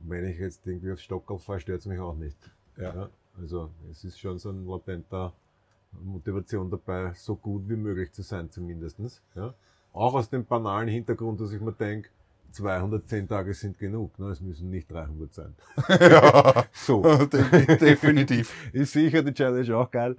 wenn 0.00 0.26
ich 0.26 0.38
jetzt 0.38 0.66
irgendwie 0.66 0.92
aufs 0.92 1.02
Stockerl 1.02 1.38
fahre, 1.38 1.60
stört 1.60 1.80
es 1.80 1.86
mich 1.86 2.00
auch 2.00 2.16
nicht. 2.16 2.36
Ja. 2.76 2.94
ja. 2.94 3.10
Also 3.40 3.70
es 3.90 4.04
ist 4.04 4.18
schon 4.18 4.38
so 4.38 4.50
ein 4.50 4.66
latenter 4.66 5.32
Motivation 5.92 6.70
dabei, 6.70 7.12
so 7.14 7.34
gut 7.36 7.68
wie 7.68 7.76
möglich 7.76 8.12
zu 8.12 8.22
sein 8.22 8.50
zumindestens. 8.50 9.22
Ja? 9.34 9.54
Auch 9.92 10.14
aus 10.14 10.30
dem 10.30 10.44
banalen 10.44 10.88
Hintergrund, 10.88 11.40
dass 11.40 11.52
ich 11.52 11.60
mir 11.60 11.72
denke, 11.72 12.10
210 12.52 13.28
Tage 13.28 13.54
sind 13.54 13.78
genug, 13.78 14.18
ne? 14.18 14.26
es 14.28 14.40
müssen 14.40 14.70
nicht 14.70 14.90
300 14.90 15.32
sein. 15.32 15.54
ja, 15.88 16.66
so. 16.72 17.02
definitiv. 17.26 18.54
Ist 18.72 18.92
sicher 18.92 19.22
die 19.22 19.32
Challenge 19.32 19.76
auch 19.76 19.90
geil. 19.90 20.16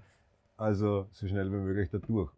Also 0.58 1.08
so 1.12 1.28
schnell 1.28 1.52
wie 1.52 1.58
möglich 1.58 1.90
da 1.92 2.00
durch. 2.00 2.32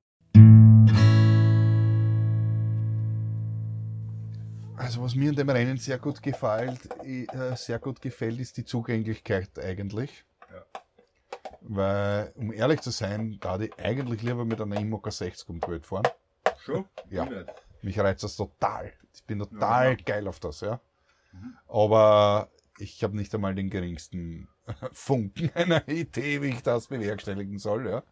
Also 4.77 5.01
was 5.01 5.15
mir 5.15 5.29
in 5.29 5.35
dem 5.35 5.49
Rennen 5.49 5.77
sehr 5.77 5.97
gut 5.97 6.21
gefällt, 6.21 6.79
äh, 7.03 7.55
sehr 7.55 7.79
gut 7.79 8.01
gefällt, 8.01 8.39
ist 8.39 8.57
die 8.57 8.65
Zugänglichkeit 8.65 9.57
eigentlich. 9.57 10.25
Weil, 11.61 12.31
um 12.35 12.53
ehrlich 12.53 12.81
zu 12.81 12.91
sein, 12.91 13.37
da 13.41 13.59
ich 13.59 13.77
eigentlich 13.79 14.21
lieber 14.21 14.45
mit 14.45 14.61
einer 14.61 14.79
Immoka 14.79 15.09
60 15.09 15.49
um 15.49 15.59
die 15.59 15.67
Welt 15.67 15.85
fahren. 15.85 16.07
Schon? 16.59 16.85
Ja. 17.09 17.27
Mich 17.81 17.99
reizt 17.99 18.23
das 18.23 18.35
total. 18.35 18.93
Ich 19.13 19.23
bin 19.23 19.39
total 19.39 19.91
ja, 19.91 19.95
geil 19.95 20.27
auf 20.27 20.39
das, 20.39 20.61
ja. 20.61 20.79
Mhm. 21.31 21.57
Aber 21.67 22.49
ich 22.77 23.03
habe 23.03 23.15
nicht 23.15 23.33
einmal 23.33 23.55
den 23.55 23.69
geringsten 23.69 24.47
Funken 24.91 25.51
einer 25.53 25.87
Idee, 25.87 26.41
wie 26.41 26.49
ich 26.49 26.63
das 26.63 26.87
bewerkstelligen 26.87 27.59
soll, 27.59 27.89
ja. 27.89 28.03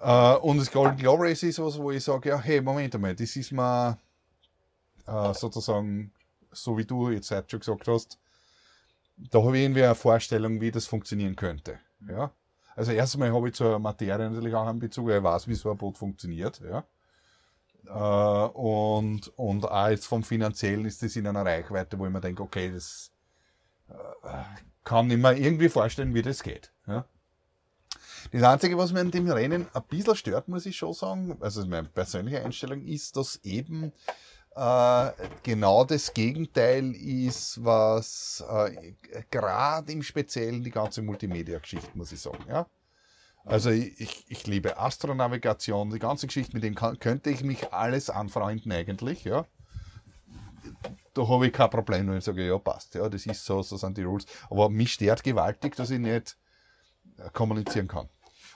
Uh, 0.00 0.38
und 0.42 0.58
das 0.58 0.70
Golden 0.70 0.96
Globe 0.96 1.24
Race 1.24 1.42
ist 1.42 1.58
was, 1.58 1.76
wo 1.76 1.90
ich 1.90 2.04
sage, 2.04 2.28
ja, 2.28 2.38
hey, 2.38 2.60
Moment 2.60 2.94
einmal, 2.94 3.16
das 3.16 3.34
ist 3.34 3.50
mal 3.50 3.98
uh, 5.08 5.32
sozusagen, 5.32 6.12
so 6.52 6.78
wie 6.78 6.84
du 6.84 7.10
jetzt 7.10 7.28
schon 7.28 7.58
gesagt 7.58 7.88
hast, 7.88 8.18
da 9.30 9.42
habe 9.42 9.56
ich 9.56 9.64
irgendwie 9.64 9.84
eine 9.84 9.94
Vorstellung, 9.94 10.60
wie 10.60 10.70
das 10.70 10.86
funktionieren 10.86 11.36
könnte. 11.36 11.78
Ja? 12.08 12.32
Also 12.76 12.92
erstmal 12.92 13.32
habe 13.32 13.48
ich 13.48 13.54
zur 13.54 13.78
Materie 13.78 14.30
natürlich 14.30 14.54
auch 14.54 14.66
einen 14.66 14.78
Bezug, 14.78 15.08
weil 15.08 15.18
ich 15.18 15.24
weiß, 15.24 15.48
wie 15.48 15.54
so 15.54 15.70
ein 15.70 15.76
Boot 15.76 15.98
funktioniert. 15.98 16.60
Ja? 16.60 16.84
Äh, 17.86 18.48
und, 18.52 19.28
und 19.36 19.64
auch 19.64 19.88
jetzt 19.88 20.06
vom 20.06 20.22
Finanziellen 20.22 20.84
ist 20.84 21.02
das 21.02 21.16
in 21.16 21.26
einer 21.26 21.44
Reichweite, 21.44 21.98
wo 21.98 22.06
ich 22.06 22.12
mir 22.12 22.20
denke, 22.20 22.42
okay, 22.42 22.70
das 22.72 23.12
äh, 23.88 24.42
kann 24.84 25.10
ich 25.10 25.18
mir 25.18 25.36
irgendwie 25.36 25.68
vorstellen, 25.68 26.14
wie 26.14 26.22
das 26.22 26.42
geht. 26.42 26.72
Ja? 26.86 27.04
Das 28.30 28.42
Einzige, 28.42 28.76
was 28.76 28.92
mir 28.92 29.00
in 29.00 29.10
dem 29.10 29.30
Rennen 29.30 29.66
ein 29.72 29.82
bisschen 29.88 30.16
stört, 30.16 30.48
muss 30.48 30.66
ich 30.66 30.76
schon 30.76 30.92
sagen, 30.92 31.36
also 31.40 31.66
meine 31.66 31.88
persönliche 31.88 32.44
Einstellung 32.44 32.82
ist, 32.82 33.16
dass 33.16 33.36
eben 33.42 33.92
äh, 34.58 35.12
genau 35.42 35.84
das 35.84 36.12
Gegenteil 36.12 36.92
ist, 36.94 37.64
was 37.64 38.44
äh, 38.50 38.94
gerade 39.30 39.92
im 39.92 40.02
Speziellen 40.02 40.64
die 40.64 40.70
ganze 40.70 41.00
Multimedia-Geschichte, 41.02 41.90
muss 41.94 42.10
ich 42.10 42.20
sagen. 42.20 42.44
Ja? 42.48 42.66
Also 43.44 43.70
ich, 43.70 44.24
ich 44.28 44.46
liebe 44.46 44.78
Astronavigation, 44.78 45.90
die 45.90 46.00
ganze 46.00 46.26
Geschichte, 46.26 46.54
mit 46.54 46.64
dem 46.64 46.74
könnte 46.74 47.30
ich 47.30 47.44
mich 47.44 47.72
alles 47.72 48.10
anfreunden 48.10 48.72
eigentlich. 48.72 49.24
Ja? 49.24 49.46
Da 51.14 51.28
habe 51.28 51.46
ich 51.46 51.52
kein 51.52 51.70
Problem, 51.70 52.08
wenn 52.08 52.18
ich 52.18 52.24
sage, 52.24 52.46
ja 52.46 52.58
passt, 52.58 52.94
ja, 52.94 53.08
das 53.08 53.26
ist 53.26 53.44
so, 53.44 53.62
so 53.62 53.76
sind 53.76 53.96
die 53.96 54.02
Rules. 54.02 54.26
Aber 54.50 54.68
mich 54.68 54.92
stört 54.92 55.22
gewaltig, 55.22 55.76
dass 55.76 55.90
ich 55.90 56.00
nicht 56.00 56.36
äh, 57.18 57.30
kommunizieren 57.30 57.86
kann. 57.86 58.08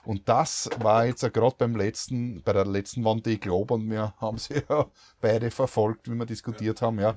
Und 0.05 0.27
das 0.27 0.69
war 0.79 1.05
jetzt 1.05 1.21
gerade 1.33 1.55
beim 1.57 1.75
letzten, 1.75 2.41
bei 2.43 2.53
der 2.53 2.65
letzten 2.65 3.03
Wand, 3.05 3.25
ich 3.27 3.39
glaube, 3.39 3.75
und 3.75 3.89
wir 3.89 4.13
haben 4.17 4.37
sie 4.37 4.61
ja 4.69 4.85
beide 5.21 5.49
verfolgt, 5.49 6.09
wie 6.09 6.15
wir 6.15 6.25
diskutiert 6.25 6.81
ja. 6.81 6.87
haben, 6.87 6.99
ja. 6.99 7.15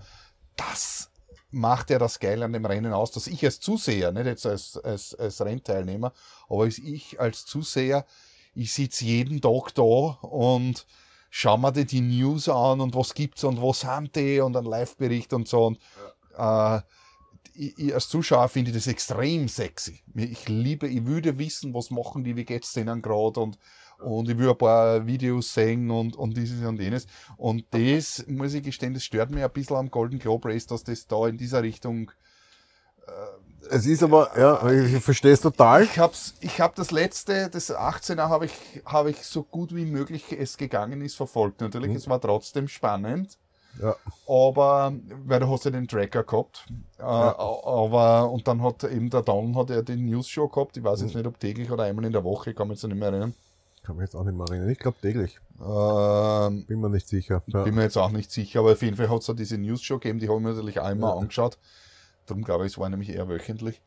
Das 0.56 1.10
macht 1.50 1.90
ja 1.90 1.98
das 1.98 2.18
Geil 2.18 2.42
an 2.42 2.52
dem 2.52 2.64
Rennen 2.64 2.92
aus, 2.92 3.10
dass 3.10 3.26
ich 3.26 3.44
als 3.44 3.60
Zuseher, 3.60 4.12
nicht 4.12 4.26
jetzt 4.26 4.46
als, 4.46 4.76
als, 4.76 5.14
als 5.14 5.40
Rennteilnehmer, 5.40 6.12
aber 6.48 6.66
ich 6.66 7.20
als 7.20 7.44
Zuseher, 7.44 8.06
ich 8.54 8.72
sitze 8.72 9.04
jeden 9.04 9.40
Tag 9.40 9.74
da 9.74 9.82
und 9.82 10.86
schaue 11.30 11.58
mir 11.58 11.72
die, 11.72 11.84
die 11.84 12.00
News 12.00 12.48
an 12.48 12.80
und 12.80 12.94
was 12.94 13.14
gibt's 13.14 13.44
und 13.44 13.60
wo 13.60 13.72
sind 13.72 14.14
die 14.16 14.40
und 14.40 14.56
ein 14.56 14.64
Live-Bericht 14.64 15.32
und 15.32 15.46
so. 15.46 15.66
Und, 15.66 15.78
ja. 16.38 16.76
äh, 16.76 16.82
ich, 17.58 17.78
ich, 17.78 17.94
als 17.94 18.08
Zuschauer 18.08 18.48
finde 18.48 18.70
ich 18.70 18.76
das 18.76 18.86
extrem 18.86 19.48
sexy. 19.48 20.02
Ich 20.14 20.48
liebe, 20.48 20.86
ich 20.88 21.04
würde 21.06 21.38
wissen, 21.38 21.74
was 21.74 21.90
machen 21.90 22.24
die, 22.24 22.36
wie 22.36 22.44
geht's 22.44 22.72
denen 22.72 23.02
gerade 23.02 23.40
und, 23.40 23.58
und 23.98 24.28
ich 24.28 24.38
will 24.38 24.50
ein 24.50 24.58
paar 24.58 25.06
Videos 25.06 25.52
sehen 25.54 25.90
und, 25.90 26.16
und 26.16 26.36
dieses 26.36 26.64
und 26.64 26.80
jenes. 26.80 27.06
Und 27.36 27.64
das, 27.70 28.24
muss 28.28 28.54
ich 28.54 28.62
gestehen, 28.62 28.94
das 28.94 29.04
stört 29.04 29.30
mich 29.30 29.42
ein 29.42 29.50
bisschen 29.50 29.76
am 29.76 29.90
Golden 29.90 30.18
Globe 30.18 30.48
Race, 30.48 30.66
dass 30.66 30.84
das 30.84 31.06
da 31.06 31.26
in 31.26 31.38
dieser 31.38 31.62
Richtung 31.62 32.10
äh, 33.06 33.12
es 33.70 33.86
ist 33.86 34.02
aber, 34.02 34.30
ja, 34.38 34.70
ich 34.70 35.02
verstehe 35.02 35.32
es 35.32 35.40
total. 35.40 35.82
Ich 35.82 35.98
hab's, 35.98 36.34
ich 36.40 36.60
hab 36.60 36.74
das 36.74 36.90
letzte, 36.90 37.48
das 37.50 37.74
18er 37.74 38.28
habe 38.28 38.46
ich, 38.46 38.52
habe 38.84 39.10
ich 39.10 39.18
so 39.24 39.42
gut 39.42 39.74
wie 39.74 39.84
möglich 39.84 40.24
es 40.38 40.56
gegangen 40.56 41.00
ist 41.00 41.16
verfolgt. 41.16 41.60
Natürlich, 41.60 41.90
mhm. 41.90 41.96
es 41.96 42.08
war 42.08 42.20
trotzdem 42.20 42.68
spannend. 42.68 43.38
Ja. 43.80 43.96
Aber, 44.26 44.92
weil 45.26 45.40
du 45.40 45.48
hast 45.48 45.64
ja 45.64 45.70
den 45.70 45.86
Tracker 45.86 46.24
gehabt. 46.24 46.66
Äh, 46.98 47.02
ja. 47.02 47.38
Aber, 47.38 48.30
und 48.30 48.46
dann 48.48 48.62
hat 48.62 48.84
eben 48.84 49.10
der 49.10 49.22
Don 49.22 49.56
hat 49.56 49.70
ja 49.70 49.82
die 49.82 49.96
News 49.96 50.28
Show 50.28 50.48
gehabt. 50.48 50.76
Ich 50.76 50.84
weiß 50.84 51.02
jetzt 51.02 51.14
mhm. 51.14 51.20
nicht, 51.20 51.26
ob 51.26 51.40
täglich 51.40 51.70
oder 51.70 51.84
einmal 51.84 52.04
in 52.04 52.12
der 52.12 52.24
Woche, 52.24 52.50
ich 52.50 52.56
kann 52.56 52.68
mich 52.68 52.76
jetzt 52.80 52.88
nicht 52.88 52.98
mehr 52.98 53.08
erinnern. 53.08 53.34
Kann 53.82 53.96
mich 53.96 54.04
jetzt 54.04 54.16
auch 54.16 54.24
nicht 54.24 54.36
mehr 54.36 54.46
erinnern. 54.48 54.70
Ich 54.70 54.78
glaube 54.78 54.96
täglich. 55.00 55.38
Ähm, 55.60 56.64
bin 56.66 56.80
mir 56.80 56.90
nicht 56.90 57.08
sicher. 57.08 57.42
Ja. 57.46 57.62
Bin 57.62 57.74
mir 57.74 57.82
jetzt 57.82 57.96
auch 57.96 58.10
nicht 58.10 58.30
sicher, 58.30 58.60
aber 58.60 58.72
auf 58.72 58.82
jeden 58.82 58.96
Fall 58.96 59.08
hat 59.08 59.20
es 59.20 59.26
ja 59.26 59.34
diese 59.34 59.58
News 59.58 59.82
Show 59.82 59.98
gegeben, 59.98 60.18
die 60.18 60.28
habe 60.28 60.38
ich 60.38 60.44
mir 60.44 60.50
natürlich 60.50 60.76
immer 60.76 61.08
ja. 61.08 61.14
angeschaut. 61.14 61.58
Darum 62.26 62.42
glaube 62.42 62.66
ich, 62.66 62.72
es 62.72 62.78
war 62.78 62.88
nämlich 62.88 63.10
eher 63.10 63.28
wöchentlich. 63.28 63.80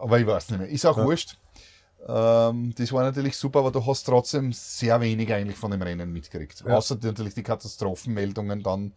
Aber 0.00 0.18
ich 0.18 0.26
weiß 0.26 0.50
nicht 0.50 0.58
mehr. 0.60 0.68
Ist 0.68 0.86
auch 0.86 0.96
wurscht. 0.96 1.38
Ähm, 2.08 2.72
das 2.76 2.92
war 2.92 3.02
natürlich 3.02 3.36
super, 3.36 3.58
aber 3.60 3.72
du 3.72 3.84
hast 3.84 4.04
trotzdem 4.04 4.52
sehr 4.52 5.00
wenig 5.00 5.32
eigentlich 5.32 5.56
von 5.56 5.72
dem 5.72 5.82
Rennen 5.82 6.12
mitgekriegt. 6.12 6.62
Ja. 6.66 6.76
Außer 6.76 6.96
natürlich 7.02 7.34
die 7.34 7.42
Katastrophenmeldungen 7.42 8.62
dann 8.62 8.92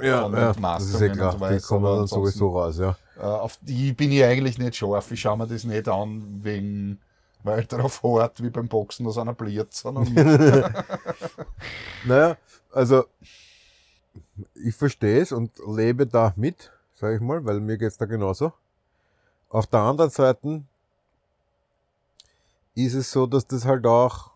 ja, 0.00 0.22
von 0.22 0.32
ja, 0.32 0.52
das 0.52 0.86
ist 0.86 1.00
eh 1.00 1.10
klar. 1.10 1.36
Die 1.50 1.60
kommen 1.60 1.84
dann 1.84 2.06
sowieso 2.06 2.58
raus, 2.58 2.78
ja. 2.78 2.96
Äh, 3.16 3.22
auf 3.22 3.58
die 3.60 3.92
bin 3.92 4.10
ich 4.10 4.24
eigentlich 4.24 4.58
nicht 4.58 4.76
scharf. 4.76 5.10
Ich 5.12 5.20
schaue 5.20 5.36
mir 5.36 5.46
das 5.46 5.64
nicht 5.64 5.86
an, 5.88 6.40
wegen, 6.42 6.98
weil 7.42 7.64
darauf 7.64 8.02
hart 8.02 8.42
wie 8.42 8.50
beim 8.50 8.66
Boxen 8.66 9.06
aus 9.06 9.18
einer 9.18 9.34
Blitz. 9.34 9.84
naja, 12.04 12.36
also 12.72 13.04
ich 14.54 14.74
verstehe 14.74 15.20
es 15.20 15.32
und 15.32 15.52
lebe 15.66 16.06
da 16.06 16.32
mit, 16.36 16.72
sage 16.94 17.16
ich 17.16 17.20
mal, 17.20 17.44
weil 17.44 17.60
mir 17.60 17.78
geht's 17.78 17.98
da 17.98 18.06
genauso. 18.06 18.52
Auf 19.48 19.66
der 19.68 19.80
anderen 19.80 20.10
Seite 20.10 20.64
ist 22.74 22.94
es 22.94 23.10
so, 23.10 23.26
dass 23.26 23.46
das 23.46 23.64
halt 23.64 23.86
auch 23.86 24.30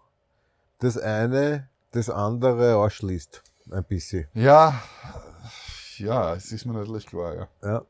das 0.78 0.96
eine 0.96 1.68
das 1.90 2.10
andere 2.10 2.76
ausschließt. 2.76 3.42
Ein 3.70 3.84
bisschen. 3.84 4.28
Ja, 4.32 4.80
ja, 5.98 6.34
es 6.34 6.52
ist 6.52 6.64
mir 6.64 6.72
natürlich 6.72 7.06
klar, 7.06 7.34
ja. 7.34 7.48
ja. 7.62 7.84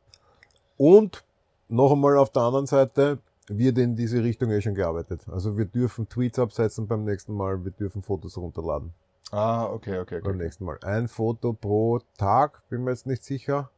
Und 0.76 1.24
noch 1.68 1.92
einmal 1.92 2.16
auf 2.16 2.30
der 2.30 2.42
anderen 2.42 2.66
Seite 2.66 3.18
wird 3.48 3.78
in 3.78 3.94
diese 3.94 4.22
Richtung 4.22 4.50
eh 4.50 4.60
schon 4.60 4.74
gearbeitet. 4.74 5.28
Also 5.28 5.56
wir 5.56 5.66
dürfen 5.66 6.08
Tweets 6.08 6.38
absetzen 6.38 6.88
beim 6.88 7.04
nächsten 7.04 7.32
Mal, 7.34 7.64
wir 7.64 7.72
dürfen 7.72 8.02
Fotos 8.02 8.36
runterladen. 8.36 8.92
Ah, 9.30 9.66
okay, 9.66 9.98
okay, 9.98 10.16
okay. 10.16 10.28
Beim 10.28 10.38
nächsten 10.38 10.64
Mal. 10.64 10.78
Ein 10.82 11.06
Foto 11.06 11.52
pro 11.52 12.00
Tag, 12.16 12.62
bin 12.70 12.84
mir 12.84 12.90
jetzt 12.90 13.06
nicht 13.06 13.22
sicher. 13.22 13.70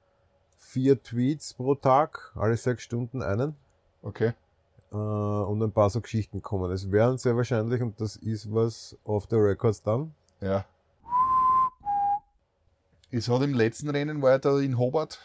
Vier 0.58 1.02
Tweets 1.02 1.54
pro 1.54 1.74
Tag, 1.74 2.32
alle 2.34 2.56
sechs 2.56 2.82
Stunden 2.82 3.22
einen. 3.22 3.56
Okay 4.02 4.32
äh, 4.92 4.94
und 4.94 5.62
ein 5.62 5.72
paar 5.72 5.90
so 5.90 6.00
Geschichten 6.00 6.42
kommen. 6.42 6.70
Es 6.72 6.90
werden 6.90 7.18
sehr 7.18 7.36
wahrscheinlich, 7.36 7.82
und 7.82 8.00
das 8.00 8.16
ist 8.16 8.52
was 8.52 8.96
auf 9.04 9.26
der 9.26 9.42
Records 9.42 9.82
dann. 9.82 10.14
Ja. 10.40 10.64
Es 13.10 13.28
hat 13.28 13.42
im 13.42 13.54
letzten 13.54 13.90
Rennen, 13.90 14.22
war 14.22 14.32
er 14.32 14.38
da 14.38 14.58
in 14.60 14.78
Hobart, 14.78 15.18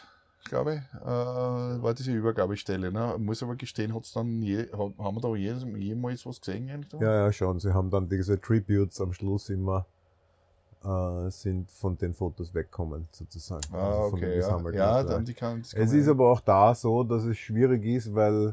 glaube 0.44 0.74
ich, 0.74 1.00
äh, 1.00 1.06
war 1.06 1.94
diese 1.94 2.12
Übergabestelle. 2.12 2.90
Ne? 2.90 3.16
Muss 3.18 3.42
aber 3.42 3.54
gestehen, 3.54 3.94
hat's 3.94 4.12
dann 4.12 4.42
je, 4.42 4.66
haben 4.72 5.16
wir 5.16 5.20
da 5.20 5.34
je, 5.34 5.52
jemals 5.78 6.26
was 6.26 6.40
gesehen? 6.40 6.68
Eigentlich? 6.68 7.00
Ja, 7.00 7.24
ja, 7.24 7.32
schon. 7.32 7.60
Sie 7.60 7.72
haben 7.72 7.90
dann 7.90 8.08
diese 8.08 8.40
Tributes 8.40 9.00
am 9.00 9.12
Schluss 9.12 9.50
immer 9.50 9.86
äh, 10.84 11.30
sind 11.30 11.70
von 11.70 11.96
den 11.96 12.14
Fotos 12.14 12.54
wegkommen, 12.54 13.08
sozusagen. 13.12 13.62
Ah, 13.72 14.04
also 14.04 14.16
okay, 14.16 14.38
ja. 14.38 14.70
ja 14.72 15.02
dann 15.02 15.24
die 15.24 15.34
kann, 15.34 15.60
es 15.60 15.72
ist 15.74 16.08
aber 16.08 16.30
auch 16.30 16.40
da 16.40 16.74
so, 16.74 17.02
dass 17.02 17.24
es 17.24 17.38
schwierig 17.38 17.84
ist, 17.84 18.14
weil 18.14 18.48
äh, 18.48 18.52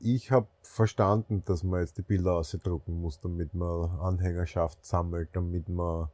ich 0.00 0.30
habe 0.30 0.48
verstanden, 0.62 1.42
dass 1.44 1.62
man 1.62 1.80
jetzt 1.80 1.98
die 1.98 2.02
Bilder 2.02 2.34
ausdrucken 2.34 3.00
muss, 3.00 3.20
damit 3.20 3.54
man 3.54 3.90
Anhängerschaft 4.00 4.84
sammelt, 4.84 5.30
damit 5.32 5.68
man 5.68 6.08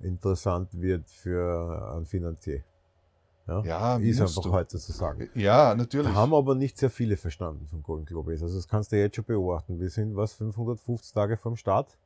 interessant 0.00 0.68
wird 0.80 1.08
für 1.10 1.92
einen 1.94 2.06
Finanzier. 2.06 2.62
Ja, 3.46 3.62
ja 3.62 3.96
ist 3.96 4.20
einfach 4.20 4.42
du. 4.42 4.52
heute 4.52 4.78
zu 4.78 4.92
sagen. 4.92 5.30
Ja, 5.34 5.74
natürlich. 5.74 6.14
Haben 6.14 6.34
aber 6.34 6.54
nicht 6.54 6.76
sehr 6.76 6.90
viele 6.90 7.16
verstanden 7.16 7.66
vom 7.66 7.82
Golden 7.82 8.04
Globe 8.04 8.32
Also 8.32 8.54
das 8.54 8.68
kannst 8.68 8.92
du 8.92 8.96
jetzt 8.96 9.16
schon 9.16 9.24
beobachten. 9.24 9.80
Wir 9.80 9.88
sind 9.88 10.14
was 10.14 10.34
550 10.34 11.12
Tage 11.12 11.36
vom 11.36 11.56
Start 11.56 11.96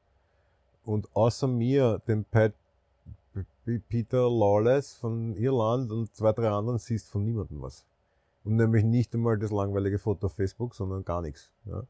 und 0.85 1.15
außer 1.15 1.49
mir, 1.49 2.01
dem 2.07 2.25
Pat, 2.25 2.55
Peter 3.89 4.29
Lawless 4.31 4.95
von 4.95 5.35
Irland 5.37 5.91
und 5.91 6.15
zwei, 6.15 6.33
drei 6.33 6.49
anderen 6.49 6.79
siehst 6.79 7.11
von 7.11 7.25
niemandem 7.25 7.63
was. 7.63 7.85
Und 8.45 8.57
nämlich 8.57 8.85
nicht 8.85 9.15
einmal 9.15 9.39
das 9.39 9.51
langweilige 9.51 9.99
Foto 9.99 10.27
auf 10.27 10.35
Facebook, 10.35 10.75
sondern 10.75 11.05
gar 11.05 11.23
nichts. 11.23 11.51
Ja. 11.65 11.85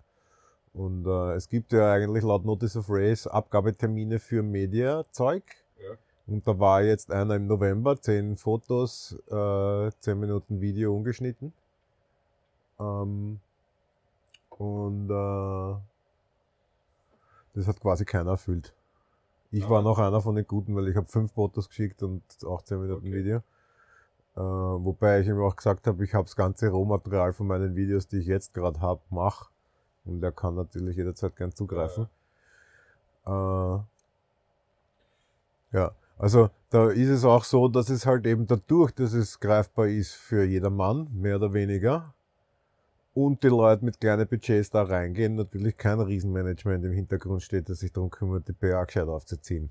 Und 0.74 1.06
äh, 1.06 1.34
es 1.34 1.48
gibt 1.48 1.72
ja 1.72 1.92
eigentlich 1.92 2.24
laut 2.24 2.44
Notice 2.44 2.76
of 2.76 2.86
Race 2.88 3.26
Abgabetermine 3.26 4.18
für 4.18 4.42
Media-Zeug. 4.42 5.44
Ja. 5.78 5.96
Und 6.26 6.46
da 6.46 6.58
war 6.58 6.82
jetzt 6.82 7.10
einer 7.10 7.36
im 7.36 7.46
November, 7.46 8.00
zehn 8.00 8.36
Fotos, 8.36 9.16
äh, 9.28 9.90
zehn 10.00 10.18
Minuten 10.18 10.60
Video 10.60 10.94
ungeschnitten. 10.94 11.52
Ähm, 12.78 13.40
und 14.50 15.10
äh, 15.10 15.76
das 17.54 17.66
hat 17.66 17.80
quasi 17.80 18.04
keiner 18.04 18.32
erfüllt. 18.32 18.74
Ich 19.50 19.64
ah. 19.66 19.70
war 19.70 19.82
noch 19.82 19.98
einer 19.98 20.22
von 20.22 20.34
den 20.34 20.46
Guten, 20.46 20.74
weil 20.74 20.88
ich 20.88 20.96
habe 20.96 21.06
fünf 21.06 21.32
Fotos 21.32 21.68
geschickt 21.68 22.02
und 22.02 22.22
auch 22.46 22.62
zehn 22.62 22.80
Minuten 22.80 23.08
okay. 23.08 23.16
Video. 23.16 23.42
Äh, 24.34 24.40
wobei 24.40 25.20
ich 25.20 25.28
ihm 25.28 25.40
auch 25.40 25.56
gesagt 25.56 25.86
habe, 25.86 26.04
ich 26.04 26.14
habe 26.14 26.24
das 26.24 26.36
ganze 26.36 26.68
Rohmaterial 26.68 27.32
von 27.32 27.46
meinen 27.46 27.76
Videos, 27.76 28.08
die 28.08 28.18
ich 28.18 28.26
jetzt 28.26 28.54
gerade 28.54 28.80
habe, 28.80 29.02
mach. 29.10 29.50
Und 30.04 30.22
er 30.22 30.32
kann 30.32 30.54
natürlich 30.54 30.96
jederzeit 30.96 31.36
gern 31.36 31.52
zugreifen. 31.52 32.08
Ja. 33.26 33.76
Äh, 33.76 33.80
ja, 35.76 35.92
also 36.18 36.50
da 36.70 36.90
ist 36.90 37.08
es 37.08 37.24
auch 37.24 37.44
so, 37.44 37.68
dass 37.68 37.90
es 37.90 38.06
halt 38.06 38.26
eben 38.26 38.46
dadurch, 38.46 38.92
dass 38.92 39.12
es 39.12 39.40
greifbar 39.40 39.88
ist 39.88 40.12
für 40.12 40.44
jedermann, 40.44 41.08
mehr 41.12 41.36
oder 41.36 41.52
weniger, 41.52 42.14
und 43.14 43.42
die 43.42 43.48
Leute 43.48 43.84
mit 43.84 44.00
kleinen 44.00 44.26
Budgets 44.26 44.70
da 44.70 44.82
reingehen, 44.82 45.34
natürlich 45.34 45.76
kein 45.76 46.00
Riesenmanagement 46.00 46.84
im 46.84 46.92
Hintergrund 46.92 47.42
steht, 47.42 47.68
das 47.68 47.80
sich 47.80 47.92
darum 47.92 48.10
kümmert, 48.10 48.48
die 48.48 48.52
PA 48.52 48.84
gescheit 48.84 49.08
aufzuziehen. 49.08 49.70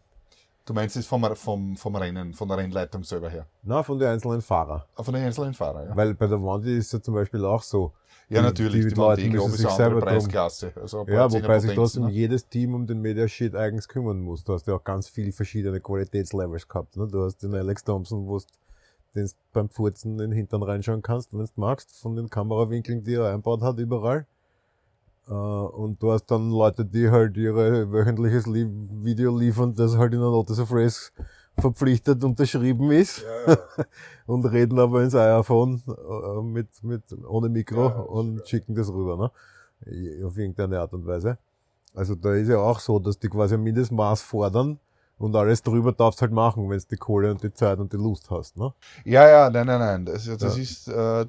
Du 0.66 0.74
meinst 0.74 0.95
es 0.95 1.07
vom, 1.07 1.24
vom, 1.36 1.76
vom 1.76 1.95
Rennen, 1.95 2.34
von 2.34 2.47
der 2.47 2.57
Rennleitung 2.57 3.03
selber 3.03 3.30
her? 3.30 3.47
Na, 3.64 3.82
von 3.82 3.97
den 3.97 4.09
einzelnen 4.09 4.41
Fahrern. 4.41 4.84
Ah, 4.95 5.03
von 5.03 5.14
den 5.14 5.24
einzelnen 5.24 5.53
Fahrern, 5.53 5.89
ja. 5.89 5.95
Weil 5.95 6.14
bei 6.14 6.28
der 6.28 6.41
Wandi 6.41 6.78
ist 6.78 6.88
es 6.88 6.91
ja 6.91 7.01
zum 7.01 7.16
Beispiel 7.16 7.43
auch 7.45 7.64
so. 7.64 7.93
Ja, 8.30 8.41
natürlich. 8.41 8.84
Die, 8.84 8.89
die, 8.89 8.95
Leute 8.95 9.28
müssen 9.28 9.51
sich 9.51 9.70
selber 9.70 9.99
Preisklasse. 9.99 10.72
Also 10.80 11.05
ja, 11.07 11.30
wobei 11.32 11.59
sich 11.59 11.74
trotzdem 11.74 12.05
ne? 12.05 12.12
jedes 12.12 12.47
Team 12.47 12.76
um 12.76 12.88
den 12.88 13.01
Media-Shit 13.01 13.55
eigens 13.55 13.88
kümmern 13.88 14.22
muss. 14.22 14.43
Du 14.43 14.53
hast 14.53 14.68
ja 14.68 14.76
auch 14.76 14.84
ganz 14.84 15.09
viele 15.09 15.34
verschiedene 15.34 15.82
Qualitätslevels 15.82 16.68
gehabt. 16.68 16.95
Ne? 16.95 17.07
Du 17.07 17.24
hast 17.24 17.43
den 17.43 17.53
Alex 17.55 17.84
Thompson, 17.84 18.28
wo 18.28 18.39
du 19.14 19.26
beim 19.51 19.70
Furzen 19.70 20.12
in 20.14 20.18
den 20.20 20.32
Hintern 20.32 20.64
reinschauen 20.64 21.01
kannst, 21.01 21.34
wenn 21.34 21.43
du 21.43 21.47
magst, 21.55 21.91
von 21.99 22.16
den 22.16 22.30
Kamerawinkeln, 22.30 23.03
die 23.03 23.16
er 23.16 23.34
einbaut 23.34 23.62
hat, 23.62 23.80
überall. 23.80 24.26
Äh, 25.28 25.34
und 25.34 26.01
du 26.01 26.11
hast 26.11 26.26
dann 26.28 26.49
Leute, 26.51 26.86
die 26.86 27.09
halt 27.09 27.38
ihre 27.38 27.91
wöchentliches 27.91 28.45
Video 28.47 29.38
liefern, 29.38 29.74
das 29.76 29.97
halt 29.97 30.13
in 30.13 30.19
der 30.19 30.30
Notice 30.30 30.59
of 30.59 30.72
Race 30.72 31.11
verpflichtet 31.57 32.24
unterschrieben 32.24 32.91
ist 32.91 33.24
ja, 33.24 33.53
ja. 33.53 33.86
und 34.26 34.45
reden 34.45 34.80
aber 34.80 35.03
ins 35.03 35.15
iPhone 35.15 35.82
äh, 35.88 36.41
mit, 36.41 36.67
mit, 36.82 37.03
ohne 37.28 37.49
Mikro 37.49 37.89
ja, 37.89 37.99
und 37.99 38.47
schicken 38.47 38.74
das 38.74 38.89
rüber, 38.89 39.17
ne? 39.17 39.32
Auf 40.26 40.38
irgendeine 40.38 40.80
Art 40.80 40.93
und 40.93 41.05
Weise. 41.05 41.38
Also 41.93 42.15
da 42.15 42.34
ist 42.36 42.47
ja 42.47 42.59
auch 42.59 42.80
so, 42.80 42.99
dass 42.99 43.19
die 43.19 43.30
quasi 43.30 43.55
ein 43.55 43.63
Mindestmaß 43.63 44.22
fordern, 44.22 44.80
und 45.24 45.36
alles 45.36 45.61
drüber 45.61 45.91
darfst 45.91 46.22
halt 46.22 46.32
machen, 46.32 46.69
wenn 46.69 46.78
du 46.80 46.86
die 46.89 46.97
Kohle 46.97 47.32
und 47.32 47.43
die 47.43 47.53
Zeit 47.53 47.80
und 47.80 47.91
die 47.91 47.97
Lust 47.97 48.30
hast, 48.30 48.57
ne? 48.57 48.74
Ja, 49.05 49.28
ja, 49.28 49.49
nein, 49.49 49.67
nein, 49.67 49.80
nein. 49.80 50.05
Das, 50.05 50.26
das 50.26 50.55
ja. 50.57 50.61
ist 50.61 50.88
äh, 50.88 51.26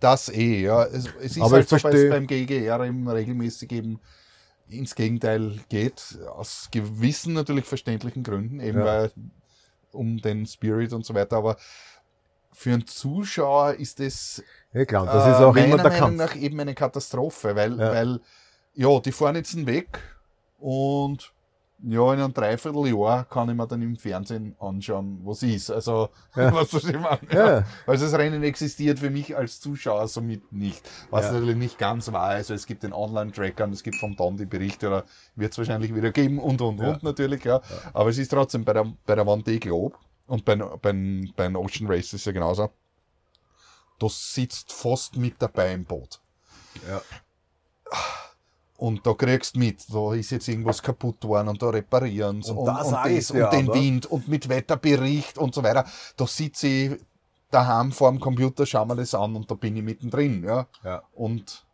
das 0.00 0.28
eh, 0.28 0.62
ja. 0.62 0.84
Es, 0.84 1.06
es 1.20 1.36
ist 1.36 1.42
Aber 1.42 1.56
halt 1.56 1.68
so, 1.68 1.82
weil 1.82 1.94
es 1.94 2.10
beim 2.10 2.26
GGR 2.26 2.84
eben 2.84 3.08
regelmäßig 3.08 3.72
eben 3.72 4.00
ins 4.68 4.94
Gegenteil 4.94 5.60
geht, 5.68 6.18
aus 6.34 6.68
gewissen 6.70 7.34
natürlich 7.34 7.64
verständlichen 7.64 8.22
Gründen, 8.22 8.60
eben 8.60 8.78
ja. 8.78 8.84
weil 8.84 9.12
um 9.92 10.18
den 10.18 10.46
Spirit 10.46 10.92
und 10.92 11.04
so 11.04 11.14
weiter, 11.14 11.36
aber 11.36 11.56
für 12.52 12.72
einen 12.72 12.86
Zuschauer 12.86 13.74
ist 13.74 14.00
das, 14.00 14.42
ja, 14.72 14.84
klar, 14.84 15.06
das 15.06 15.26
ist 15.26 15.42
auch 15.42 15.54
äh, 15.56 15.64
immer 15.64 15.76
meiner 15.76 15.82
der 15.90 15.92
Meinung 16.00 16.16
Kampf. 16.18 16.32
nach 16.34 16.40
eben 16.40 16.58
eine 16.60 16.74
Katastrophe, 16.74 17.54
weil, 17.56 17.78
Ja. 17.78 17.92
weil 17.92 18.20
ja, 18.74 19.00
die 19.00 19.12
fahren 19.12 19.36
jetzt 19.36 19.66
weg 19.66 20.00
und 20.58 21.33
ja, 21.82 22.14
in 22.14 22.20
einem 22.20 22.32
Dreivierteljahr 22.32 23.24
kann 23.26 23.48
ich 23.50 23.54
mir 23.56 23.66
dann 23.66 23.82
im 23.82 23.96
Fernsehen 23.96 24.56
anschauen, 24.58 25.20
was 25.22 25.42
ist. 25.42 25.70
Also, 25.70 26.08
Ja. 26.34 26.52
was 26.54 26.72
ich 26.72 26.98
meine. 26.98 27.18
Ja. 27.30 27.64
Weil 27.84 27.98
das 27.98 28.12
Rennen 28.14 28.42
existiert 28.42 28.98
für 29.00 29.10
mich 29.10 29.36
als 29.36 29.60
Zuschauer 29.60 30.08
somit 30.08 30.50
nicht. 30.52 30.88
Was 31.10 31.26
Ja. 31.26 31.32
natürlich 31.32 31.56
nicht 31.56 31.78
ganz 31.78 32.10
wahr 32.12 32.34
ist. 32.34 32.50
Also 32.50 32.54
es 32.54 32.66
gibt 32.66 32.84
den 32.84 32.92
Online-Tracker 32.92 33.64
und 33.64 33.72
es 33.72 33.82
gibt 33.82 33.96
vom 33.96 34.16
Don 34.16 34.36
die 34.36 34.46
Berichte, 34.46 34.86
oder 34.86 35.04
wird 35.36 35.52
es 35.52 35.58
wahrscheinlich 35.58 35.94
wieder 35.94 36.10
geben 36.12 36.38
und 36.38 36.60
und 36.62 36.80
Ja. 36.80 36.92
und 36.92 37.02
natürlich, 37.02 37.44
ja. 37.44 37.60
Aber 37.92 38.08
es 38.10 38.18
ist 38.18 38.28
trotzdem 38.30 38.64
bei 38.64 38.72
der, 38.72 38.86
bei 39.04 39.14
der 39.14 39.24
Vendée 39.26 39.58
Globe 39.60 39.96
und 40.26 40.44
bei, 40.44 40.56
bei, 40.56 40.76
bei 41.36 41.44
den 41.46 41.56
Ocean 41.56 41.86
Race 41.90 42.06
ist 42.06 42.14
es 42.14 42.24
ja 42.24 42.32
genauso. 42.32 42.70
Du 43.98 44.08
sitzt 44.08 44.72
fast 44.72 45.16
mit 45.16 45.34
dabei 45.38 45.72
im 45.74 45.84
Boot. 45.84 46.20
Ja. 46.88 47.00
Und 48.84 49.06
da 49.06 49.14
kriegst 49.14 49.56
mit, 49.56 49.82
da 49.94 50.12
ist 50.12 50.30
jetzt 50.30 50.46
irgendwas 50.46 50.82
kaputt 50.82 51.24
worden 51.24 51.48
und 51.48 51.62
da 51.62 51.70
reparieren 51.70 52.42
sie 52.42 52.50
Und 52.50 52.58
und, 52.58 52.66
da 52.66 52.82
und, 52.82 52.92
das 52.92 53.30
ja 53.30 53.48
und 53.48 53.52
den. 53.54 53.72
Wind 53.72 54.04
und 54.04 54.28
mit 54.28 54.46
Wetterbericht 54.50 55.38
und 55.38 55.54
so 55.54 55.62
weiter. 55.62 55.86
Da 56.18 56.26
sitze 56.26 56.66
ich 56.66 56.92
daheim 57.50 57.92
vor 57.92 58.10
dem 58.10 58.20
Computer, 58.20 58.66
schau 58.66 58.84
mir 58.84 58.96
das 58.96 59.14
an 59.14 59.36
und 59.36 59.50
da 59.50 59.54
bin 59.54 59.74
ich 59.74 59.82
mittendrin. 59.82 60.44
Ja. 60.44 60.66
Ja. 60.84 61.02
Und, 61.14 61.64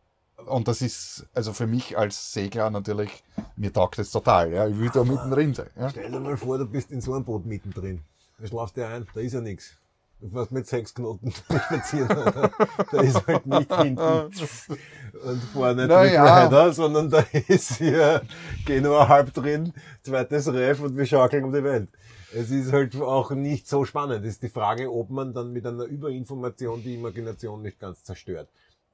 und 0.46 0.68
das 0.68 0.82
ist, 0.82 1.26
also 1.34 1.52
für 1.52 1.66
mich 1.66 1.98
als 1.98 2.32
Segler 2.32 2.70
natürlich, 2.70 3.10
mir 3.56 3.72
taugt 3.72 3.98
das 3.98 4.12
total. 4.12 4.52
Ja. 4.52 4.68
Ich 4.68 4.78
will 4.78 4.90
da 4.90 5.02
mittendrin 5.02 5.52
sein. 5.52 5.70
Ja. 5.76 5.90
Stell 5.90 6.12
dir 6.12 6.20
mal 6.20 6.36
vor, 6.36 6.58
du 6.58 6.66
bist 6.66 6.92
in 6.92 7.00
so 7.00 7.14
einem 7.14 7.24
Boot 7.24 7.44
mittendrin. 7.44 8.02
Da 8.38 8.46
schlafst 8.46 8.76
du 8.76 8.86
ein, 8.86 9.04
da 9.12 9.20
ist 9.20 9.32
ja 9.32 9.40
nichts. 9.40 9.79
Fährst 10.28 10.52
mit 10.52 10.66
sechs 10.66 10.94
Knoten 10.94 11.30
spazieren. 11.32 12.08
da 12.08 13.00
ist 13.00 13.26
halt 13.26 13.46
nicht 13.46 13.74
hinten 13.74 13.98
und 15.24 15.42
vorne 15.52 15.86
Na 15.86 16.00
Triple 16.00 16.14
ja. 16.14 16.42
Header, 16.44 16.72
sondern 16.72 17.10
da 17.10 17.24
ist 17.48 17.76
hier 17.78 18.22
Genua 18.66 19.08
halb 19.08 19.32
drin, 19.32 19.72
zweites 20.02 20.52
Ref 20.52 20.80
und 20.80 20.96
wir 20.96 21.06
schaukeln 21.06 21.44
um 21.44 21.52
die 21.52 21.64
Welt. 21.64 21.88
Es 22.32 22.50
ist 22.50 22.72
halt 22.72 22.94
auch 23.00 23.30
nicht 23.32 23.66
so 23.68 23.84
spannend. 23.84 24.24
Es 24.24 24.34
ist 24.34 24.42
die 24.42 24.48
Frage, 24.50 24.92
ob 24.92 25.10
man 25.10 25.32
dann 25.34 25.52
mit 25.52 25.66
einer 25.66 25.84
Überinformation 25.84 26.82
die 26.82 26.94
Imagination 26.94 27.60
nicht 27.62 27.80
ganz 27.80 28.04
zerstört. 28.04 28.48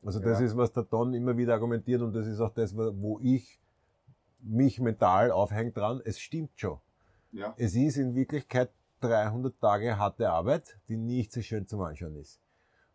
Also 0.05 0.21
das 0.21 0.39
Ja. 0.41 0.47
ist, 0.47 0.57
was 0.57 0.73
der 0.73 0.85
Don 0.85 1.13
immer 1.13 1.37
wieder 1.37 1.55
argumentiert 1.55 2.01
und 2.03 2.15
das 2.15 2.27
ist 2.27 2.41
auch 2.41 2.55
das, 2.55 2.75
wo 2.77 3.19
ich 3.23 3.59
mich 4.41 4.81
mental 4.81 5.31
aufhängt 5.33 5.77
dran. 5.77 6.01
Es 6.05 6.19
stimmt 6.21 6.51
schon. 6.55 6.79
Ja. 7.33 7.53
Es 7.59 7.75
ist 7.75 7.97
in 7.97 8.15
Wirklichkeit 8.15 8.71
300 9.01 9.61
Tage 9.61 9.99
harte 9.99 10.31
Arbeit, 10.31 10.79
die 10.89 10.97
nicht 10.97 11.33
so 11.33 11.43
schön 11.43 11.67
zum 11.67 11.81
Anschauen 11.83 12.17
ist. 12.17 12.41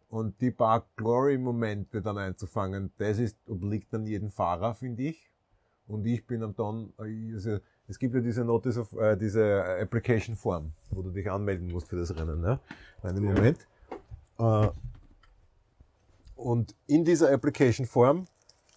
Und 0.10 0.42
die 0.42 0.52
paar 0.52 0.86
Glory-Momente 0.98 2.02
dann 2.02 2.18
einzufangen, 2.18 2.92
das 2.98 3.18
ist, 3.18 3.38
obliegt 3.48 3.94
dann 3.94 4.06
jedem 4.06 4.30
Fahrer, 4.32 4.76
finde 4.76 5.04
ich. 5.04 5.32
Und 5.88 6.06
ich 6.06 6.26
bin 6.28 6.44
am 6.44 6.56
Don, 6.56 6.94
also, 6.98 7.60
es 7.88 8.00
gibt 8.00 8.16
ja 8.16 8.22
diese 8.22 8.44
Notice 8.44 8.78
of, 8.78 8.94
äh, 8.94 9.16
diese 9.18 9.64
Application 9.82 10.36
Form, 10.36 10.74
wo 10.90 11.02
du 11.02 11.12
dich 11.12 11.30
anmelden 11.30 11.72
musst 11.72 11.88
für 11.90 11.98
das 11.98 12.16
Rennen, 12.16 12.42
ne? 12.42 12.60
Einen 13.04 13.24
Ja. 13.24 13.34
Moment. 13.34 13.68
Äh, 14.40 14.70
und 16.36 16.76
in 16.88 17.06
dieser 17.06 17.32
Application 17.32 17.86
Form 17.86 18.26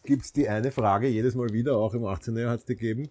gibt's 0.05 0.33
die 0.33 0.49
eine 0.49 0.71
Frage, 0.71 1.09
jedes 1.09 1.35
Mal 1.35 1.49
wieder, 1.51 1.77
auch 1.77 1.95
im 1.95 2.05
18. 2.05 2.37
Jahr 2.37 2.51
hat's 2.51 2.65
die 2.65 2.77
gegeben, 2.77 3.09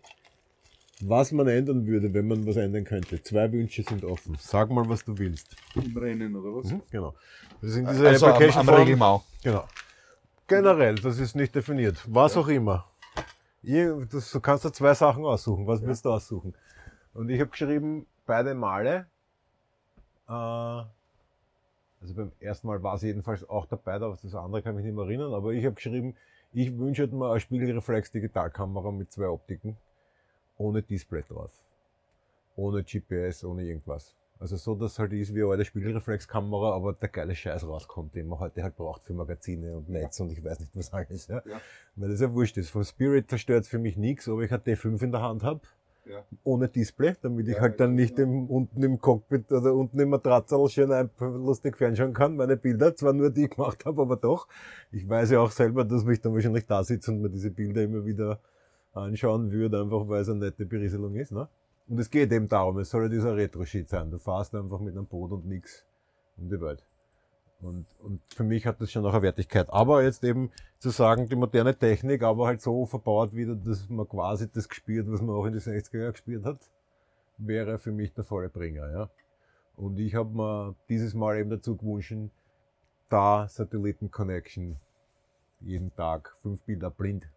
was 1.07 1.31
man 1.31 1.47
ändern 1.47 1.85
würde, 1.85 2.13
wenn 2.13 2.27
man 2.27 2.45
was 2.45 2.55
ändern 2.57 2.83
könnte. 2.83 3.21
Zwei 3.21 3.51
Wünsche 3.51 3.83
sind 3.83 4.03
offen. 4.05 4.35
Sag 4.39 4.69
mal, 4.69 4.87
was 4.87 5.03
du 5.03 5.17
willst. 5.17 5.55
Im 5.75 5.95
Rennen 5.97 6.35
oder 6.35 6.55
was? 6.55 6.73
Genau. 6.91 7.13
Das 7.61 7.71
ist 7.71 7.77
in 7.77 7.85
dieser 7.87 8.09
Also 8.09 8.25
am, 8.25 8.33
Application 8.33 8.59
am 8.61 8.65
Form. 8.67 8.77
Regelmau. 8.79 9.23
Genau. 9.43 9.67
Generell, 10.47 10.95
das 10.95 11.19
ist 11.19 11.35
nicht 11.35 11.55
definiert. 11.55 12.03
Was 12.07 12.35
auch 12.37 12.47
immer. 12.47 12.85
Ihr, 13.61 14.05
das, 14.11 14.29
du 14.31 14.39
kannst 14.41 14.65
da 14.65 14.73
zwei 14.73 14.93
Sachen 14.93 15.23
aussuchen. 15.23 15.65
Was 15.65 15.81
willst 15.81 16.03
du 16.05 16.11
aussuchen? 16.11 16.53
Und 17.13 17.29
ich 17.29 17.39
habe 17.39 17.49
geschrieben, 17.49 18.05
beide 18.25 18.53
Male. 18.53 19.05
Äh, 20.27 20.31
also 20.31 22.13
beim 22.15 22.31
ersten 22.39 22.67
Mal 22.67 22.83
war 22.83 22.95
es 22.95 23.01
jedenfalls 23.01 23.47
auch 23.49 23.65
dabei, 23.65 23.93
aber 23.93 24.17
das 24.21 24.35
andere 24.35 24.61
kann 24.61 24.73
ich 24.73 24.77
mich 24.77 24.85
nicht 24.85 24.95
mehr 24.95 25.05
erinnern. 25.05 25.33
Aber 25.33 25.51
ich 25.51 25.63
habe 25.65 25.75
geschrieben, 25.75 26.15
ich 26.51 26.77
wünsche 26.77 27.07
mir 27.07 27.31
eine 27.31 27.39
Spiegelreflex-Digitalkamera 27.39 28.91
mit 28.91 29.11
zwei 29.11 29.27
Optiken. 29.27 29.77
Ohne 30.63 30.81
Display 30.81 31.23
drauf. 31.27 31.51
Ohne 32.55 32.83
GPS, 32.83 33.43
ohne 33.43 33.63
irgendwas. 33.63 34.15
Also 34.39 34.55
so, 34.57 34.75
dass 34.75 34.97
halt 34.99 35.13
ist 35.13 35.33
wie 35.33 35.43
eine 35.43 35.63
Spiegelreflexkamera, 35.65 36.73
aber 36.73 36.93
der 36.93 37.09
geile 37.09 37.35
Scheiß 37.35 37.65
rauskommt, 37.67 38.15
den 38.15 38.27
man 38.27 38.39
heute 38.39 38.63
halt 38.63 38.75
braucht 38.75 39.03
für 39.03 39.13
Magazine 39.13 39.75
und 39.77 39.89
Netz 39.89 40.19
und 40.19 40.31
ich 40.31 40.43
weiß 40.43 40.59
nicht 40.59 40.75
was 40.75 40.91
alles. 40.93 41.27
Ja. 41.27 41.41
Ja. 41.45 41.61
Weil 41.95 42.09
das 42.09 42.19
ja 42.21 42.31
wurscht 42.33 42.57
ist. 42.57 42.69
Vom 42.69 42.83
Spirit 42.83 43.29
zerstört 43.29 43.65
für 43.67 43.79
mich 43.79 43.97
nichts, 43.97 44.27
ob 44.27 44.41
ich 44.41 44.51
eine 44.51 44.61
D5 44.61 45.01
in 45.03 45.11
der 45.11 45.21
Hand 45.21 45.43
habe, 45.43 45.61
Ja. 46.05 46.23
ohne 46.43 46.67
Display, 46.67 47.13
damit 47.21 47.47
ich 47.47 47.55
Ja, 47.55 47.61
halt 47.61 47.79
dann 47.79 47.91
ja, 47.91 48.03
nicht 48.03 48.17
ja. 48.17 48.23
im, 48.25 48.47
unten 48.49 48.83
im 48.83 48.99
Cockpit 48.99 49.51
oder 49.51 49.73
unten 49.73 49.99
im 49.99 50.09
Matratzerl 50.09 50.67
schön 50.69 50.91
ein, 50.91 51.09
lustig 51.19 51.77
fernschauen 51.77 52.13
kann. 52.13 52.35
Meine 52.35 52.57
Bilder, 52.57 52.95
zwar 52.95 53.13
nur 53.13 53.29
die 53.29 53.45
ich 53.45 53.49
gemacht 53.55 53.85
habe, 53.85 54.01
aber 54.01 54.17
doch. 54.17 54.47
Ich 54.91 55.07
weiß 55.07 55.31
ja 55.31 55.39
auch 55.39 55.51
selber, 55.51 55.85
dass 55.85 56.05
ich 56.05 56.19
dann 56.21 56.33
wahrscheinlich 56.33 56.65
da 56.65 56.83
sitze 56.83 57.11
und 57.11 57.21
mir 57.21 57.29
diese 57.29 57.49
Bilder 57.51 57.83
immer 57.83 58.05
wieder 58.05 58.39
anschauen 58.93 59.51
würde, 59.51 59.81
einfach 59.81 60.07
weil 60.07 60.21
es 60.21 60.29
eine 60.29 60.39
nette 60.39 60.65
Berieselung 60.65 61.15
ist. 61.15 61.31
Ne? 61.31 61.47
Und 61.87 61.99
es 61.99 62.09
geht 62.09 62.31
eben 62.31 62.47
darum, 62.47 62.77
es 62.79 62.89
soll 62.89 63.03
ja 63.03 63.09
dieser 63.09 63.35
Retro-Shit 63.35 63.89
sein. 63.89 64.11
Du 64.11 64.17
fahrst 64.17 64.55
einfach 64.55 64.79
mit 64.79 64.95
einem 64.95 65.05
Boot 65.05 65.31
und 65.31 65.45
nix 65.45 65.85
um 66.37 66.49
die 66.49 66.59
Welt. 66.61 66.85
Und, 67.61 67.85
und 68.01 68.21
für 68.35 68.43
mich 68.43 68.65
hat 68.65 68.81
das 68.81 68.91
schon 68.91 69.03
noch 69.03 69.13
eine 69.13 69.21
Wertigkeit. 69.21 69.69
Aber 69.69 70.03
jetzt 70.03 70.23
eben 70.23 70.51
zu 70.79 70.89
sagen, 70.89 71.29
die 71.29 71.35
moderne 71.35 71.75
Technik, 71.75 72.21
aber 72.23 72.47
halt 72.47 72.61
so 72.61 72.85
verbaut 72.85 73.33
wieder, 73.33 73.55
dass 73.55 73.89
man 73.89 74.07
quasi 74.07 74.49
das 74.51 74.67
gespielt, 74.67 75.05
was 75.09 75.21
man 75.21 75.35
auch 75.35 75.45
in 75.45 75.53
den 75.53 75.61
60er 75.61 75.99
Jahren 75.99 76.11
gespielt 76.11 76.43
hat, 76.45 76.59
wäre 77.37 77.77
für 77.79 77.91
mich 77.91 78.13
der 78.13 78.25
volle 78.25 78.49
Bringer. 78.49 78.91
Ja? 78.91 79.09
Und 79.75 79.97
ich 79.97 80.13
habe 80.15 80.35
mir 80.35 80.75
dieses 80.89 81.13
Mal 81.13 81.37
eben 81.37 81.49
dazu 81.49 81.77
gewünscht, 81.77 82.13
da 83.09 83.47
Satelliten-Connection 83.47 84.77
jeden 85.61 85.95
Tag, 85.95 86.35
fünf 86.41 86.61
Bilder 86.63 86.89
blind. 86.89 87.29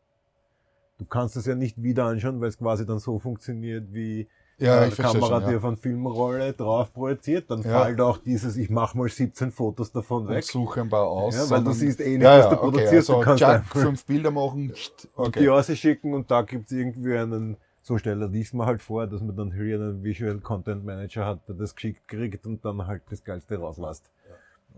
Du 0.99 1.05
kannst 1.05 1.37
es 1.37 1.47
ja 1.47 1.55
nicht 1.55 1.83
wieder 1.83 2.05
anschauen, 2.07 2.41
weil 2.41 2.49
es 2.49 2.59
quasi 2.59 2.87
dann 2.87 2.99
so 2.99 3.19
funktioniert 3.19 3.93
wie 3.93 4.27
Ja, 4.59 4.81
eine 4.81 4.89
ich 4.89 4.97
Kamera, 4.97 5.27
schon, 5.41 5.45
die 5.45 5.51
ja. 5.53 5.57
auf 5.59 5.65
eine 5.67 5.77
Filmrolle 5.77 6.53
drauf 6.55 6.93
projiziert. 6.95 7.51
Dann 7.51 7.61
Ja. 7.63 7.83
fällt 7.85 8.01
auch 8.01 8.17
dieses, 8.19 8.57
ich 8.57 8.71
mache 8.71 8.97
mal 8.97 9.07
17 9.09 9.53
Fotos 9.53 9.93
davon 9.93 10.23
Und 10.23 10.29
weg. 10.31 10.45
suche 10.45 10.81
ein 10.81 10.89
paar 10.89 11.07
aus. 11.07 11.35
Ja, 11.37 11.51
weil 11.51 11.63
du 11.63 11.73
siehst 11.73 12.01
eh 12.01 12.13
nicht, 12.17 12.23
ja, 12.23 12.39
was 12.39 12.45
ja, 12.45 12.49
du 12.51 12.55
okay, 12.57 12.63
produzierst. 12.63 12.95
Also 13.11 13.15
du 13.15 13.21
kannst 13.21 13.41
Jack, 13.43 13.57
einfach 13.57 13.81
fünf 13.81 14.05
Bilder 14.07 14.31
machen. 14.31 14.73
und 15.17 15.35
die 15.37 15.47
rausschicken 15.47 16.15
und 16.15 16.31
da 16.31 16.41
gibt's 16.43 16.73
irgendwie 16.73 17.15
einen, 17.19 17.59
so 17.83 17.99
stell 17.99 18.19
dir 18.19 18.29
dies 18.31 18.55
mal 18.55 18.65
halt 18.67 18.81
vor, 18.81 19.07
dass 19.07 19.21
man 19.21 19.37
dann 19.37 19.53
hier 19.53 19.77
einen 19.77 20.03
Visual 20.03 20.39
Content 20.39 20.85
Manager 20.87 21.27
hat, 21.27 21.47
der 21.47 21.57
das 21.57 21.75
geschickt 21.75 22.09
kriegt 22.09 22.47
und 22.47 22.65
dann 22.65 22.87
halt 22.87 23.03
das 23.11 23.23
Geilste 23.23 23.59
rauslässt. 23.59 24.11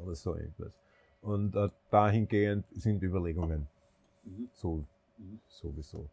Oder 0.05 0.15
so 0.17 0.35
irgendwas. 0.35 0.73
Und 1.23 1.55
äh, 1.55 1.69
dahingehend 1.93 2.65
sind 2.75 3.03
Überlegungen. 3.03 3.69
Mhm. 4.25 4.49
So, 4.55 4.85
Mhm. 5.19 5.41
sowieso. 5.49 6.09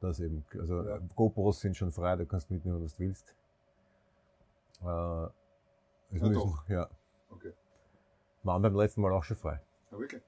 Das 0.00 0.18
eben, 0.20 0.44
also 0.58 0.82
Ja. 0.82 0.98
GoPros 1.14 1.60
sind 1.60 1.76
schon 1.76 1.90
frei, 1.92 2.16
du 2.16 2.26
kannst 2.26 2.50
mitnehmen, 2.50 2.82
was 2.82 2.94
du 2.94 3.00
willst. 3.00 3.34
Äh, 4.80 4.84
es 4.84 6.22
Na 6.22 6.28
müssen, 6.28 6.32
doch. 6.34 6.68
ja, 6.68 6.88
Okay. 7.30 7.52
waren 8.42 8.62
beim 8.62 8.74
letzten 8.74 9.02
Mal 9.02 9.12
auch 9.12 9.24
schon 9.24 9.36
frei. 9.36 9.60
Ja, 9.90 9.98
wirklich. 9.98 10.22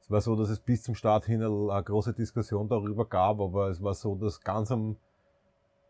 Es 0.00 0.10
war 0.10 0.20
so, 0.20 0.34
dass 0.36 0.48
es 0.50 0.58
bis 0.60 0.82
zum 0.82 0.94
Start 0.94 1.26
hin 1.26 1.42
eine, 1.42 1.82
große 1.84 2.12
Diskussion 2.12 2.68
darüber 2.68 3.06
gab, 3.06 3.40
aber 3.40 3.68
es 3.68 3.82
war 3.82 3.94
so, 3.94 4.14
dass 4.16 4.40
ganz 4.40 4.70
am 4.72 4.96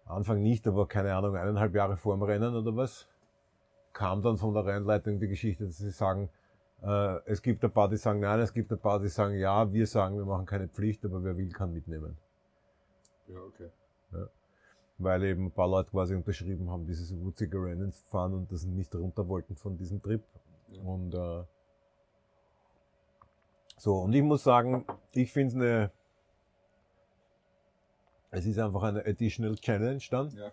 Anfang 0.04 0.40
nicht, 0.42 0.66
aber 0.66 0.86
keine 0.86 1.14
Ahnung, 1.14 1.36
eineinhalb 1.36 1.74
Jahre 1.74 1.96
vor 1.96 2.14
dem 2.16 2.22
Rennen 2.22 2.54
oder 2.54 2.74
was, 2.76 3.08
kam 3.92 4.22
dann 4.22 4.36
von 4.36 4.54
der 4.54 4.64
Rennleitung 4.66 5.18
die 5.18 5.28
Geschichte, 5.28 5.66
dass 5.66 5.78
sie 5.78 5.90
sagen, 5.90 6.24
äh, 6.26 6.37
es 6.80 7.42
gibt 7.42 7.64
ein 7.64 7.70
paar, 7.70 7.88
die 7.88 7.96
sagen 7.96 8.20
nein, 8.20 8.38
es 8.40 8.52
gibt 8.52 8.70
ein 8.72 8.78
paar, 8.78 9.00
die 9.00 9.08
sagen 9.08 9.36
ja, 9.36 9.72
wir 9.72 9.86
sagen, 9.86 10.16
wir 10.16 10.24
machen 10.24 10.46
keine 10.46 10.68
Pflicht, 10.68 11.04
aber 11.04 11.22
wer 11.24 11.36
will, 11.36 11.50
kann 11.50 11.72
mitnehmen. 11.72 12.16
Ja, 13.26 13.40
okay. 13.40 13.70
Weil 14.98 15.22
eben 15.24 15.46
ein 15.46 15.52
paar 15.52 15.68
Leute 15.68 15.90
quasi 15.90 16.14
unterschrieben 16.14 16.70
haben, 16.70 16.86
dieses 16.86 17.16
wutzige 17.20 17.62
Rennen 17.62 17.92
zu 17.92 18.04
fahren 18.08 18.34
und 18.34 18.50
das 18.50 18.64
nicht 18.64 18.94
runter 18.94 19.28
wollten 19.28 19.54
von 19.56 19.76
diesem 19.76 20.02
Trip. 20.02 20.24
Ja. 20.68 20.82
Und 20.82 21.14
äh, 21.14 21.44
so, 23.76 23.94
und 24.00 24.12
ich 24.12 24.22
muss 24.22 24.42
sagen, 24.42 24.84
ich 25.12 25.32
finde 25.32 25.48
es 25.48 25.54
eine. 25.54 25.90
Es 28.30 28.44
ist 28.44 28.58
einfach 28.58 28.82
eine 28.82 29.06
Additional 29.06 29.54
Challenge 29.54 30.02
dann. 30.10 30.30
Ja. 30.30 30.52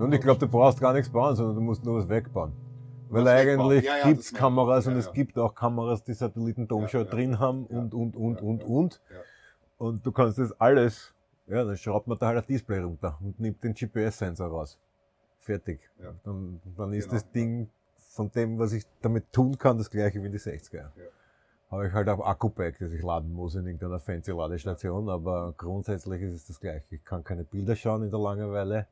Und 0.00 0.12
ich 0.12 0.20
glaube, 0.20 0.40
du 0.40 0.48
brauchst 0.48 0.80
gar 0.80 0.92
nichts 0.92 1.10
bauen, 1.10 1.36
sondern 1.36 1.56
du 1.56 1.60
musst 1.60 1.84
nur 1.84 1.98
was 1.98 2.08
wegbauen. 2.08 2.52
Weil 3.10 3.24
Was 3.24 3.32
eigentlich 3.32 3.84
Ja, 3.84 3.98
ja, 3.98 4.06
gibt's. 4.06 4.32
Kameras 4.32 4.86
und 4.86 4.96
es 4.96 5.12
gibt 5.12 5.36
auch 5.36 5.54
Kameras, 5.54 6.02
die 6.04 6.14
Satellitendomschau 6.14 6.98
Ja, 6.98 7.04
ja, 7.04 7.10
drin 7.10 7.38
haben 7.38 7.66
und, 7.66 7.92
und, 7.92 8.16
und, 8.16 8.40
und, 8.40 8.62
und. 8.62 9.00
Und 9.78 10.06
du 10.06 10.12
kannst 10.12 10.38
das 10.38 10.52
alles, 10.60 11.12
ja, 11.46 11.64
dann 11.64 11.76
schraubt 11.76 12.06
man 12.06 12.18
da 12.18 12.28
halt 12.28 12.38
ein 12.38 12.46
Display 12.46 12.80
runter 12.80 13.18
und 13.20 13.40
nimmt 13.40 13.64
den 13.64 13.74
GPS-Sensor 13.74 14.48
raus. 14.48 14.78
Fertig. 15.40 15.80
Dann, 16.24 16.60
dann 16.76 16.92
ist 16.92 17.06
genau. 17.08 17.14
das 17.14 17.32
Ding 17.32 17.68
von 17.96 18.30
dem, 18.30 18.58
was 18.58 18.72
ich 18.72 18.84
damit 19.00 19.32
tun 19.32 19.58
kann, 19.58 19.78
das 19.78 19.90
gleiche 19.90 20.22
wie 20.22 20.26
in 20.26 20.32
die 20.32 20.38
60er. 20.38 20.74
Ja. 20.74 20.90
Habe 21.70 21.86
ich 21.86 21.92
halt 21.92 22.08
auch 22.08 22.20
Akku-Pack, 22.24 22.78
das 22.78 22.92
ich 22.92 23.02
laden 23.02 23.32
muss 23.32 23.54
in 23.54 23.64
irgendeiner 23.64 24.00
fancy 24.00 24.32
Ladestation, 24.32 25.08
aber 25.08 25.54
grundsätzlich 25.56 26.22
ist 26.22 26.34
es 26.34 26.46
das 26.46 26.60
gleiche. 26.60 26.84
Ich 26.90 27.04
kann 27.04 27.24
keine 27.24 27.44
Bilder 27.44 27.74
schauen 27.74 28.02
in 28.02 28.10
der 28.10 28.20
Langeweile. 28.20 28.86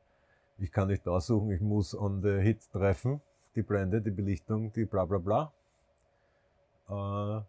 Ich 0.59 0.71
kann 0.71 0.87
nicht 0.89 1.07
aussuchen, 1.07 1.51
ich 1.51 1.61
muss 1.61 1.95
on 1.95 2.21
the 2.21 2.39
hit 2.39 2.69
treffen, 2.71 3.21
die 3.55 3.61
Blende, 3.61 4.01
die 4.01 4.11
Belichtung, 4.11 4.71
die 4.73 4.85
bla 4.85 5.05
bla 5.05 5.17
bla. 5.17 5.53
Äh, 6.89 7.43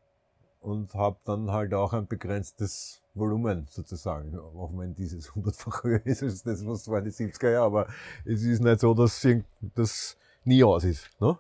und 0.61 0.95
habe 0.95 1.17
dann 1.25 1.51
halt 1.51 1.73
auch 1.73 1.93
ein 1.93 2.07
begrenztes 2.07 3.03
Volumen 3.15 3.67
sozusagen, 3.71 4.39
auch 4.39 4.71
wenn 4.77 4.95
dieses 4.95 5.35
hundertfach 5.35 5.85
höher 5.85 6.05
ist 6.05 6.23
als 6.23 6.43
das, 6.43 6.67
was 6.67 6.89
war 6.89 7.01
die 7.01 7.11
70er 7.11 7.51
Jahre, 7.51 7.65
aber 7.65 7.89
es 8.25 8.43
ist 8.43 8.63
nicht 8.63 8.81
so, 8.81 8.95
dass 8.95 9.27
das 9.75 10.17
nie 10.45 10.63
aus 10.63 10.85
ist. 10.85 11.11
Ne? 11.21 11.39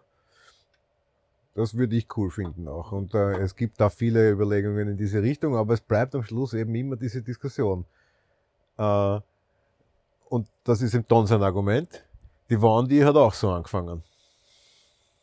Das 1.55 1.75
würde 1.77 1.97
ich 1.97 2.07
cool 2.16 2.31
finden 2.31 2.68
auch. 2.68 2.93
Und 2.93 3.14
äh, 3.14 3.39
es 3.39 3.55
gibt 3.55 3.81
da 3.81 3.91
viele 3.91 4.31
Überlegungen 4.31 4.89
in 4.89 4.97
diese 4.97 5.23
Richtung, 5.23 5.57
aber 5.57 5.75
es 5.75 5.81
bleibt 5.81 6.14
am 6.14 6.23
Schluss 6.23 6.55
eben 6.55 6.75
immer 6.75 6.97
diese 6.97 7.23
Diskussion. 7.23 7.85
Äh, 8.79 9.21
und 10.31 10.49
das 10.64 10.81
ist 10.81 10.95
im 10.95 11.07
Ton 11.07 11.26
sein 11.26 11.43
Argument. 11.43 12.03
Die 12.49 12.61
Wandy 12.61 13.01
hat 13.01 13.16
auch 13.16 13.35
so 13.35 13.51
angefangen. 13.51 14.03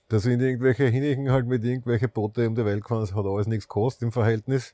Da 0.10 0.20
sind 0.20 0.42
irgendwelche 0.42 0.86
Hinigen 0.86 1.32
halt 1.32 1.48
mit 1.48 1.64
irgendwelche 1.64 2.08
Boote 2.08 2.48
um 2.48 2.56
die 2.56 2.64
Welt 2.64 2.84
gefahren, 2.84 3.04
es 3.04 3.16
hat 3.16 3.26
alles 3.26 3.48
nichts 3.48 3.68
gekostet 3.68 4.04
im 4.04 4.12
Verhältnis. 4.12 4.74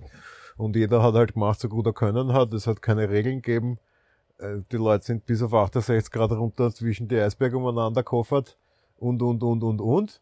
Und 0.58 0.76
jeder 0.76 1.02
hat 1.02 1.14
halt 1.14 1.34
gemacht, 1.34 1.60
so 1.60 1.70
gut 1.70 1.86
er 1.86 1.94
können 1.94 2.34
hat. 2.34 2.54
Es 2.54 2.68
hat 2.68 2.82
keine 2.82 3.10
Regeln 3.10 3.42
gegeben. 3.42 3.80
Äh, 4.38 4.58
die 4.72 4.78
Leute 4.78 5.06
sind 5.06 5.26
bis 5.26 5.42
auf 5.42 5.54
68 5.54 6.12
Grad 6.12 6.32
runter 6.32 6.72
zwischen 6.72 7.08
die 7.08 7.20
Eisberge 7.20 7.58
umeinander 7.58 8.04
koffert 8.04 8.58
und, 8.98 9.22
und, 9.22 9.42
und, 9.42 9.64
und, 9.64 9.82
und. 9.82 10.22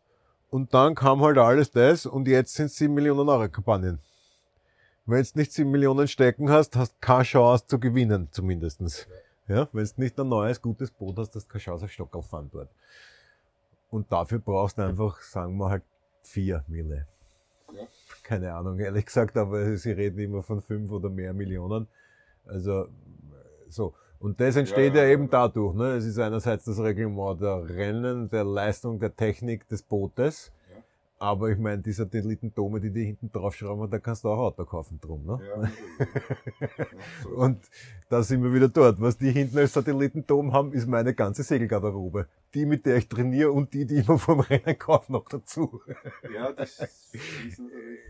Und 0.50 0.74
dann 0.74 0.96
kam 0.96 1.22
halt 1.22 1.38
alles 1.38 1.72
das 1.72 2.06
und 2.06 2.28
jetzt 2.28 2.54
sind 2.54 2.70
7 2.70 2.94
Millionen 2.94 3.28
Euro 3.28 3.48
Kampagnen. 3.50 4.00
Wenn 5.06 5.24
du 5.24 5.30
nicht 5.36 5.54
7 5.54 5.70
Millionen 5.70 6.08
stecken 6.08 6.50
hast, 6.50 6.76
hast 6.76 7.02
keine 7.02 7.24
Chance 7.24 7.66
zu 7.68 7.80
gewinnen, 7.80 8.28
zumindestens. 8.32 9.08
Ja, 9.52 9.68
wenn 9.74 9.84
du 9.84 9.92
nicht 9.98 10.18
ein 10.18 10.30
neues, 10.30 10.62
gutes 10.62 10.92
Boot 10.92 11.18
hast, 11.18 11.36
hast 11.36 11.46
du 11.46 11.52
keine 11.52 11.62
Chance 11.62 11.86
auf 11.86 11.92
Stockerl 11.92 12.22
fahren 12.22 12.50
dort. 12.52 12.70
Und 13.90 14.10
dafür 14.10 14.40
brauchst 14.40 14.78
du 14.78 14.84
einfach, 14.84 15.22
sagen 15.22 15.58
wir 15.58 15.70
halt, 15.70 15.84
4 16.24 16.64
Mille. 16.68 17.06
Ja. 17.74 17.88
Keine 18.24 18.54
Ahnung, 18.54 18.80
ehrlich 18.80 19.06
gesagt, 19.06 19.36
aber 19.36 19.76
sie 19.76 19.92
reden 19.92 20.20
immer 20.20 20.42
von 20.42 20.62
5 20.62 20.90
oder 20.92 21.10
mehr 21.10 21.34
Millionen. 21.34 21.88
Also, 22.46 22.88
so. 23.68 23.94
Und 24.20 24.40
das 24.40 24.56
entsteht 24.56 24.94
ja, 24.94 25.02
ja, 25.02 25.08
ja 25.08 25.14
eben 25.14 25.30
dadurch. 25.30 25.76
Ne? 25.76 25.96
Es 25.96 26.06
ist 26.06 26.20
einerseits 26.20 26.66
das 26.66 26.80
Reglement 26.80 27.42
der 27.42 27.68
Rennen, 27.68 28.30
der 28.30 28.44
Leistung, 28.46 29.00
der 29.00 29.16
Technik 29.16 29.68
des 29.68 29.82
Bootes. 29.84 30.52
Aber 31.22 31.52
ich 31.52 31.60
meine, 31.60 31.84
die 31.84 31.92
Satellitentome, 31.92 32.82
die 32.82 32.90
die 32.90 33.06
hinten 33.06 33.32
draufschrauben, 33.32 33.92
da 33.92 34.00
kannst 34.00 34.24
du 34.24 34.30
auch 34.30 34.40
Auto 34.40 34.66
kaufen 34.66 35.00
drum. 35.00 35.24
Ne? 35.24 35.40
Ja, 35.48 35.72
so 37.24 37.30
Und 37.30 37.60
da 38.10 38.24
sind 38.24 38.42
wir 38.42 38.52
wieder 38.52 38.70
dort. 38.70 39.00
Was 39.00 39.20
die 39.20 39.30
hinten 39.30 39.60
als 39.60 39.74
Satellitentom 39.74 40.52
haben, 40.52 40.74
ist 40.74 40.88
meine 40.88 41.14
ganze 41.14 41.44
Segelgarderobe. 41.44 42.26
Die, 42.56 42.66
mit 42.66 42.88
der 42.88 42.98
ich 42.98 43.08
trainiere 43.08 43.52
und 43.52 43.72
die, 43.76 43.86
die 43.86 44.00
ich 44.00 44.08
mir 44.08 44.18
vom 44.18 44.40
Rennen 44.40 44.80
kaufe, 44.80 45.12
noch 45.12 45.30
dazu. 45.30 45.82
Ja, 46.34 46.54
das 46.54 46.80
ist 46.80 47.62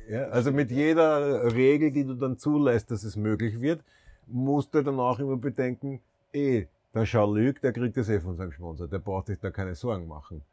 ja, 0.09 0.29
Also 0.29 0.53
mit 0.53 0.71
jeder 0.71 1.53
Regel, 1.53 1.91
die 1.91 2.05
du 2.05 2.13
dann 2.13 2.37
zulässt, 2.37 2.91
dass 2.91 3.03
es 3.03 3.17
möglich 3.17 3.59
wird, 3.59 3.83
musst 4.25 4.73
du 4.73 4.81
dann 4.83 5.01
auch 5.01 5.19
immer 5.19 5.35
bedenken, 5.35 5.99
eh, 6.31 6.67
der 6.93 7.03
Jean-Luc, 7.03 7.59
der 7.59 7.73
kriegt 7.73 7.97
das 7.97 8.07
eh 8.07 8.21
von 8.21 8.37
seinem 8.37 8.53
Sponsor, 8.53 8.87
der 8.87 8.99
braucht 8.99 9.27
sich 9.27 9.39
da 9.39 9.51
keine 9.51 9.75
Sorgen 9.75 10.07
machen. 10.07 10.43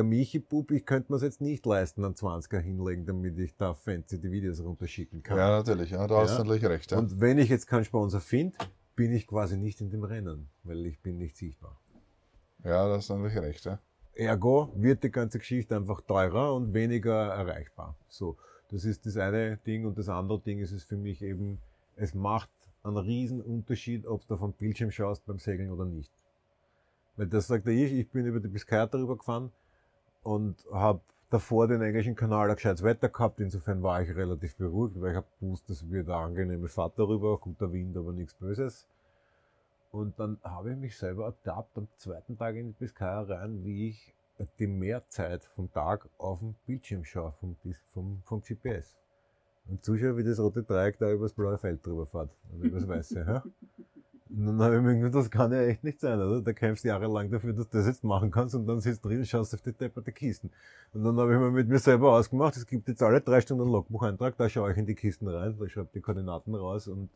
Der 0.00 0.06
Michi-Bub, 0.06 0.70
ich 0.70 0.86
könnte 0.86 1.12
mir 1.12 1.16
es 1.16 1.22
jetzt 1.22 1.42
nicht 1.42 1.66
leisten, 1.66 2.02
einen 2.02 2.14
20er 2.14 2.58
hinlegen, 2.58 3.04
damit 3.04 3.38
ich 3.38 3.54
da 3.54 3.74
fancy 3.74 4.18
die 4.18 4.30
Videos 4.30 4.64
runterschicken 4.64 5.22
kann. 5.22 5.36
Ja, 5.36 5.58
natürlich, 5.58 5.90
ja, 5.90 6.06
da 6.06 6.14
ja. 6.14 6.20
hast 6.22 6.38
du 6.38 6.42
natürlich 6.42 6.64
recht. 6.64 6.90
Ja. 6.90 6.98
Und 6.98 7.20
wenn 7.20 7.36
ich 7.36 7.50
jetzt 7.50 7.66
keinen 7.66 7.84
Sponsor 7.84 8.18
finde, 8.18 8.56
bin 8.96 9.12
ich 9.12 9.26
quasi 9.26 9.58
nicht 9.58 9.78
in 9.82 9.90
dem 9.90 10.02
Rennen, 10.02 10.48
weil 10.62 10.86
ich 10.86 10.98
bin 11.00 11.18
nicht 11.18 11.36
sichtbar. 11.36 11.78
Ja, 12.64 12.88
da 12.88 12.96
hast 12.96 13.10
du 13.10 13.16
natürlich 13.18 13.42
recht, 13.42 13.64
ja. 13.66 13.78
Ergo 14.14 14.72
wird 14.74 15.04
die 15.04 15.10
ganze 15.10 15.38
Geschichte 15.38 15.76
einfach 15.76 16.00
teurer 16.00 16.54
und 16.54 16.72
weniger 16.72 17.34
erreichbar. 17.34 17.94
So, 18.08 18.38
das 18.70 18.86
ist 18.86 19.04
das 19.04 19.18
eine 19.18 19.58
Ding 19.58 19.84
und 19.84 19.98
das 19.98 20.08
andere 20.08 20.40
Ding 20.40 20.60
ist 20.60 20.72
es 20.72 20.82
für 20.82 20.96
mich 20.96 21.20
eben, 21.20 21.58
es 21.96 22.14
macht 22.14 22.48
einen 22.84 22.96
riesen 22.96 23.42
Unterschied, 23.42 24.06
ob 24.06 24.26
du 24.26 24.38
vom 24.38 24.54
Bildschirm 24.54 24.92
schaust 24.92 25.26
beim 25.26 25.38
Segeln 25.38 25.70
oder 25.70 25.84
nicht. 25.84 26.10
Weil 27.16 27.26
das 27.26 27.48
sagte 27.48 27.70
ich, 27.70 27.92
ich 27.92 28.08
bin 28.08 28.24
über 28.24 28.40
die 28.40 28.48
Biskaya 28.48 28.86
darüber 28.86 29.18
gefahren 29.18 29.52
und 30.22 30.64
habe 30.72 31.00
davor 31.30 31.68
den 31.68 31.82
englischen 31.82 32.14
Kanal 32.14 32.50
ein 32.50 32.56
gescheites 32.56 32.82
Wetter 32.82 33.08
gehabt. 33.08 33.40
Insofern 33.40 33.82
war 33.82 34.02
ich 34.02 34.14
relativ 34.14 34.56
beruhigt, 34.56 35.00
weil 35.00 35.10
ich 35.10 35.16
habe 35.16 35.26
gewusst, 35.38 35.68
das 35.68 35.88
wird 35.90 36.08
eine 36.08 36.16
angenehme 36.16 36.68
Fahrt 36.68 36.98
darüber, 36.98 37.38
guter 37.38 37.72
Wind, 37.72 37.96
aber 37.96 38.12
nichts 38.12 38.34
Böses. 38.34 38.86
Und 39.92 40.18
dann 40.18 40.38
habe 40.42 40.72
ich 40.72 40.76
mich 40.76 40.96
selber 40.96 41.26
ertappt 41.26 41.76
am 41.76 41.88
zweiten 41.96 42.36
Tag 42.36 42.54
in 42.56 42.68
die 42.68 42.78
Biskaya 42.78 43.22
rein, 43.22 43.64
wie 43.64 43.88
ich 43.88 44.14
die 44.58 44.66
Mehrzeit 44.66 45.44
vom 45.44 45.72
Tag 45.72 46.08
auf 46.16 46.38
dem 46.38 46.54
Bildschirm 46.66 47.04
schaue, 47.04 47.32
vom, 47.32 47.56
vom, 47.92 48.22
vom 48.24 48.40
GPS 48.40 48.96
und 49.70 49.84
zuschaue, 49.84 50.16
wie 50.16 50.24
das 50.24 50.38
rote 50.38 50.62
Dreieck 50.62 50.98
da 50.98 51.10
übers 51.10 51.32
blaue 51.32 51.58
Feld 51.58 51.84
drüber 51.84 52.06
fährt. 52.06 52.30
Und 52.52 52.64
übers 52.64 52.88
weiße. 52.88 53.20
ja? 53.20 53.42
Und 54.32 54.46
dann 54.46 54.62
habe 54.62 54.76
ich 54.76 54.82
mir 54.82 54.94
gedacht, 54.94 55.14
das 55.14 55.30
kann 55.30 55.50
ja 55.50 55.62
echt 55.62 55.82
nicht 55.82 56.00
sein, 56.00 56.20
oder? 56.20 56.40
Da 56.40 56.52
kämpfst 56.52 56.84
du 56.84 56.88
jahrelang 56.88 57.30
dafür, 57.30 57.52
dass 57.52 57.68
du 57.68 57.78
das 57.78 57.86
jetzt 57.86 58.04
machen 58.04 58.30
kannst 58.30 58.54
und 58.54 58.64
dann 58.64 58.80
sitzt 58.80 59.04
drin 59.04 59.24
schaust 59.24 59.54
auf 59.54 59.62
die 59.62 59.72
depperte 59.72 60.12
Kisten. 60.12 60.50
Und 60.92 61.02
dann 61.02 61.16
habe 61.16 61.34
ich 61.34 61.40
mir 61.40 61.50
mit 61.50 61.68
mir 61.68 61.80
selber 61.80 62.12
ausgemacht, 62.12 62.56
es 62.56 62.66
gibt 62.66 62.86
jetzt 62.88 63.02
alle 63.02 63.20
drei 63.20 63.40
Stunden 63.40 63.64
einen 63.64 63.72
Logbucheintrag, 63.72 64.36
da 64.36 64.48
schaue 64.48 64.70
ich 64.70 64.78
in 64.78 64.86
die 64.86 64.94
Kisten 64.94 65.26
rein, 65.26 65.56
da 65.58 65.68
schreibe 65.68 65.90
die 65.92 66.00
Koordinaten 66.00 66.54
raus 66.54 66.86
und, 66.86 67.10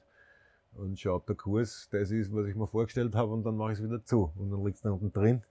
und 0.73 0.99
schaue, 0.99 1.15
ob 1.15 1.27
der 1.27 1.37
Kurs 1.37 1.89
das 1.93 2.11
ist, 2.11 2.35
was 2.35 2.47
ich 2.47 2.57
mir 2.57 2.67
vorgestellt 2.67 3.15
habe 3.15 3.33
und 3.33 3.45
dann 3.45 3.57
mache 3.57 3.73
ich 3.73 3.79
es 3.79 3.85
wieder 3.85 4.05
zu. 4.05 4.33
Und 4.37 4.51
dann 4.51 4.65
liegt 4.65 4.77
es 4.77 4.83
da 4.83 4.91
unten 4.91 5.13
drin. 5.13 5.43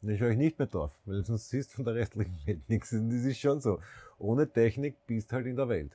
Und 0.00 0.08
dann 0.08 0.16
schaue 0.16 0.30
ich 0.30 0.38
nicht 0.38 0.58
mehr 0.58 0.68
drauf, 0.68 0.98
weil 1.04 1.22
sonst 1.22 1.50
siehst 1.50 1.72
du 1.72 1.76
von 1.76 1.84
der 1.84 1.96
restlichen 1.96 2.34
Welt 2.46 2.62
nichts. 2.68 2.92
Und 2.92 3.10
das 3.10 3.24
ist 3.24 3.38
schon 3.38 3.60
so. 3.60 3.78
Ohne 4.18 4.50
Technik 4.50 4.96
bist 5.06 5.30
du 5.30 5.36
halt 5.36 5.46
in 5.46 5.56
der 5.56 5.68
Welt. 5.68 5.92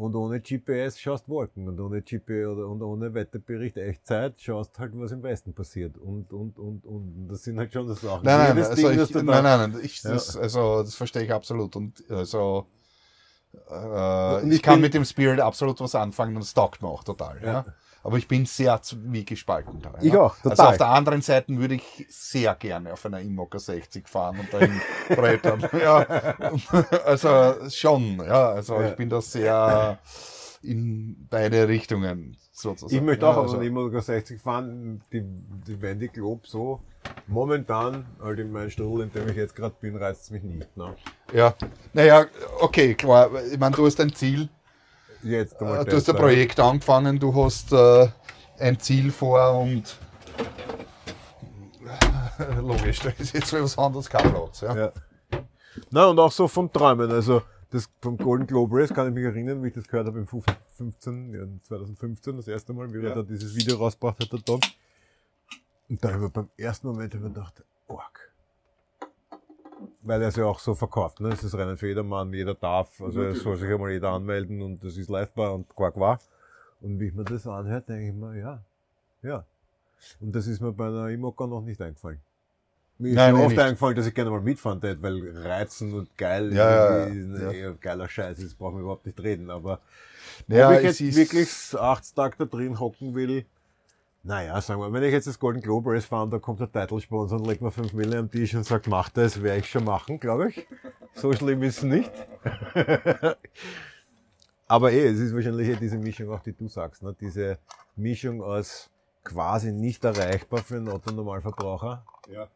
Und 0.00 0.14
ohne 0.14 0.40
GPS 0.40 0.98
schaust 0.98 1.28
Wolken 1.28 1.68
und 1.68 1.78
ohne 1.78 2.00
GPS 2.00 2.46
oder 2.46 2.66
und 2.66 2.80
ohne 2.80 3.12
Wetterbericht 3.12 3.76
Echtzeit 3.76 4.40
schaust 4.40 4.78
halt, 4.78 4.92
was 4.94 5.12
im 5.12 5.22
Westen 5.22 5.52
passiert. 5.52 5.98
Und, 5.98 6.32
und, 6.32 6.58
und, 6.58 6.86
und 6.86 7.28
das 7.28 7.44
sind 7.44 7.58
halt 7.58 7.70
schon 7.70 7.86
so 7.86 7.92
Sachen. 7.92 8.24
Nein, 8.24 8.56
nein, 8.56 8.64
also 8.64 8.88
Ding, 8.88 8.98
ich, 8.98 9.10
nein, 9.14 9.26
nein, 9.26 9.72
nein, 9.72 9.80
ich, 9.82 10.02
ja. 10.02 10.12
das, 10.12 10.38
also, 10.38 10.82
das 10.82 10.94
verstehe 10.94 11.24
ich 11.24 11.32
absolut. 11.34 11.76
Und, 11.76 12.02
also, 12.08 12.66
äh, 13.70 14.46
ich, 14.46 14.54
ich 14.54 14.62
kann 14.62 14.80
mit 14.80 14.94
dem 14.94 15.04
Spirit 15.04 15.38
absolut 15.38 15.78
was 15.80 15.94
anfangen 15.94 16.34
und 16.34 16.42
es 16.44 16.54
taugt 16.54 16.80
mir 16.80 16.88
auch 16.88 17.04
total. 17.04 17.38
Ja. 17.42 17.46
ja 17.46 17.66
aber 18.02 18.16
ich 18.16 18.28
bin 18.28 18.46
sehr 18.46 18.80
wie 19.04 19.24
gespalten 19.24 19.80
da. 19.82 19.92
Ich 20.00 20.16
auch, 20.16 20.36
total. 20.36 20.50
Also 20.50 20.62
auf 20.64 20.76
der 20.78 20.88
anderen 20.88 21.22
Seite 21.22 21.56
würde 21.56 21.74
ich 21.74 22.06
sehr 22.08 22.54
gerne 22.54 22.92
auf 22.92 23.04
einer 23.06 23.20
Immoka 23.20 23.58
60 23.58 24.08
fahren 24.08 24.40
und 24.40 24.52
dahin 24.52 24.80
brettern. 25.08 25.68
ja, 25.78 25.98
also 27.04 27.68
schon, 27.68 28.18
ja, 28.18 28.50
also 28.50 28.80
ja. 28.80 28.88
ich 28.88 28.96
bin 28.96 29.08
da 29.08 29.20
sehr 29.20 29.98
in 30.62 31.26
beide 31.30 31.68
Richtungen 31.68 32.36
sozusagen. 32.52 32.94
Ich 32.94 33.02
möchte 33.02 33.26
auch 33.26 33.36
ja, 33.36 33.42
also. 33.42 33.54
auf 33.54 33.60
einer 33.60 33.68
Immoka 33.68 34.00
60 34.00 34.40
fahren, 34.40 35.02
die, 35.12 35.22
die 35.22 35.80
Wendy 35.80 36.08
Globe 36.08 36.42
so 36.46 36.80
momentan, 37.26 38.06
halt 38.20 38.38
in 38.38 38.52
meinem 38.52 38.70
Strudel, 38.70 39.06
in 39.06 39.12
dem 39.12 39.28
ich 39.28 39.36
jetzt 39.36 39.54
gerade 39.54 39.74
bin, 39.80 39.96
reizt 39.96 40.24
es 40.24 40.30
mich 40.30 40.42
nicht. 40.42 40.76
Ne? 40.76 40.94
Ja, 41.32 41.54
naja, 41.92 42.26
okay, 42.60 42.94
klar. 42.94 43.30
Ich 43.50 43.58
meine, 43.58 43.74
du 43.74 43.86
hast 43.86 44.00
ein 44.00 44.14
Ziel, 44.14 44.48
jetzt 45.22 45.54
äh, 45.60 45.84
Du 45.84 45.96
hast 45.96 46.10
ein 46.10 46.16
Projekt 46.16 46.60
angefangen, 46.60 47.18
du 47.18 47.34
hast 47.44 47.72
äh, 47.72 48.08
ein 48.58 48.78
Ziel 48.78 49.10
vor 49.10 49.60
und 49.60 49.96
logisch, 52.60 53.00
da 53.00 53.10
ist 53.10 53.34
jetzt 53.34 53.52
was 53.52 53.76
anderes 53.78 54.08
kein 54.08 54.30
Platz. 54.30 54.60
Ja. 54.60 54.76
ja. 54.76 54.92
Na, 55.90 56.06
und 56.06 56.18
auch 56.18 56.32
so 56.32 56.48
vom 56.48 56.72
Träumen. 56.72 57.10
Also 57.10 57.42
das 57.70 57.88
vom 58.00 58.16
Golden 58.16 58.46
Globe 58.46 58.76
Race 58.76 58.92
kann 58.92 59.08
ich 59.08 59.14
mich 59.14 59.24
erinnern, 59.24 59.62
wie 59.62 59.68
ich 59.68 59.74
das 59.74 59.86
gehört 59.86 60.06
habe 60.06 60.18
im 60.18 60.26
15, 60.26 61.34
ja, 61.34 61.46
2015, 61.64 62.36
das 62.36 62.48
erste 62.48 62.72
Mal, 62.72 62.92
wie 62.92 62.98
ja. 62.98 63.10
er 63.10 63.16
da 63.16 63.22
dieses 63.22 63.54
Video 63.54 63.76
rausgebracht 63.76 64.20
hat, 64.20 64.32
der 64.32 64.44
Tom. 64.44 64.60
Und 65.88 66.04
da 66.04 66.12
habe 66.12 66.26
ich 66.26 66.32
beim 66.32 66.48
ersten 66.56 66.88
Moment 66.88 67.12
gedacht, 67.12 67.62
org 67.86 68.29
weil 70.02 70.22
er 70.22 70.28
es 70.28 70.36
ja 70.36 70.46
auch 70.46 70.58
so 70.58 70.74
verkauft. 70.74 71.20
Ne? 71.20 71.30
Es 71.30 71.44
ist 71.44 71.54
rein 71.54 71.76
für 71.76 71.88
jedermann, 71.88 72.32
jeder 72.32 72.54
darf, 72.54 73.00
also 73.00 73.22
es 73.22 73.42
soll 73.42 73.56
sich 73.56 73.70
einmal 73.70 73.90
jeder 73.90 74.10
anmelden 74.10 74.62
und 74.62 74.82
das 74.82 74.96
ist 74.96 75.10
leistbar 75.10 75.54
und 75.54 75.68
quack 75.74 75.98
war. 75.98 76.18
Und 76.80 76.98
wie 76.98 77.08
ich 77.08 77.14
mir 77.14 77.24
das 77.24 77.46
anhört, 77.46 77.88
denke 77.88 78.08
ich 78.08 78.14
mir, 78.14 78.38
ja, 78.38 78.62
ja. 79.22 79.44
Und 80.20 80.34
das 80.34 80.46
ist 80.46 80.60
mir 80.60 80.72
bei 80.72 80.86
einer 80.86 81.08
Imoca 81.08 81.46
noch 81.46 81.60
nicht 81.60 81.80
eingefallen. 81.80 82.20
Mir 82.98 83.10
ist 83.10 83.16
Nein, 83.16 83.34
oft 83.34 83.48
nicht. 83.48 83.58
eingefallen, 83.58 83.96
dass 83.96 84.06
ich 84.06 84.14
gerne 84.14 84.30
mal 84.30 84.40
mitfahren 84.40 84.80
hätte, 84.80 85.02
weil 85.02 85.36
reizen 85.36 85.94
und 85.94 86.16
geil 86.18 86.52
ja, 86.52 87.06
ja, 87.08 87.50
ja. 87.50 87.72
geiler 87.72 88.08
Scheiß 88.08 88.38
ist, 88.38 88.58
brauchen 88.58 88.76
wir 88.76 88.82
überhaupt 88.82 89.06
nicht 89.06 89.18
reden. 89.22 89.50
Aber 89.50 89.80
ja, 90.48 90.68
ob 90.68 90.76
ich 90.76 90.82
jetzt 90.82 91.16
wirklich 91.16 91.48
80 91.78 92.14
Tage 92.14 92.36
da 92.38 92.44
drin 92.44 92.78
hocken 92.78 93.14
will, 93.14 93.46
Naja, 94.22 94.60
sagen 94.60 94.80
wir, 94.82 94.92
wenn 94.92 95.02
ich 95.02 95.12
jetzt 95.12 95.26
das 95.26 95.38
Golden 95.38 95.62
Globe 95.62 95.92
Race 95.92 96.04
fahre 96.04 96.24
und 96.24 96.30
da 96.30 96.38
kommt 96.38 96.60
der 96.60 96.70
Title-Sponsor 96.70 97.38
und 97.38 97.46
legt 97.46 97.62
mir 97.62 97.70
5 97.70 97.94
Mille 97.94 98.18
am 98.18 98.30
Tisch 98.30 98.54
und 98.54 98.64
sagt, 98.64 98.86
mach 98.86 99.08
das, 99.08 99.42
werde 99.42 99.60
ich 99.60 99.70
schon 99.70 99.84
machen, 99.84 100.20
glaube 100.20 100.50
ich. 100.50 100.66
So 101.14 101.32
schlimm 101.32 101.62
ist 101.62 101.78
es 101.78 101.82
nicht. 101.84 102.10
Aber 104.68 104.92
eh, 104.92 105.06
es 105.06 105.18
ist 105.18 105.34
wahrscheinlich 105.34 105.68
eh 105.68 105.76
diese 105.76 105.96
Mischung, 105.96 106.30
auch 106.30 106.40
die 106.40 106.52
du 106.52 106.68
sagst, 106.68 107.02
ne? 107.02 107.16
diese 107.18 107.58
Mischung 107.96 108.42
aus 108.42 108.90
quasi 109.24 109.72
nicht 109.72 110.04
erreichbar 110.04 110.62
für 110.62 110.76
einen 110.76 110.88
Otto-Normalverbraucher. 110.88 112.04
Ja. 112.30 112.48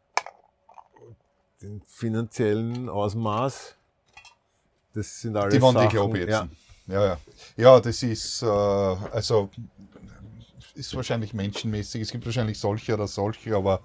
Den 1.62 1.81
finanziellen 1.87 2.91
Ausmaß, 2.91 3.75
das 4.93 5.21
sind 5.23 5.37
alles 5.37 5.55
Die 5.55 5.61
Sachen, 5.61 5.89
dich 5.89 5.99
abjetzen. 5.99 6.29
ja. 6.29 6.49
Ja, 6.87 7.05
ja. 7.07 7.19
Ja, 7.57 7.81
das 7.81 8.03
ist, 8.03 8.43
äh, 8.43 8.47
also, 8.47 9.49
ist 10.75 10.95
wahrscheinlich 10.97 11.35
menschenmäßig. 11.35 12.03
Es 12.03 12.11
gibt 12.11 12.25
wahrscheinlich 12.27 12.59
solche 12.59 12.95
oder 12.95 13.07
solche, 13.07 13.55
aber 13.57 13.81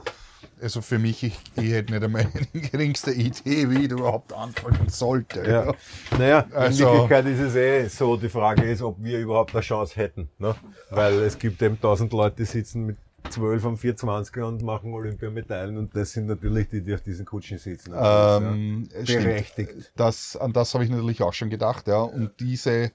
also 0.62 0.82
für 0.82 1.00
mich, 1.00 1.24
ich, 1.24 1.38
ich 1.56 1.72
hätte 1.72 1.94
nicht 1.94 2.04
einmal 2.04 2.28
die 2.54 2.62
geringste 2.72 3.12
Idee, 3.12 3.70
wie 3.70 3.86
ich 3.86 3.92
überhaupt 3.92 4.34
anfangen 4.34 4.88
sollte. 4.90 5.44
Ja. 5.50 5.74
Naja, 6.18 6.48
Also- 6.54 6.84
in 6.86 6.92
Wirklichkeit 6.94 7.26
ist 7.28 7.40
es 7.40 7.56
eh 7.56 7.88
so, 7.88 8.16
die 8.18 8.30
Frage 8.30 8.64
ist, 8.64 8.82
ob 8.82 9.02
wir 9.04 9.20
überhaupt 9.20 9.54
eine 9.54 9.62
Chance 9.62 9.96
hätten. 9.96 10.30
Ne? 10.38 10.56
Weil 10.90 11.14
es 11.24 11.38
gibt 11.38 11.62
eben 11.62 11.80
tausend 11.80 12.14
Leute, 12.14 12.38
die 12.38 12.46
sitzen 12.46 12.86
mit 12.86 12.98
12 13.30 13.66
am 13.66 13.76
420er 13.76 14.44
und 14.44 14.64
machen 14.64 14.94
Olympiamedaillen 14.94 15.78
und 15.78 15.94
das 15.96 16.14
sind 16.14 16.28
natürlich 16.28 16.70
die, 16.70 16.82
die 16.82 16.94
auf 16.94 17.02
diesen 17.02 17.26
Kutschen 17.26 17.58
sitzen. 17.58 17.94
Also 17.94 18.46
Ähm, 18.46 18.88
ja, 19.04 19.20
berechtigt. 19.20 19.92
Das, 19.98 20.38
an 20.38 20.54
das 20.54 20.74
habe 20.74 20.86
ich 20.86 20.90
natürlich 20.90 21.22
auch 21.22 21.34
schon 21.34 21.50
gedacht, 21.50 21.88
ja. 21.90 22.00
Und 22.02 22.32
diese 22.40 22.92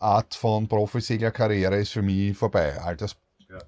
Art 0.00 0.34
von 0.34 0.66
Profiseglerkarriere 0.66 1.76
ist 1.76 1.92
für 1.92 2.02
mich 2.02 2.36
vorbei. 2.36 2.80
Alters, 2.80 3.16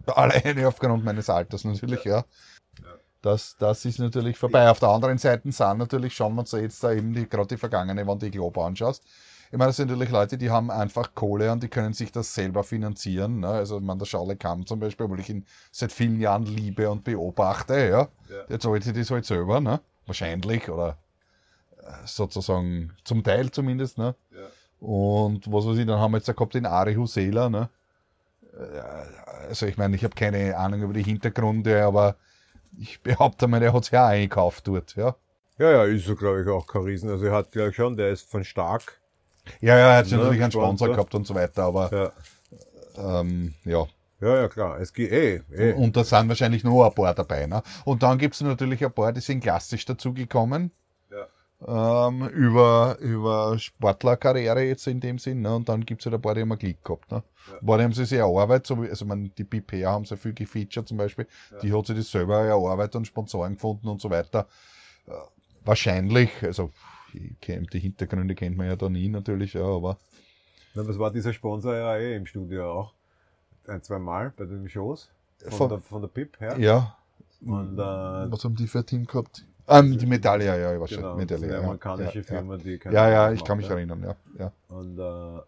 Alleine 0.07 0.69
aufgrund 0.69 1.05
meines 1.05 1.29
Alters 1.29 1.65
natürlich, 1.65 2.05
ja. 2.05 2.25
Das, 3.21 3.57
das 3.57 3.85
ist 3.85 4.01
natürlich 4.01 4.37
vorbei. 4.37 4.69
Auf 4.69 4.81
der 4.81 4.89
anderen 4.89 5.19
Seite 5.19 5.51
sind 5.53 5.79
natürlich, 5.79 6.15
schauen 6.15 6.35
wir 6.35 6.41
uns 6.41 6.53
jetzt 6.53 6.83
da 6.83 6.93
eben 6.93 7.13
die, 7.13 7.29
gerade 7.29 7.47
die 7.47 7.57
vergangene, 7.57 8.01
wenn 8.01 8.19
du 8.19 8.27
die 8.27 8.33
Globe 8.33 8.63
anschaust. 8.65 9.05
Ich 9.53 9.59
meine, 9.59 9.69
das 9.69 9.77
sind 9.77 9.89
natürlich 9.89 10.11
Leute, 10.11 10.39
die 10.39 10.51
haben 10.51 10.71
einfach 10.71 11.15
Kohle 11.15 11.53
und 11.53 11.63
die 11.63 11.69
können 11.69 11.93
sich 11.93 12.11
das 12.11 12.35
selber 12.35 12.65
finanzieren. 12.65 13.41
Ne? 13.41 13.49
Also, 13.49 13.79
man, 13.81 13.99
der 13.99 14.09
Charles 14.09 14.39
Kamm 14.39 14.67
zum 14.67 14.81
Beispiel, 14.81 15.05
obwohl 15.05 15.21
ich 15.21 15.29
ihn 15.29 15.47
seit 15.71 15.93
vielen 15.93 16.19
Jahren 16.21 16.47
liebe 16.47 16.91
und 16.91 17.05
beobachte, 17.05 17.75
ja. 17.75 18.09
Der 18.49 18.59
zahlt 18.59 18.83
sich 18.83 18.95
das 18.95 19.11
halt 19.11 19.27
selber, 19.27 19.61
ne? 19.61 19.81
Wahrscheinlich, 20.07 20.69
oder 20.71 20.97
äh, 21.79 22.07
sozusagen 22.07 22.97
zum 23.05 23.23
Teil 23.23 23.51
zumindest, 23.51 23.99
ne? 23.99 24.17
Und 24.83 25.51
was 25.53 25.65
weiß 25.67 25.79
ich, 25.79 25.87
dann 25.87 26.01
haben 26.01 26.13
wir 26.13 26.19
jetzt 26.19 26.29
da 26.29 26.33
gehabt 26.33 26.55
den 26.55 26.67
Ari 26.67 26.95
Husela, 26.97 27.49
ne? 27.49 27.69
Äh, 28.55 29.49
Also 29.49 29.67
ich 29.67 29.77
meine, 29.77 29.97
ich 29.97 30.05
habe 30.05 30.15
keine 30.15 30.57
Ahnung 30.57 30.83
über 30.83 30.93
die 30.95 31.03
Hintergründe, 31.05 31.85
aber 31.85 32.17
ich 32.79 33.01
behaupte 33.03 33.47
mal, 33.49 33.61
der 33.61 33.73
hat 33.73 33.85
sich 33.85 33.97
auch 33.99 34.07
eingekauft 34.07 34.67
dort, 34.67 34.97
ja. 34.97 35.15
Ja, 35.59 35.71
ja, 35.71 35.85
ist 35.85 36.07
so, 36.07 36.17
glaube 36.17 36.43
ich, 36.43 36.49
auch 36.49 36.67
kein 36.67 36.83
Riesen. 36.83 37.11
Also 37.11 37.27
er 37.27 37.33
hat, 37.33 37.53
glaube 37.53 37.71
ich, 37.71 37.77
schon, 37.77 37.97
der 37.97 38.11
ist 38.11 38.29
von 38.31 38.45
stark. 38.45 39.01
Ja, 39.61 39.77
ja, 39.79 39.91
er 39.93 39.99
hat 39.99 40.07
Ja, 40.07 40.17
natürlich 40.19 40.43
einen 40.43 40.53
Sponsor. 40.53 40.89
Sponsor 40.89 40.89
gehabt 40.97 41.15
und 41.15 41.27
so 41.27 41.35
weiter, 41.35 41.65
aber 41.65 42.13
Ja, 42.97 43.21
ähm, 43.21 43.55
ja. 43.65 43.87
ja, 44.21 44.37
ja 44.43 44.49
klar. 44.49 44.81
Es 44.81 44.93
geht 44.93 45.13
eh. 45.13 45.43
eh. 45.53 45.73
Und 45.73 45.97
da 45.97 46.05
sind 46.05 46.29
wahrscheinlich 46.29 46.65
noch 46.65 46.85
ein 46.85 46.95
paar 46.95 47.15
dabei. 47.15 47.47
Ne? 47.47 47.63
Und 47.85 48.03
dann 48.03 48.19
gibt 48.19 48.35
es 48.35 48.41
natürlich 48.41 48.85
ein 48.85 48.93
paar, 48.93 49.13
die 49.13 49.21
sind 49.21 49.41
klassisch 49.41 49.85
dazugekommen. 49.85 50.71
Ähm, 51.67 52.29
über, 52.29 52.97
über 53.01 53.59
Sportlerkarriere 53.59 54.63
jetzt 54.63 54.87
in 54.87 55.01
dem 55.01 55.19
Sinn. 55.19 55.43
Ne? 55.43 55.55
Und 55.55 55.69
dann 55.69 55.85
gibt 55.85 56.03
es 56.03 56.07
halt 56.07 56.15
ein 56.15 56.21
paar, 56.23 56.35
die 56.35 56.41
haben 56.41 56.49
wir 56.49 56.57
Glück 56.57 56.83
gehabt. 56.85 57.11
Ne? 57.13 57.23
Ein 57.61 57.67
paar, 57.67 57.79
die 57.79 57.85
haben 57.85 57.93
sie 57.93 58.05
sich 58.05 58.19
erarbeitet, 58.19 58.67
so 58.67 58.83
wie, 58.83 58.89
also 58.89 59.05
man, 59.05 59.31
die 59.37 59.45
BPR 59.45 59.91
haben 59.91 60.05
sie 60.05 60.17
viel 60.17 60.33
gefeatured 60.33 60.89
zum 60.89 60.97
Beispiel. 60.97 61.27
Die 61.63 61.73
hat 61.73 61.87
sich 61.87 61.97
das 61.97 62.11
selber 62.11 62.41
erarbeitet 62.41 62.97
und 62.97 63.07
Sponsoren 63.07 63.55
gefunden 63.55 63.89
und 63.89 64.01
so 64.01 64.11
weiter. 64.11 64.47
Äh, 65.07 65.13
wahrscheinlich, 65.65 66.31
also 66.43 66.71
die 67.13 67.79
Hintergründe 67.79 68.35
kennt 68.35 68.57
man 68.57 68.67
ja 68.69 68.77
da 68.77 68.89
nie 68.89 69.09
natürlich, 69.09 69.53
ja, 69.53 69.65
aber 69.65 69.99
Na, 70.75 70.87
was 70.89 70.99
war 70.99 71.11
dieser 71.13 71.33
Sponsor 71.33 71.75
ja 71.77 71.97
eh 71.97 72.17
im 72.17 72.27
Studio 72.27 72.73
auch? 72.73 72.95
Ein, 73.67 73.83
zwei 73.83 73.99
Mal 73.99 74.33
bei 74.37 74.47
den 74.47 74.69
Shows. 74.69 75.11
Von, 75.43 75.53
Von- 75.53 75.69
der, 75.69 75.79
von 75.81 76.01
der 76.01 76.09
PIP 76.09 76.41
her. 76.41 76.59
ja. 76.59 76.97
Und, 77.45 77.75
äh, 77.77 77.83
Was 77.83 78.45
haben 78.45 78.55
die 78.55 78.69
für 78.69 78.79
ein 78.79 78.87
Team 78.87 79.05
gehabt? 79.05 79.45
Ähm, 79.69 79.97
die 79.97 80.07
Medaille, 80.07 80.45
ja, 80.47 80.57
ja, 80.57 80.81
wahrscheinlich. 80.81 81.05
genau, 81.05 81.17
Medaille, 81.17 81.45
eine 81.45 81.53
ja, 81.55 81.61
amerikanische 81.61 82.19
ja, 82.19 82.25
Firma, 82.25 82.57
die 82.57 82.79
keine 82.79 82.95
Ja, 82.95 83.09
ja, 83.09 83.33
ich 83.33 83.45
kann 83.45 83.57
mich 83.57 83.67
macht, 83.67 83.73
ja. 83.73 83.77
erinnern, 83.77 84.03
ja. 84.03 84.17
ja. 84.39 84.53
Und 84.69 84.99
äh, 84.99 85.43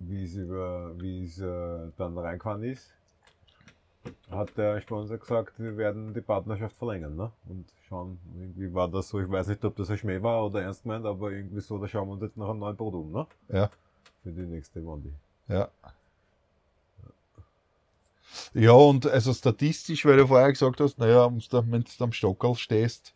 wie 0.00 0.24
es 0.24 0.34
über, 0.34 0.92
wie 0.98 1.24
es 1.24 1.38
äh, 1.40 1.92
dann 1.96 2.16
reingefahren 2.16 2.62
ist, 2.64 2.92
hat 4.30 4.56
der 4.56 4.80
Sponsor 4.80 5.18
gesagt, 5.18 5.58
wir 5.58 5.76
werden 5.76 6.14
die 6.14 6.22
Partnerschaft 6.22 6.74
verlängern, 6.76 7.16
ne? 7.16 7.30
Und 7.48 7.66
schauen, 7.86 8.18
irgendwie 8.38 8.72
war 8.72 8.88
das 8.88 9.08
so, 9.08 9.20
ich 9.20 9.30
weiß 9.30 9.48
nicht, 9.48 9.64
ob 9.64 9.76
das 9.76 9.90
ein 9.90 9.98
Schmäh 9.98 10.22
war 10.22 10.46
oder 10.46 10.62
ernst 10.62 10.84
gemeint, 10.84 11.04
aber 11.04 11.30
irgendwie 11.30 11.60
so, 11.60 11.76
da 11.78 11.86
schauen 11.86 12.08
wir 12.08 12.12
uns 12.14 12.22
jetzt 12.22 12.36
nach 12.36 12.48
einem 12.48 12.60
neuen 12.60 12.76
Produkt 12.76 13.04
um, 13.04 13.12
ne? 13.12 13.26
Ja. 13.48 13.70
Für 14.22 14.30
die 14.30 14.40
nächste 14.42 14.84
Wondi. 14.84 15.12
Ja. 15.48 15.68
Ja, 18.54 18.72
und 18.72 19.06
also 19.06 19.32
statistisch, 19.32 20.04
weil 20.04 20.16
du 20.16 20.26
vorher 20.26 20.50
gesagt 20.52 20.80
hast, 20.80 20.98
naja, 20.98 21.30
wenn 21.30 21.84
du 21.84 22.04
am 22.04 22.12
Stockerl 22.12 22.54
stehst, 22.54 23.14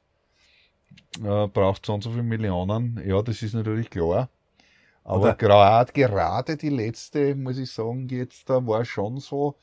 äh, 1.23 1.47
brauchst 1.49 1.85
du 1.85 1.89
so 1.89 1.95
und 1.95 2.05
so 2.05 2.11
viele 2.11 2.23
Millionen. 2.23 3.01
Ja, 3.07 3.23
das 3.23 3.43
ist 3.43 3.55
natürlich 3.55 3.91
klar. 3.91 4.29
Aber 5.05 5.35
gerade, 5.35 5.93
gerade 5.93 6.57
die 6.57 6.71
letzte, 6.71 7.35
muss 7.35 7.59
ich 7.59 7.71
sagen, 7.71 8.09
jetzt 8.09 8.49
da 8.49 8.67
war 8.67 8.85
schon 8.85 9.19
so, 9.19 9.57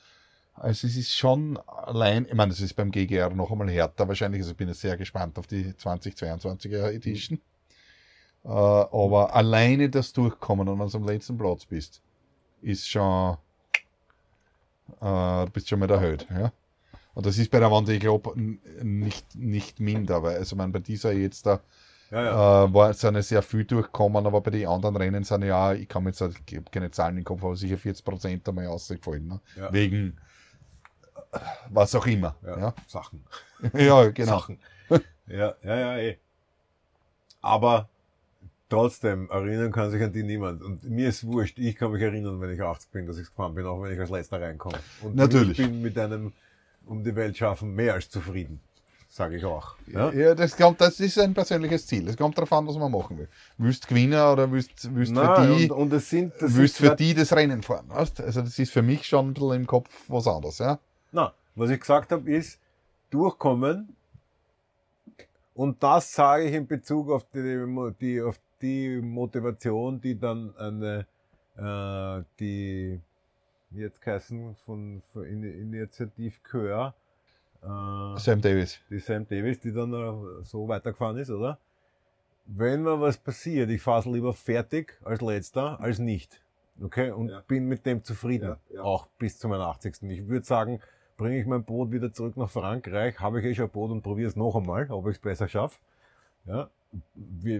also 0.53 0.85
es 0.85 0.95
ist 0.95 1.15
schon 1.15 1.57
allein, 1.65 2.25
ich 2.27 2.35
meine, 2.35 2.51
das 2.51 2.61
ist 2.61 2.75
beim 2.75 2.91
GGR 2.91 3.31
noch 3.31 3.51
einmal 3.51 3.69
härter 3.71 4.07
wahrscheinlich, 4.07 4.41
also 4.41 4.51
ich 4.51 4.57
bin 4.57 4.67
jetzt 4.67 4.81
sehr 4.81 4.97
gespannt 4.97 5.39
auf 5.39 5.47
die 5.47 5.71
2022er 5.73 6.91
Edition. 6.91 7.39
Äh, 8.43 8.49
aber 8.49 9.33
alleine 9.33 9.89
das 9.89 10.13
Durchkommen 10.13 10.67
und 10.67 10.79
wenn 10.79 10.89
du 10.89 10.97
am 10.97 11.05
letzten 11.05 11.37
Platz 11.37 11.65
bist, 11.65 12.01
ist 12.61 12.87
schon, 12.87 13.37
äh, 14.99 15.45
du 15.45 15.51
bist 15.51 15.69
schon 15.69 15.79
mal 15.79 15.89
erhöht. 15.89 16.27
Ja? 16.29 16.51
Und 17.13 17.25
das 17.25 17.38
ist 17.38 17.51
bei 17.51 17.59
der 17.59 17.71
Wand, 17.71 17.89
ich 17.89 17.99
glaube, 17.99 18.34
nicht, 18.38 19.36
nicht 19.36 19.79
minder, 19.79 20.23
weil 20.23 20.38
also 20.38 20.55
man 20.55 20.71
bei 20.71 20.79
dieser 20.79 21.11
jetzt 21.11 21.45
da 21.45 21.59
Ja, 22.09 22.23
ja. 22.23 22.65
äh, 22.65 22.73
war, 22.73 22.93
sind 22.93 23.15
ja 23.15 23.21
sehr 23.21 23.41
viel 23.41 23.65
durchgekommen, 23.65 24.25
aber 24.25 24.41
bei 24.41 24.51
den 24.51 24.67
anderen 24.67 24.95
Rennen 24.95 25.23
sind 25.23 25.43
ja, 25.43 25.73
ich 25.73 25.88
kann 25.88 26.03
mir 26.03 26.09
jetzt 26.11 26.21
halt, 26.21 26.38
ich 26.49 26.57
hab 26.57 26.71
keine 26.71 26.91
Zahlen 26.91 27.17
im 27.17 27.23
Kopf, 27.23 27.43
aber 27.43 27.55
sicher 27.55 27.75
40% 27.75 28.47
einmal 28.47 28.67
ausgefallen. 28.67 29.27
Ne? 29.27 29.39
Ja. 29.57 29.73
Wegen 29.73 30.17
was 31.69 31.95
auch 31.95 32.05
immer. 32.07 32.36
ja. 32.45 32.59
Ja, 32.59 32.73
Sachen. 32.88 33.23
ja. 33.73 34.09
genau. 34.09 34.39
Sachen. 34.39 34.59
ja, 35.27 35.55
ja, 35.63 35.75
ja, 35.75 35.97
eh. 35.97 36.17
Aber 37.41 37.89
trotzdem 38.72 39.30
erinnern 39.30 39.72
kann 39.72 39.91
sich 39.91 40.01
an 40.01 40.11
die 40.11 40.24
niemand. 40.24 40.63
Und 40.63 40.84
mir 40.89 41.09
ist 41.09 41.26
wurscht, 41.26 41.59
ich 41.59 41.76
kann 41.76 41.91
mich 41.91 42.01
erinnern, 42.01 42.41
wenn 42.41 42.51
ich 42.51 42.61
80 42.61 42.91
bin, 42.91 43.05
dass 43.05 43.17
ich 43.17 43.28
gefahren 43.28 43.53
bin, 43.53 43.65
auch 43.65 43.82
wenn 43.84 43.93
ich 43.93 43.99
als 43.99 44.09
letzter 44.09 44.41
reinkomme. 44.41 44.80
Und 45.01 45.15
Natürlich. 45.15 45.59
ich 45.59 45.67
bin 45.67 45.82
mit 45.82 45.97
einem 45.97 46.32
um 46.86 47.03
die 47.03 47.15
Welt 47.15 47.38
schaffen 47.38 47.76
mehr 47.76 47.93
als 47.93 48.09
zufrieden. 48.09 48.59
Sage 49.07 49.36
ich 49.36 49.45
auch. 49.45 49.76
Ja? 49.88 50.09
Ja, 50.13 50.34
das, 50.34 50.55
kommt, 50.55 50.80
das 50.80 50.99
ist 51.01 51.19
ein 51.19 51.34
persönliches 51.34 51.86
Ziel. 51.86 52.07
Es 52.07 52.15
kommt 52.15 52.38
darauf 52.38 52.53
an, 52.53 52.65
was 52.65 52.78
man 52.78 52.89
machen 52.89 53.17
will. 53.17 53.28
Willst 53.57 53.86
gewinnen 53.88 54.22
oder 54.22 54.49
willst, 54.49 54.95
willst 54.95 55.13
für 55.13 55.22
Nein, 55.22 55.57
die, 55.57 55.69
und, 55.69 55.72
und 55.72 55.93
es 55.93 56.09
sind, 56.09 56.34
das 56.39 56.55
willst 56.55 56.78
für 56.78 56.95
die 56.95 57.13
das 57.13 57.34
Rennen 57.34 57.61
fahren. 57.61 57.89
Weißt? 57.89 58.22
Also 58.22 58.41
das 58.41 58.57
ist 58.57 58.72
für 58.72 58.82
mich 58.82 59.05
schon 59.05 59.28
ein 59.28 59.34
bisschen 59.34 59.53
im 59.53 59.67
Kopf 59.67 59.89
was 60.07 60.28
anderes. 60.28 60.59
Ja? 60.59 60.80
Na, 61.11 61.34
was 61.55 61.69
ich 61.69 61.80
gesagt 61.82 62.13
habe, 62.13 62.32
ist 62.32 62.57
durchkommen. 63.09 63.95
Und 65.55 65.84
das 65.84 66.13
sage 66.13 66.45
ich 66.45 66.53
in 66.53 66.65
Bezug 66.65 67.11
auf 67.11 67.26
die, 67.34 67.65
die, 67.99 68.22
auf 68.22 68.39
die 68.62 69.01
Motivation, 69.01 69.99
die 70.01 70.18
dann 70.20 70.53
eine, 70.57 71.05
äh, 71.57 72.24
die, 72.39 72.99
jetzt 73.72 74.05
heißen, 74.05 74.55
von, 74.66 75.01
von 75.14 75.24
In- 75.26 75.43
Initiativ 75.43 76.39
Chör, 76.43 76.93
äh, 77.64 78.20
Sam 78.20 78.41
Davis. 78.41 78.80
die 78.89 78.99
Sam 78.99 79.28
Davis, 79.28 79.59
die 79.59 79.72
dann 79.74 79.93
äh, 79.93 80.43
so 80.43 80.68
weitergefahren 80.68 81.18
ist, 81.18 81.30
oder? 81.30 81.57
Wenn 82.45 82.84
mir 82.84 82.99
was 82.99 83.18
passiert, 83.18 83.70
ich 83.70 83.82
fahre 83.82 84.09
lieber 84.12 84.34
fertig 84.34 84.97
als 85.03 85.22
letzter, 85.22 85.80
als 85.80 85.99
nicht. 85.99 86.41
Okay? 86.82 87.12
Und 87.12 87.30
Ja. 87.30 87.41
bin 87.47 87.68
mit 87.68 87.86
dem 87.86 88.03
zufrieden. 88.03 88.57
Ja, 88.70 88.76
ja. 88.76 88.82
Auch 88.82 89.07
bis 89.20 89.38
zu 89.38 89.47
meinem 89.47 89.62
80. 89.62 90.01
Ich 90.09 90.28
würde 90.28 90.45
sagen, 90.45 90.80
bringe 91.18 91.39
ich 91.39 91.45
mein 91.45 91.64
Boot 91.64 91.91
wieder 91.91 92.12
zurück 92.12 92.36
nach 92.38 92.49
Frankreich, 92.49 93.20
habe 93.20 93.39
ich 93.39 93.45
eh 93.45 93.53
schon 93.55 93.66
ein 93.66 93.72
Boot 93.72 93.91
und 93.91 94.01
probiere 94.01 94.28
es 94.28 94.36
noch 94.36 94.55
einmal, 94.55 94.89
ob 94.91 95.05
ich 95.07 95.16
es 95.18 95.20
besser 95.22 95.47
schaffe. 95.47 95.78
Ja. 96.45 96.70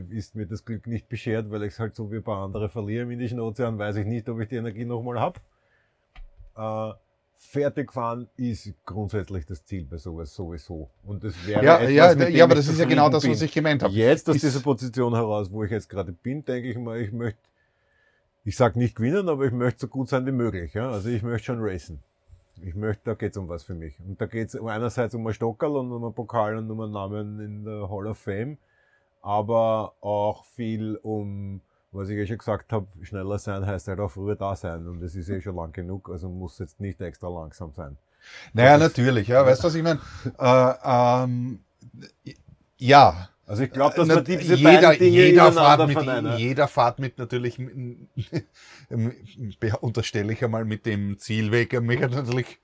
Ist 0.09 0.36
mir 0.36 0.45
das 0.45 0.65
Glück 0.65 0.88
nicht 0.88 1.07
beschert, 1.07 1.49
weil 1.51 1.63
ich 1.63 1.73
es 1.73 1.79
halt 1.79 1.95
so 1.95 2.11
wie 2.11 2.17
ein 2.17 2.23
paar 2.23 2.43
andere 2.43 2.69
verliere 2.69 3.03
im 3.03 3.11
Indischen 3.11 3.39
Ozean, 3.39 3.77
weiß 3.77 3.95
ich 3.97 4.05
nicht, 4.05 4.27
ob 4.27 4.39
ich 4.39 4.49
die 4.49 4.57
Energie 4.57 4.86
nochmal 4.86 5.19
habe. 5.19 5.39
Äh, 6.57 6.93
fertig 7.41 7.91
fahren 7.91 8.29
ist 8.38 8.73
grundsätzlich 8.86 9.45
das 9.45 9.65
Ziel 9.65 9.86
bei 9.86 9.97
sowas 9.97 10.34
sowieso. 10.34 10.89
Und 11.03 11.23
das 11.23 11.34
wäre 11.45 11.63
Ja, 11.63 11.79
etwas, 11.79 12.19
ja, 12.19 12.27
ja, 12.27 12.43
aber 12.43 12.55
das 12.55 12.67
ist 12.67 12.79
ja 12.79 12.86
genau 12.86 13.09
das, 13.09 13.27
was 13.27 13.41
ich 13.41 13.51
gemeint 13.51 13.84
habe. 13.84 13.93
Jetzt 13.93 14.29
aus 14.29 14.38
dieser 14.38 14.59
Position 14.59 15.13
heraus, 15.15 15.51
wo 15.51 15.63
ich 15.63 15.71
jetzt 15.71 15.89
gerade 15.89 16.11
bin, 16.11 16.45
denke 16.45 16.69
ich 16.69 16.77
mal, 16.77 16.99
ich 16.99 17.11
möchte, 17.11 17.39
ich 18.43 18.55
sag 18.55 18.75
nicht 18.75 18.95
gewinnen, 18.95 19.27
aber 19.27 19.45
ich 19.45 19.51
möchte 19.51 19.82
so 19.82 19.88
gut 19.88 20.07
sein 20.09 20.25
wie 20.25 20.32
möglich. 20.32 20.73
Ja? 20.73 20.91
Also 20.91 21.09
ich 21.09 21.23
möchte 21.23 21.45
schon 21.45 21.59
racen. 21.61 22.03
Ich 22.61 22.75
möchte, 22.75 23.01
da 23.05 23.13
geht's 23.15 23.38
um 23.38 23.49
was 23.49 23.63
für 23.63 23.73
mich. 23.73 23.99
Und 23.99 24.21
da 24.21 24.27
geht's 24.27 24.55
einerseits 24.55 25.15
um 25.15 25.25
ein 25.25 25.34
Stockerl 25.34 25.77
und 25.77 25.91
um 25.91 26.03
einen 26.03 26.13
Pokal 26.13 26.57
und 26.57 26.69
um 26.69 26.79
einen 26.82 26.91
Namen 26.91 27.39
in 27.39 27.65
der 27.65 27.89
Hall 27.89 28.07
of 28.07 28.19
Fame, 28.19 28.57
aber 29.22 29.95
auch 30.01 30.45
viel 30.45 30.97
um, 31.01 31.61
was 31.91 32.09
ich 32.09 32.17
ja 32.17 32.26
schon 32.26 32.38
gesagt 32.38 32.72
habe, 32.72 32.88
schneller 33.01 33.39
sein 33.39 33.65
heißt 33.65 33.88
halt 33.88 33.99
auch 33.99 34.11
früher 34.11 34.36
da 34.36 34.55
sein. 34.55 34.88
Und 34.88 35.01
das 35.01 35.15
ist 35.15 35.30
eh 35.30 35.41
schon 35.41 35.55
lang 35.55 35.74
genug, 35.74 36.09
also 36.09 36.30
muss 36.30 36.59
jetzt 36.59 36.80
nicht 36.80 37.01
extra 37.01 37.30
langsam 37.30 37.74
sein. 37.74 37.97
Naja, 38.53 38.78
natürlich, 38.78 39.28
ja. 39.28 39.45
Weißt 39.45 39.63
du, 39.63 39.67
was 39.67 39.76
ich 39.76 39.84
meine? 39.84 39.99
Äh, 40.38 40.74
ähm, 40.84 41.59
ja. 42.78 43.30
Also 43.47 43.63
ich 43.63 43.72
glaube, 43.72 43.95
dass 43.95 44.07
man 44.07 44.24
diese 44.24 44.55
jeder, 44.55 44.72
beiden 44.72 44.99
Dinge 44.99 45.26
jeder 45.26 45.51
fahrt 45.51 45.88
mit, 45.88 46.39
jeder 46.39 46.67
fahrt 46.69 46.99
mit 46.99 47.17
natürlich, 47.17 47.59
unterstelle 49.82 50.32
ich 50.32 50.43
einmal 50.43 50.63
mit 50.63 50.86
dem 50.86 51.19
Zielweg, 51.19 51.82
mich 51.82 51.99
natürlich, 51.99 52.59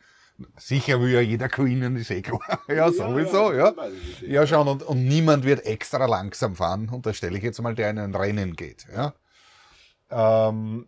sicher 0.58 1.00
will 1.02 1.12
ja 1.12 1.22
jeder 1.22 1.48
gewinnen, 1.48 1.96
ist 1.96 2.12
eh 2.12 2.22
klar. 2.22 2.60
Ja, 2.68 2.92
sowieso, 2.92 3.54
ja. 3.54 3.74
Ja, 4.22 4.46
schon, 4.46 4.68
und, 4.68 4.84
und 4.84 5.06
niemand 5.06 5.44
wird 5.44 5.66
extra 5.66 6.06
langsam 6.06 6.56
fahren, 6.56 6.90
unterstelle 6.90 7.38
ich 7.38 7.44
jetzt 7.44 7.62
mal, 7.62 7.76
der 7.76 7.90
in 7.90 8.00
ein 8.00 8.16
Rennen 8.16 8.56
geht, 8.56 8.86
ja. 8.94 9.14
Ähm, 10.10 10.88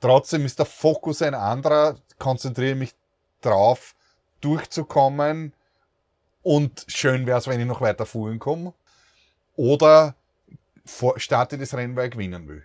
trotzdem 0.00 0.44
ist 0.44 0.58
der 0.58 0.66
Fokus 0.66 1.22
ein 1.22 1.34
anderer, 1.34 1.96
konzentriere 2.18 2.74
mich 2.74 2.94
drauf, 3.40 3.94
durchzukommen 4.40 5.52
und 6.42 6.84
schön 6.88 7.26
wäre 7.26 7.38
es, 7.38 7.48
wenn 7.48 7.60
ich 7.60 7.66
noch 7.66 7.80
weiter 7.80 8.06
fuhren 8.06 8.38
komme. 8.38 8.72
Oder 9.56 10.14
starte 11.16 11.58
das 11.58 11.74
Rennen, 11.74 11.96
weil 11.96 12.06
ich 12.06 12.12
gewinnen 12.12 12.46
will. 12.46 12.62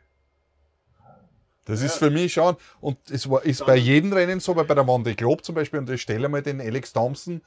Das 1.66 1.82
ist 1.82 1.98
für 1.98 2.10
mich 2.10 2.34
schon, 2.34 2.56
und 2.80 2.98
es 3.12 3.30
war, 3.30 3.44
ist 3.44 3.66
bei 3.66 3.76
jedem 3.76 4.12
Rennen 4.14 4.40
so, 4.40 4.56
weil 4.56 4.66
bei 4.66 4.74
der 4.74 4.84
Monte 4.84 5.14
Globe 5.16 5.44
zum 5.44 5.56
Beispiel, 5.56 5.80
und 5.80 5.90
ich 5.90 6.02
stelle 6.02 6.28
mal 6.28 6.42
den 6.42 6.60
Alex 6.60 6.92
Thompson, 6.92 7.42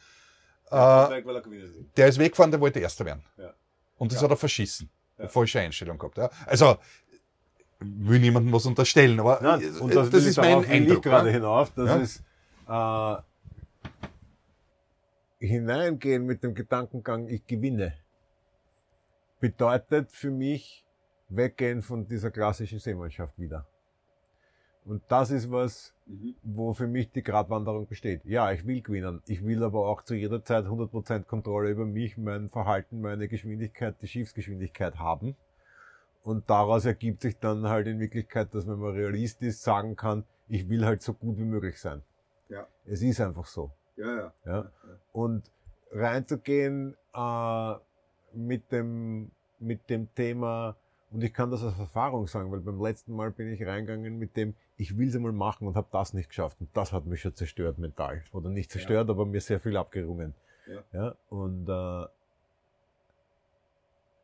äh, 0.71 1.23
der 1.97 2.09
ist 2.09 2.19
weggefahren, 2.19 2.51
der 2.53 2.61
wollte 2.61 2.79
Erster 2.81 3.05
werden. 3.05 3.25
Ja. 3.37 3.53
Und 3.99 4.13
das 4.13 4.21
Ja. 4.21 4.25
hat 4.25 4.31
er 4.31 4.37
verschissen. 4.37 4.89
Eine 5.19 5.29
falsche 5.29 5.61
Einstellung 5.61 5.99
gehabt. 5.99 6.17
Ja. 6.19 6.31
Also, 6.47 6.77
will 7.81 8.21
niemandem 8.21 8.53
was 8.53 8.67
unterstellen, 8.67 9.19
aber 9.21 9.41
Nein, 9.43 9.63
äh, 9.63 9.81
und 9.81 9.95
das, 9.95 10.11
das 10.11 10.25
ist 10.25 10.37
mein 10.39 10.65
Eindruck. 10.65 11.03
gerade 11.03 11.29
ja. 11.29 11.35
hinauf, 11.35 11.73
Ja. 11.77 11.97
es 11.99 12.23
äh, 12.69 13.17
hineingehen 15.47 16.25
mit 16.25 16.43
dem 16.43 16.55
Gedankengang, 16.55 17.29
ich 17.29 17.47
gewinne, 17.47 17.95
bedeutet 19.41 20.11
für 20.13 20.31
mich 20.31 20.85
weggehen 21.29 21.83
von 21.83 22.07
dieser 22.09 22.31
klassischen 22.31 22.79
Seemannschaft 22.79 23.39
wieder. 23.39 23.67
Und 24.85 25.03
das 25.09 25.31
ist 25.31 25.51
was, 25.51 25.95
wo 26.43 26.75
für 26.75 26.87
mich 26.87 27.11
die 27.11 27.23
Gratwanderung 27.23 27.87
besteht. 27.87 28.25
Ja, 28.25 28.53
ich 28.53 28.67
will 28.67 28.83
gewinnen. 28.83 29.23
Ich 29.27 29.45
will 29.45 29.63
aber 29.63 29.87
auch 29.87 30.03
zu 30.03 30.15
jeder 30.15 30.45
Zeit 30.45 30.67
100% 30.67 31.25
Kontrolle 31.25 31.71
über 31.71 31.87
mich, 31.87 32.19
mein 32.19 32.51
Verhalten, 32.51 33.01
meine 33.01 33.29
Geschwindigkeit, 33.29 33.97
die 34.03 34.09
Schiffsgeschwindigkeit 34.09 34.99
haben. 34.99 35.37
Und 36.23 36.49
daraus 36.49 36.85
ergibt 36.85 37.23
sich 37.23 37.39
dann 37.39 37.69
halt 37.69 37.87
in 37.87 37.99
Wirklichkeit, 37.99 38.55
dass 38.55 38.67
wenn 38.67 38.79
man 38.79 38.93
realistisch 38.95 39.57
sagen 39.57 39.97
kann, 39.97 40.25
ich 40.49 40.69
will 40.69 40.85
halt 40.85 41.03
so 41.03 41.15
gut 41.15 41.39
wie 41.39 41.45
möglich 41.45 41.81
sein. 41.81 42.03
Ja. 42.49 42.67
Es 42.85 43.03
ist 43.03 43.21
einfach 43.21 43.47
so. 43.47 43.71
Ja, 43.97 44.17
ja. 44.17 44.33
Ja? 44.45 44.71
Und 45.13 45.51
reinzugehen 45.93 46.97
äh, 47.15 47.75
mit, 48.35 48.71
dem, 48.73 49.31
mit 49.59 49.89
dem 49.89 50.15
Thema, 50.15 50.77
und 51.11 51.23
ich 51.23 51.33
kann 51.33 51.51
das 51.51 51.63
aus 51.63 51.79
Erfahrung 51.79 52.27
sagen, 52.27 52.51
weil 52.51 52.61
beim 52.61 52.81
letzten 52.83 53.15
Mal 53.15 53.31
bin 53.31 53.53
ich 53.53 53.65
reingegangen 53.65 54.19
mit 54.19 54.37
dem, 54.37 54.55
ich 54.77 54.99
will 54.99 55.09
es 55.09 55.15
einmal 55.15 55.33
machen 55.33 55.69
und 55.69 55.77
habe 55.77 55.89
das 55.93 56.15
nicht 56.15 56.29
geschafft. 56.29 56.61
Und 56.61 56.77
das 56.77 56.93
hat 56.93 57.07
mich 57.07 57.21
schon 57.21 57.35
zerstört 57.35 57.79
mental. 57.79 58.25
Oder 58.33 58.51
nicht 58.51 58.71
zerstört, 58.71 59.09
aber 59.09 59.25
mir 59.25 59.41
sehr 59.41 59.61
viel 59.61 59.77
abgerungen. 59.77 60.35
Ja. 60.67 60.83
Ja? 60.93 61.15
Und 61.29 61.69
äh, 61.69 62.07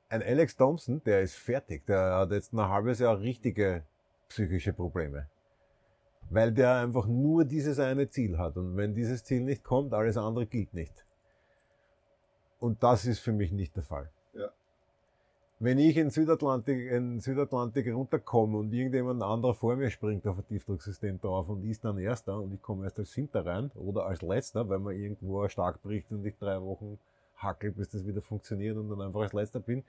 ein 0.09 0.23
Alex 0.23 0.57
Thompson, 0.57 1.03
der 1.05 1.23
ist 1.23 1.37
fertig. 1.37 1.87
Der 1.87 2.17
hat 2.17 2.33
jetzt 2.33 2.53
ein 2.53 2.61
halbes 2.61 2.99
Jahr 2.99 3.21
richtige 3.21 3.85
psychische 4.29 4.73
Probleme. 4.73 5.29
Weil 6.31 6.53
der 6.53 6.77
einfach 6.77 7.07
nur 7.07 7.45
dieses 7.45 7.79
eine 7.79 8.09
Ziel 8.09 8.39
hat. 8.39 8.57
Und 8.57 8.77
wenn 8.77 8.95
dieses 8.95 9.23
Ziel 9.25 9.43
nicht 9.43 9.63
kommt, 9.63 9.95
alles 9.95 10.17
andere 10.17 10.47
gilt 10.47 10.75
nicht. 10.75 11.05
Und 12.59 12.83
das 12.83 13.07
ist 13.07 13.21
für 13.21 13.33
mich 13.33 13.53
nicht 13.53 13.75
der 13.77 13.83
Fall. 13.83 14.11
Wenn 15.63 15.79
ich 15.79 15.99
in 15.99 16.09
Südatlantik, 16.09 16.91
in 16.91 17.21
Südatlantik 17.21 17.93
runterkomme 17.93 18.57
und 18.57 18.73
irgendjemand 18.73 19.23
anderer 19.23 19.53
vor 19.53 19.77
mir 19.77 19.91
springt 19.91 20.27
auf 20.27 20.39
ein 20.39 20.47
Tiefdrucksystem 20.47 21.21
drauf 21.21 21.51
und 21.51 21.65
ist 21.65 21.85
dann 21.85 21.99
Erster 21.99 22.41
und 22.41 22.55
ich 22.55 22.63
komme 22.63 22.85
erst 22.85 22.99
als 22.99 23.13
Siebter 23.13 23.45
rein 23.45 23.71
oder 23.75 24.07
als 24.07 24.23
Letzter, 24.23 24.67
weil 24.71 24.79
man 24.79 24.97
irgendwo 24.97 25.47
stark 25.49 25.83
bricht 25.83 26.11
und 26.11 26.25
ich 26.25 26.35
drei 26.39 26.59
Wochen 26.63 26.99
hackel, 27.37 27.73
bis 27.73 27.91
das 27.91 28.07
wieder 28.07 28.23
funktioniert 28.23 28.79
und 28.79 28.89
dann 28.89 29.03
einfach 29.03 29.21
als 29.21 29.35
Letzter 29.35 29.61
bin, 29.61 29.85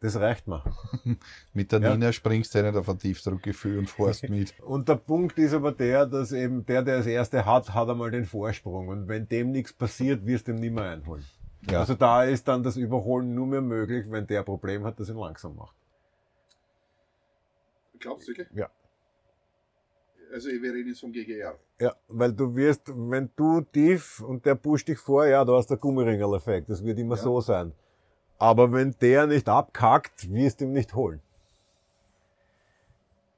das 0.00 0.16
reicht 0.16 0.46
mir. 0.46 0.62
Mit 1.52 1.70
der 1.70 1.80
Ja. 1.80 1.90
Nina 1.90 2.10
springst 2.10 2.54
du 2.54 2.58
ja 2.58 2.70
nicht 2.70 2.78
auf 2.78 2.88
ein 2.88 2.98
Tiefdruckgefühl 2.98 3.78
und 3.80 3.90
fährst 3.90 4.22
mit. 4.30 4.58
Und 4.60 4.88
der 4.88 4.94
Punkt 4.94 5.38
ist 5.38 5.52
aber 5.52 5.72
der, 5.72 6.06
dass 6.06 6.32
eben 6.32 6.64
der, 6.64 6.82
der 6.82 6.98
das 6.98 7.06
Erste 7.06 7.44
hat, 7.44 7.74
hat 7.74 7.88
einmal 7.90 8.10
den 8.10 8.24
Vorsprung. 8.24 8.88
Und 8.88 9.08
wenn 9.08 9.28
dem 9.28 9.50
nichts 9.50 9.72
passiert, 9.74 10.24
wirst 10.24 10.48
du 10.48 10.52
ihm 10.52 10.60
nicht 10.60 10.72
mehr 10.72 10.84
einholen. 10.84 11.24
Ja. 11.62 11.80
Also 11.80 11.94
da 11.94 12.24
ist 12.24 12.46
dann 12.48 12.62
das 12.62 12.76
Überholen 12.76 13.34
nur 13.34 13.46
mehr 13.46 13.60
möglich, 13.60 14.10
wenn 14.10 14.26
der 14.26 14.42
Problem 14.42 14.84
hat, 14.84 14.98
das 15.00 15.08
ihn 15.08 15.16
langsam 15.16 15.56
macht. 15.56 15.76
Glaubst 17.98 18.28
du 18.28 18.32
wirklich? 18.32 18.48
Ja. 18.56 18.70
Also 20.32 20.48
wir 20.50 20.72
reden 20.72 20.88
jetzt 20.88 21.00
vom 21.00 21.10
GGR. 21.12 21.58
Ja, 21.80 21.96
weil 22.08 22.32
du 22.32 22.54
wirst, 22.54 22.82
wenn 22.94 23.30
du 23.34 23.62
tief 23.62 24.20
und 24.20 24.44
der 24.44 24.54
pusht 24.54 24.88
dich 24.88 24.98
vor, 24.98 25.26
ja, 25.26 25.44
du 25.44 25.54
hast 25.56 25.68
den 25.68 25.78
Gummiringel-Effekt. 25.80 26.68
Das 26.68 26.84
wird 26.84 26.98
immer 26.98 27.16
Ja. 27.16 27.22
so 27.22 27.40
sein. 27.40 27.72
Aber 28.38 28.72
wenn 28.72 28.94
der 29.00 29.26
nicht 29.26 29.48
abkackt, 29.48 30.30
wirst 30.32 30.60
du 30.60 30.66
ihn 30.66 30.72
nicht 30.72 30.94
holen. 30.94 31.20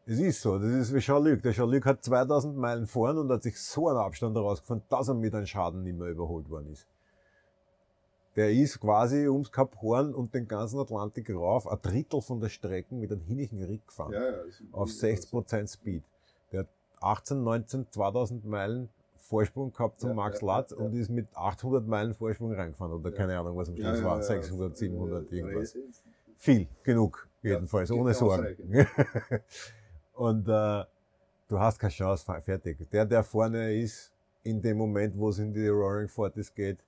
Es 0.05 0.19
ist 0.19 0.43
so, 0.43 0.59
das 0.59 0.71
ist 0.73 0.93
wie 0.93 0.99
Jean-Luc. 0.99 1.43
Der 1.43 1.53
Jean-Luc 1.53 1.87
hat 1.87 2.03
2000 2.03 2.57
Meilen 2.57 2.87
vorn 2.87 3.17
und 3.17 3.31
hat 3.31 3.45
sich 3.45 3.59
so 3.61 3.89
einen 3.89 3.99
Abstand 3.99 4.37
herausgefahren, 4.37 4.83
dass 4.89 5.09
er 5.09 5.15
mit 5.15 5.35
einem 5.35 5.47
Schaden 5.47 5.85
nicht 5.85 5.97
mehr 5.97 6.09
überholt 6.09 6.51
worden 6.51 6.73
ist. 6.73 6.87
Der 8.41 8.51
ist 8.53 8.81
quasi 8.81 9.29
ums 9.29 9.53
Kap 9.53 9.77
Horn 9.83 10.15
und 10.15 10.35
den 10.35 10.49
ganzen 10.49 10.79
Atlantik 10.81 11.29
rauf, 11.29 11.67
ein 11.71 11.77
Drittel 11.83 12.23
von 12.23 12.41
der 12.41 12.49
Strecke 12.49 12.95
mit 12.95 13.13
einem 13.13 13.21
hinnigen 13.21 13.63
Rick 13.65 13.87
gefahren 13.87 14.15
ja, 14.15 14.33
auf 14.73 14.89
60% 14.89 15.71
Speed. 15.71 16.03
Der 16.51 16.61
hat 16.61 16.69
18, 17.03 17.45
19, 17.45 17.87
2000 17.91 18.47
Meilen 18.47 18.89
Vorsprung 19.19 19.75
gehabt 19.75 20.01
zum 20.01 20.09
Ja, 20.11 20.15
Max 20.17 20.41
ja, 20.41 20.47
Latz 20.47 20.71
ja, 20.71 20.79
und 20.79 20.95
ist 20.95 21.11
mit 21.11 21.27
800 21.35 21.87
Meilen 21.87 22.15
Vorsprung 22.15 22.55
reingefahren 22.55 22.95
oder 22.95 23.11
Ja. 23.11 23.15
keine 23.17 23.39
Ahnung, 23.39 23.59
was 23.59 23.69
am 23.69 23.77
Schluss 23.77 24.03
war, 24.03 24.23
600, 24.23 24.73
Äh, 24.73 24.77
700, 24.77 25.33
irgendwas. 25.33 25.77
Viel, 26.39 26.67
genug, 26.83 27.29
jedenfalls, 27.43 27.91
ohne 27.91 28.15
Sorgen. 28.15 28.57
und 30.15 30.49
äh, 30.49 30.85
du 31.47 31.59
hast 31.59 31.79
keine 31.79 31.93
Chance, 31.93 32.25
fe- 32.25 32.41
fertig. 32.41 32.91
Der, 32.91 33.05
der 33.05 33.23
vorne 33.23 33.75
ist, 33.75 34.11
in 34.45 34.63
dem 34.63 34.79
Moment, 34.79 35.15
wo 35.19 35.29
es 35.29 35.39
in 35.39 35.53
die 35.53 35.69
Roaring 35.69 36.09
Forties 36.09 36.55
geht, 36.55 36.79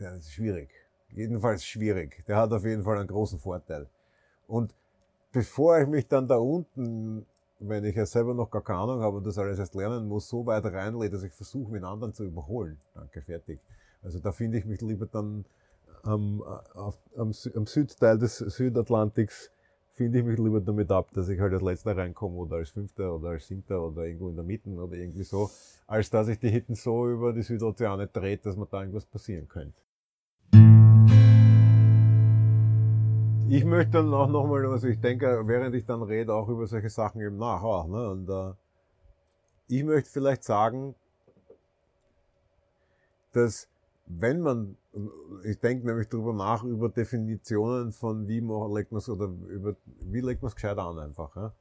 der 0.00 0.16
ist 0.16 0.32
schwierig. 0.32 0.70
Jedenfalls 1.10 1.64
schwierig. 1.64 2.24
Der 2.26 2.36
hat 2.36 2.52
auf 2.52 2.64
jeden 2.64 2.82
Fall 2.82 2.98
einen 2.98 3.08
großen 3.08 3.38
Vorteil. 3.38 3.88
Und 4.46 4.74
bevor 5.32 5.78
ich 5.78 5.86
mich 5.86 6.08
dann 6.08 6.26
da 6.26 6.36
unten, 6.36 7.26
wenn 7.58 7.84
ich 7.84 7.94
ja 7.94 8.06
selber 8.06 8.34
noch 8.34 8.50
gar 8.50 8.62
keine 8.62 8.78
Ahnung 8.78 9.00
habe 9.00 9.18
und 9.18 9.26
das 9.26 9.38
alles 9.38 9.58
erst 9.58 9.74
lernen 9.74 10.08
muss, 10.08 10.28
so 10.28 10.46
weit 10.46 10.64
reinlege, 10.64 11.10
dass 11.10 11.22
ich 11.22 11.32
versuche, 11.32 11.72
den 11.72 11.84
anderen 11.84 12.14
zu 12.14 12.24
überholen. 12.24 12.80
Danke, 12.94 13.22
fertig. 13.22 13.60
Also 14.02 14.18
da 14.18 14.32
finde 14.32 14.58
ich 14.58 14.64
mich 14.64 14.80
lieber 14.80 15.06
dann 15.06 15.44
am, 16.02 16.42
auf, 16.74 16.98
am, 17.16 17.32
am 17.54 17.66
Südteil 17.66 18.18
des 18.18 18.38
Südatlantiks 18.38 19.50
finde 19.92 20.20
ich 20.20 20.24
mich 20.24 20.38
lieber 20.38 20.62
damit 20.62 20.90
ab, 20.90 21.10
dass 21.12 21.28
ich 21.28 21.38
halt 21.38 21.52
als 21.52 21.62
Letzter 21.62 21.94
reinkomme 21.94 22.36
oder 22.36 22.56
als 22.56 22.70
Fünfter 22.70 23.14
oder 23.14 23.30
als 23.30 23.46
Siebter 23.46 23.86
oder 23.86 24.06
irgendwo 24.06 24.30
in 24.30 24.36
der 24.36 24.44
Mitte 24.44 24.70
oder 24.70 24.96
irgendwie 24.96 25.24
so, 25.24 25.50
als 25.86 26.08
dass 26.08 26.28
ich 26.28 26.38
die 26.38 26.48
Hitten 26.48 26.74
so 26.74 27.06
über 27.06 27.34
die 27.34 27.42
Südozeane 27.42 28.06
dreht, 28.06 28.46
dass 28.46 28.56
mir 28.56 28.66
da 28.66 28.80
irgendwas 28.80 29.04
passieren 29.04 29.46
könnte. 29.46 29.76
Ich 33.50 33.64
möchte 33.64 33.94
dann 33.94 34.14
auch 34.14 34.28
nochmal, 34.28 34.64
also 34.66 34.86
ich 34.86 35.00
denke, 35.00 35.42
während 35.44 35.74
ich 35.74 35.84
dann 35.84 36.02
rede, 36.02 36.32
auch 36.32 36.48
über 36.48 36.68
solche 36.68 36.88
Sachen 36.88 37.20
eben 37.20 37.36
nach. 37.36 37.64
Auch, 37.64 37.88
ne? 37.88 38.08
Und 38.08 38.28
äh, 38.28 38.52
ich 39.66 39.82
möchte 39.82 40.08
vielleicht 40.08 40.44
sagen, 40.44 40.94
dass 43.32 43.68
wenn 44.06 44.40
man, 44.40 44.76
ich 45.42 45.58
denke 45.58 45.84
nämlich 45.84 46.08
darüber 46.08 46.32
nach, 46.32 46.62
über 46.62 46.90
Definitionen 46.90 47.90
von 47.90 48.28
wie 48.28 48.40
man 48.40 48.72
legt 48.72 48.92
man 48.92 49.02
oder 49.02 49.26
über 49.48 49.74
wie 50.00 50.20
legt 50.20 50.42
man 50.42 50.48
es 50.50 50.54
gescheit 50.54 50.78
an 50.78 51.00
einfach. 51.00 51.34
Ja? 51.34 51.52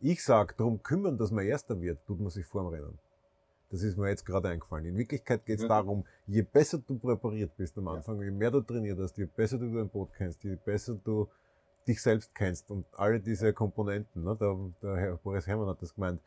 Ich 0.00 0.22
sag, 0.22 0.54
darum 0.58 0.82
kümmern, 0.82 1.16
dass 1.16 1.30
man 1.30 1.46
Erster 1.46 1.80
wird, 1.80 2.04
tut 2.06 2.20
man 2.20 2.28
sich 2.28 2.44
vorm 2.44 2.66
Rennen. 2.66 2.98
Das 3.70 3.82
ist 3.82 3.98
mir 3.98 4.08
jetzt 4.08 4.24
gerade 4.24 4.48
eingefallen. 4.48 4.86
In 4.86 4.96
Wirklichkeit 4.96 5.44
geht 5.44 5.56
es 5.58 5.62
Ja. 5.62 5.68
darum, 5.68 6.04
je 6.26 6.42
besser 6.42 6.78
du 6.78 6.98
präpariert 6.98 7.56
bist 7.56 7.76
am 7.76 7.88
Anfang, 7.88 8.20
je 8.22 8.30
mehr 8.30 8.50
du 8.50 8.60
trainiert 8.60 8.98
hast, 8.98 9.16
je 9.18 9.26
besser 9.26 9.58
du 9.58 9.72
dein 9.74 9.88
Boot 9.88 10.10
kennst, 10.16 10.42
je 10.42 10.56
besser 10.56 10.98
du 11.04 11.28
dich 11.86 12.00
selbst 12.00 12.34
kennst 12.34 12.70
und 12.70 12.86
alle 12.92 13.20
diese 13.20 13.52
Komponenten. 13.52 14.24
Ne? 14.24 14.36
Der, 14.40 14.56
der 14.82 14.96
Herr 14.96 15.16
Boris 15.16 15.46
Herrmann 15.46 15.68
hat 15.68 15.82
das 15.82 15.94
gemeint. 15.94 16.20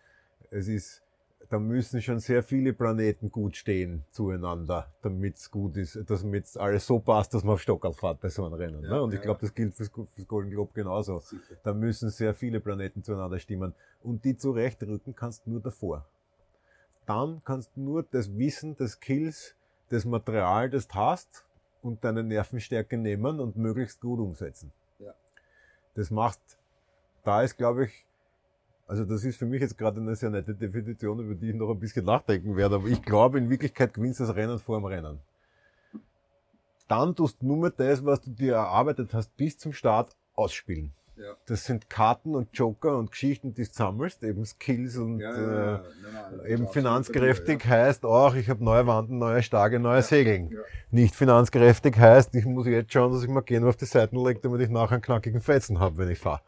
Es 0.50 0.68
ist 0.68 1.04
da 1.50 1.60
müssen 1.60 2.02
schon 2.02 2.20
sehr 2.20 2.44
viele 2.44 2.72
Planeten 2.72 3.30
gut 3.30 3.58
stehen 3.58 4.06
zueinander, 4.12 4.92
damit 5.02 5.36
es 5.36 5.52
gut 5.52 5.76
ist, 5.76 6.00
damit 6.10 6.56
alles 6.58 6.86
so 6.88 7.00
passt, 7.00 7.34
dass 7.34 7.44
man 7.44 7.54
auf 7.56 7.62
Stockerl 7.62 7.94
fährt 7.94 8.22
bei 8.22 8.30
so 8.30 8.46
einem 8.46 8.54
Rennen. 8.54 8.84
Ja, 8.84 8.90
ne? 8.90 9.02
Und 9.04 9.12
ja, 9.12 9.18
ich 9.18 9.22
glaube, 9.22 9.42
das 9.42 9.54
gilt 9.54 9.76
fürs, 9.76 9.90
fürs 9.90 10.28
Golden 10.28 10.50
Globe 10.50 10.72
genauso. 10.74 11.20
Sicher. 11.20 11.56
Da 11.64 11.74
müssen 11.74 12.10
sehr 12.10 12.34
viele 12.34 12.62
Planeten 12.62 13.04
zueinander 13.04 13.38
stimmen. 13.38 13.74
Und 14.02 14.24
die 14.24 14.38
zurechtrücken 14.38 15.14
kannst 15.16 15.46
du 15.46 15.52
nur 15.52 15.62
davor. 15.62 16.08
Dann 17.12 17.42
kannst 17.44 17.76
du 17.76 17.82
nur 17.82 18.04
das 18.04 18.38
Wissen, 18.38 18.78
das 18.78 18.94
Skills, 18.94 19.54
das 19.90 20.06
Material, 20.06 20.70
das 20.70 20.88
du 20.88 20.96
hast 20.96 21.44
und 21.82 22.02
deine 22.06 22.24
Nervenstärke 22.24 22.98
nehmen 22.98 23.42
und 23.42 23.58
möglichst 23.58 24.00
gut 24.00 24.22
umsetzen. 24.22 24.72
Ja. 24.98 25.14
Das 25.94 26.10
macht, 26.10 26.40
da 27.26 27.42
ist, 27.42 27.58
glaube 27.58 27.88
ich, 27.88 28.06
also 28.88 29.04
das 29.04 29.26
ist 29.26 29.36
für 29.36 29.46
mich 29.46 29.60
jetzt 29.60 29.78
gerade 29.78 30.00
eine 30.00 30.16
sehr 30.16 30.30
nette 30.30 30.56
Definition, 30.56 31.20
über 31.20 31.36
die 31.36 31.50
ich 31.50 31.56
noch 31.56 31.70
ein 31.70 31.80
bisschen 31.82 32.06
nachdenken 32.06 32.56
werde. 32.56 32.76
Aber 32.76 32.88
ich 32.88 33.02
glaube, 33.02 33.40
in 33.40 33.50
Wirklichkeit 33.50 33.94
gewinnst 33.94 34.22
du 34.22 34.24
das 34.24 34.34
Rennen 34.34 34.58
vor 34.58 34.80
dem 34.80 34.86
Rennen. 34.86 35.20
Dann 36.88 37.14
tust 37.14 37.42
du 37.42 37.46
nur 37.46 37.58
mehr 37.58 37.72
das, 37.72 38.06
was 38.06 38.22
du 38.22 38.30
dir 38.30 38.54
erarbeitet 38.54 39.14
hast, 39.14 39.36
bis 39.36 39.58
zum 39.58 39.74
Start 39.74 40.16
ausspielen. 40.34 40.94
Ja. 41.22 41.36
Das 41.46 41.66
sind 41.66 41.88
Karten 41.88 42.34
und 42.34 42.50
Joker 42.54 42.98
und 42.98 43.12
Geschichten, 43.12 43.54
die 43.54 43.64
du 43.64 43.70
sammelst, 43.72 44.24
eben 44.24 44.44
Skills 44.44 44.98
und 44.98 45.20
ja, 45.20 45.30
ja, 45.30 45.76
äh, 45.76 45.80
nein, 46.12 46.46
eben 46.48 46.68
finanzkräftig 46.68 47.64
heißt 47.64 48.06
auch, 48.06 48.34
ich 48.34 48.50
habe 48.50 48.64
neue 48.64 48.88
Wanden, 48.88 49.20
neue 49.20 49.44
Stage, 49.44 49.78
neue 49.78 50.02
Segeln. 50.02 50.50
Nicht 50.90 51.16
finanzkräftig 51.16 51.96
heißt, 51.96 52.34
ich 52.34 52.46
muss 52.46 52.66
jetzt 52.66 52.92
schauen, 52.92 53.14
dass 53.14 53.22
ich 53.22 53.30
mir 53.30 53.44
gerne 53.44 53.68
auf 53.68 53.76
die 53.76 53.86
Seiten 53.86 54.18
lege, 54.18 54.40
damit 54.40 54.62
ich 54.62 54.70
nachher 54.70 54.94
einen 54.94 55.04
knackigen 55.04 55.42
Fetzen 55.42 55.80
habe, 55.80 56.00
wenn 56.00 56.10
ich 56.10 56.18
fahre. 56.18 56.42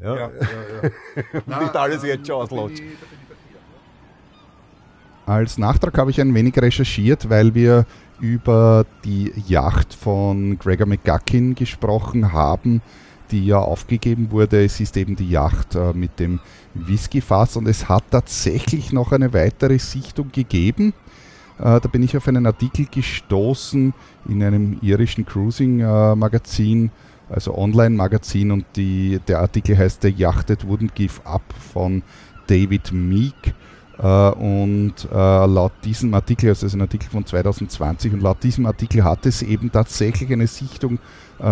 Ja, 0.00 0.16
ja, 0.16 0.30
ja. 0.30 1.60
Nicht 1.60 1.76
alles 1.76 2.02
jetzt 2.02 2.26
schon 2.26 2.36
auslutscht. 2.36 2.82
Als 5.26 5.58
Nachtrag 5.58 5.98
habe 5.98 6.10
ich 6.10 6.20
ein 6.20 6.34
wenig 6.34 6.56
recherchiert, 6.56 7.28
weil 7.28 7.54
wir 7.54 7.84
über 8.20 8.86
die 9.04 9.32
Yacht 9.46 9.92
von 9.92 10.58
Gregor 10.58 10.86
McGuckin 10.86 11.54
gesprochen 11.54 12.32
haben, 12.32 12.80
die 13.30 13.46
ja 13.46 13.58
aufgegeben 13.58 14.30
wurde. 14.30 14.64
Es 14.64 14.80
ist 14.80 14.96
eben 14.96 15.16
die 15.16 15.30
Yacht 15.30 15.74
äh, 15.74 15.92
mit 15.92 16.18
dem 16.20 16.40
Whiskyfass 16.74 17.56
und 17.56 17.66
es 17.66 17.88
hat 17.88 18.04
tatsächlich 18.10 18.92
noch 18.92 19.12
eine 19.12 19.32
weitere 19.32 19.78
Sichtung 19.78 20.30
gegeben. 20.32 20.92
Äh, 21.58 21.80
da 21.80 21.88
bin 21.90 22.02
ich 22.02 22.16
auf 22.16 22.28
einen 22.28 22.46
Artikel 22.46 22.86
gestoßen 22.90 23.94
in 24.28 24.42
einem 24.42 24.78
irischen 24.82 25.24
Cruising-Magazin, 25.24 26.86
äh, 26.86 27.34
also 27.34 27.56
Online-Magazin 27.56 28.50
und 28.50 28.66
die, 28.76 29.20
der 29.26 29.40
Artikel 29.40 29.78
heißt 29.78 30.02
The 30.02 30.10
Yachted 30.10 30.64
Wouldn't 30.64 30.94
Give 30.94 31.24
Up 31.24 31.42
von 31.72 32.02
David 32.46 32.92
Meek. 32.92 33.54
Uh, 33.96 34.32
und 34.32 35.08
uh, 35.12 35.46
laut 35.46 35.72
diesem 35.84 36.12
Artikel, 36.14 36.48
also 36.48 36.66
ist 36.66 36.74
ein 36.74 36.80
Artikel 36.80 37.08
von 37.08 37.24
2020, 37.24 38.12
und 38.12 38.22
laut 38.22 38.42
diesem 38.42 38.66
Artikel 38.66 39.04
hat 39.04 39.24
es 39.24 39.40
eben 39.40 39.70
tatsächlich 39.70 40.32
eine 40.32 40.48
Sichtung 40.48 40.94
uh, 40.94 40.98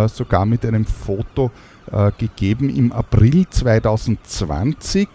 sogar 0.07 0.47
mit 0.47 0.65
einem 0.65 0.85
Foto 0.85 1.51
gegeben 2.19 2.69
im 2.69 2.93
April 2.93 3.47
2020. 3.49 5.09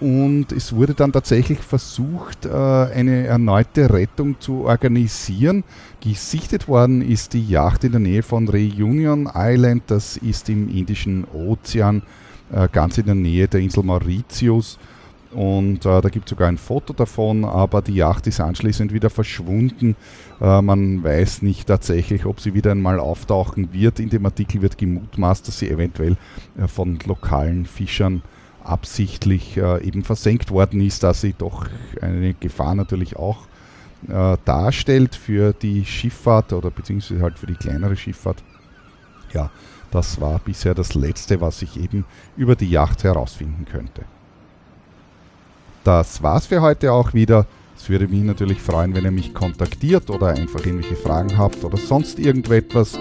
und 0.00 0.52
es 0.52 0.74
wurde 0.74 0.92
dann 0.92 1.12
tatsächlich 1.12 1.58
versucht, 1.60 2.46
eine 2.46 3.26
erneute 3.26 3.92
Rettung 3.92 4.38
zu 4.38 4.64
organisieren. 4.64 5.64
Gesichtet 6.00 6.68
worden 6.68 7.00
ist 7.00 7.32
die 7.32 7.46
Yacht 7.48 7.84
in 7.84 7.92
der 7.92 8.00
Nähe 8.00 8.22
von 8.22 8.46
Reunion 8.48 9.30
Island, 9.34 9.84
das 9.86 10.18
ist 10.18 10.50
im 10.50 10.68
Indischen 10.68 11.24
Ozean, 11.32 12.02
ganz 12.72 12.98
in 12.98 13.06
der 13.06 13.14
Nähe 13.14 13.48
der 13.48 13.60
Insel 13.60 13.84
Mauritius. 13.84 14.78
Und 15.34 15.84
äh, 15.84 16.00
da 16.00 16.08
gibt 16.08 16.26
es 16.26 16.30
sogar 16.30 16.48
ein 16.48 16.58
Foto 16.58 16.92
davon, 16.92 17.44
aber 17.44 17.82
die 17.82 17.94
Yacht 17.94 18.26
ist 18.26 18.40
anschließend 18.40 18.92
wieder 18.92 19.10
verschwunden. 19.10 19.96
Äh, 20.40 20.62
man 20.62 21.02
weiß 21.02 21.42
nicht 21.42 21.66
tatsächlich, 21.66 22.24
ob 22.24 22.40
sie 22.40 22.54
wieder 22.54 22.70
einmal 22.70 23.00
auftauchen 23.00 23.72
wird. 23.72 23.98
In 23.98 24.10
dem 24.10 24.24
Artikel 24.24 24.62
wird 24.62 24.78
gemutmaßt, 24.78 25.48
dass 25.48 25.58
sie 25.58 25.70
eventuell 25.70 26.16
äh, 26.56 26.68
von 26.68 26.98
lokalen 27.04 27.66
Fischern 27.66 28.22
absichtlich 28.62 29.56
äh, 29.56 29.82
eben 29.82 30.04
versenkt 30.04 30.50
worden 30.50 30.80
ist, 30.80 31.02
dass 31.02 31.20
sie 31.20 31.34
doch 31.36 31.66
eine 32.00 32.34
Gefahr 32.34 32.74
natürlich 32.74 33.16
auch 33.16 33.46
äh, 34.08 34.36
darstellt 34.44 35.14
für 35.14 35.52
die 35.52 35.84
Schifffahrt 35.84 36.52
oder 36.52 36.70
beziehungsweise 36.70 37.22
halt 37.22 37.38
für 37.38 37.46
die 37.46 37.54
kleinere 37.54 37.96
Schifffahrt. 37.96 38.42
Ja, 39.32 39.50
das 39.90 40.20
war 40.20 40.38
bisher 40.38 40.74
das 40.74 40.94
Letzte, 40.94 41.40
was 41.40 41.60
ich 41.62 41.80
eben 41.80 42.04
über 42.36 42.56
die 42.56 42.70
Yacht 42.70 43.04
herausfinden 43.04 43.64
könnte. 43.64 44.04
Das 45.84 46.20
war's 46.22 46.46
für 46.46 46.62
heute 46.62 46.92
auch 46.92 47.12
wieder. 47.12 47.46
Es 47.76 47.90
würde 47.90 48.08
mich 48.08 48.22
natürlich 48.22 48.62
freuen, 48.62 48.94
wenn 48.94 49.04
ihr 49.04 49.10
mich 49.10 49.34
kontaktiert 49.34 50.08
oder 50.08 50.28
einfach 50.28 50.64
irgendwelche 50.64 50.96
Fragen 50.96 51.36
habt 51.36 51.62
oder 51.62 51.76
sonst 51.76 52.18
irgendetwas 52.18 52.98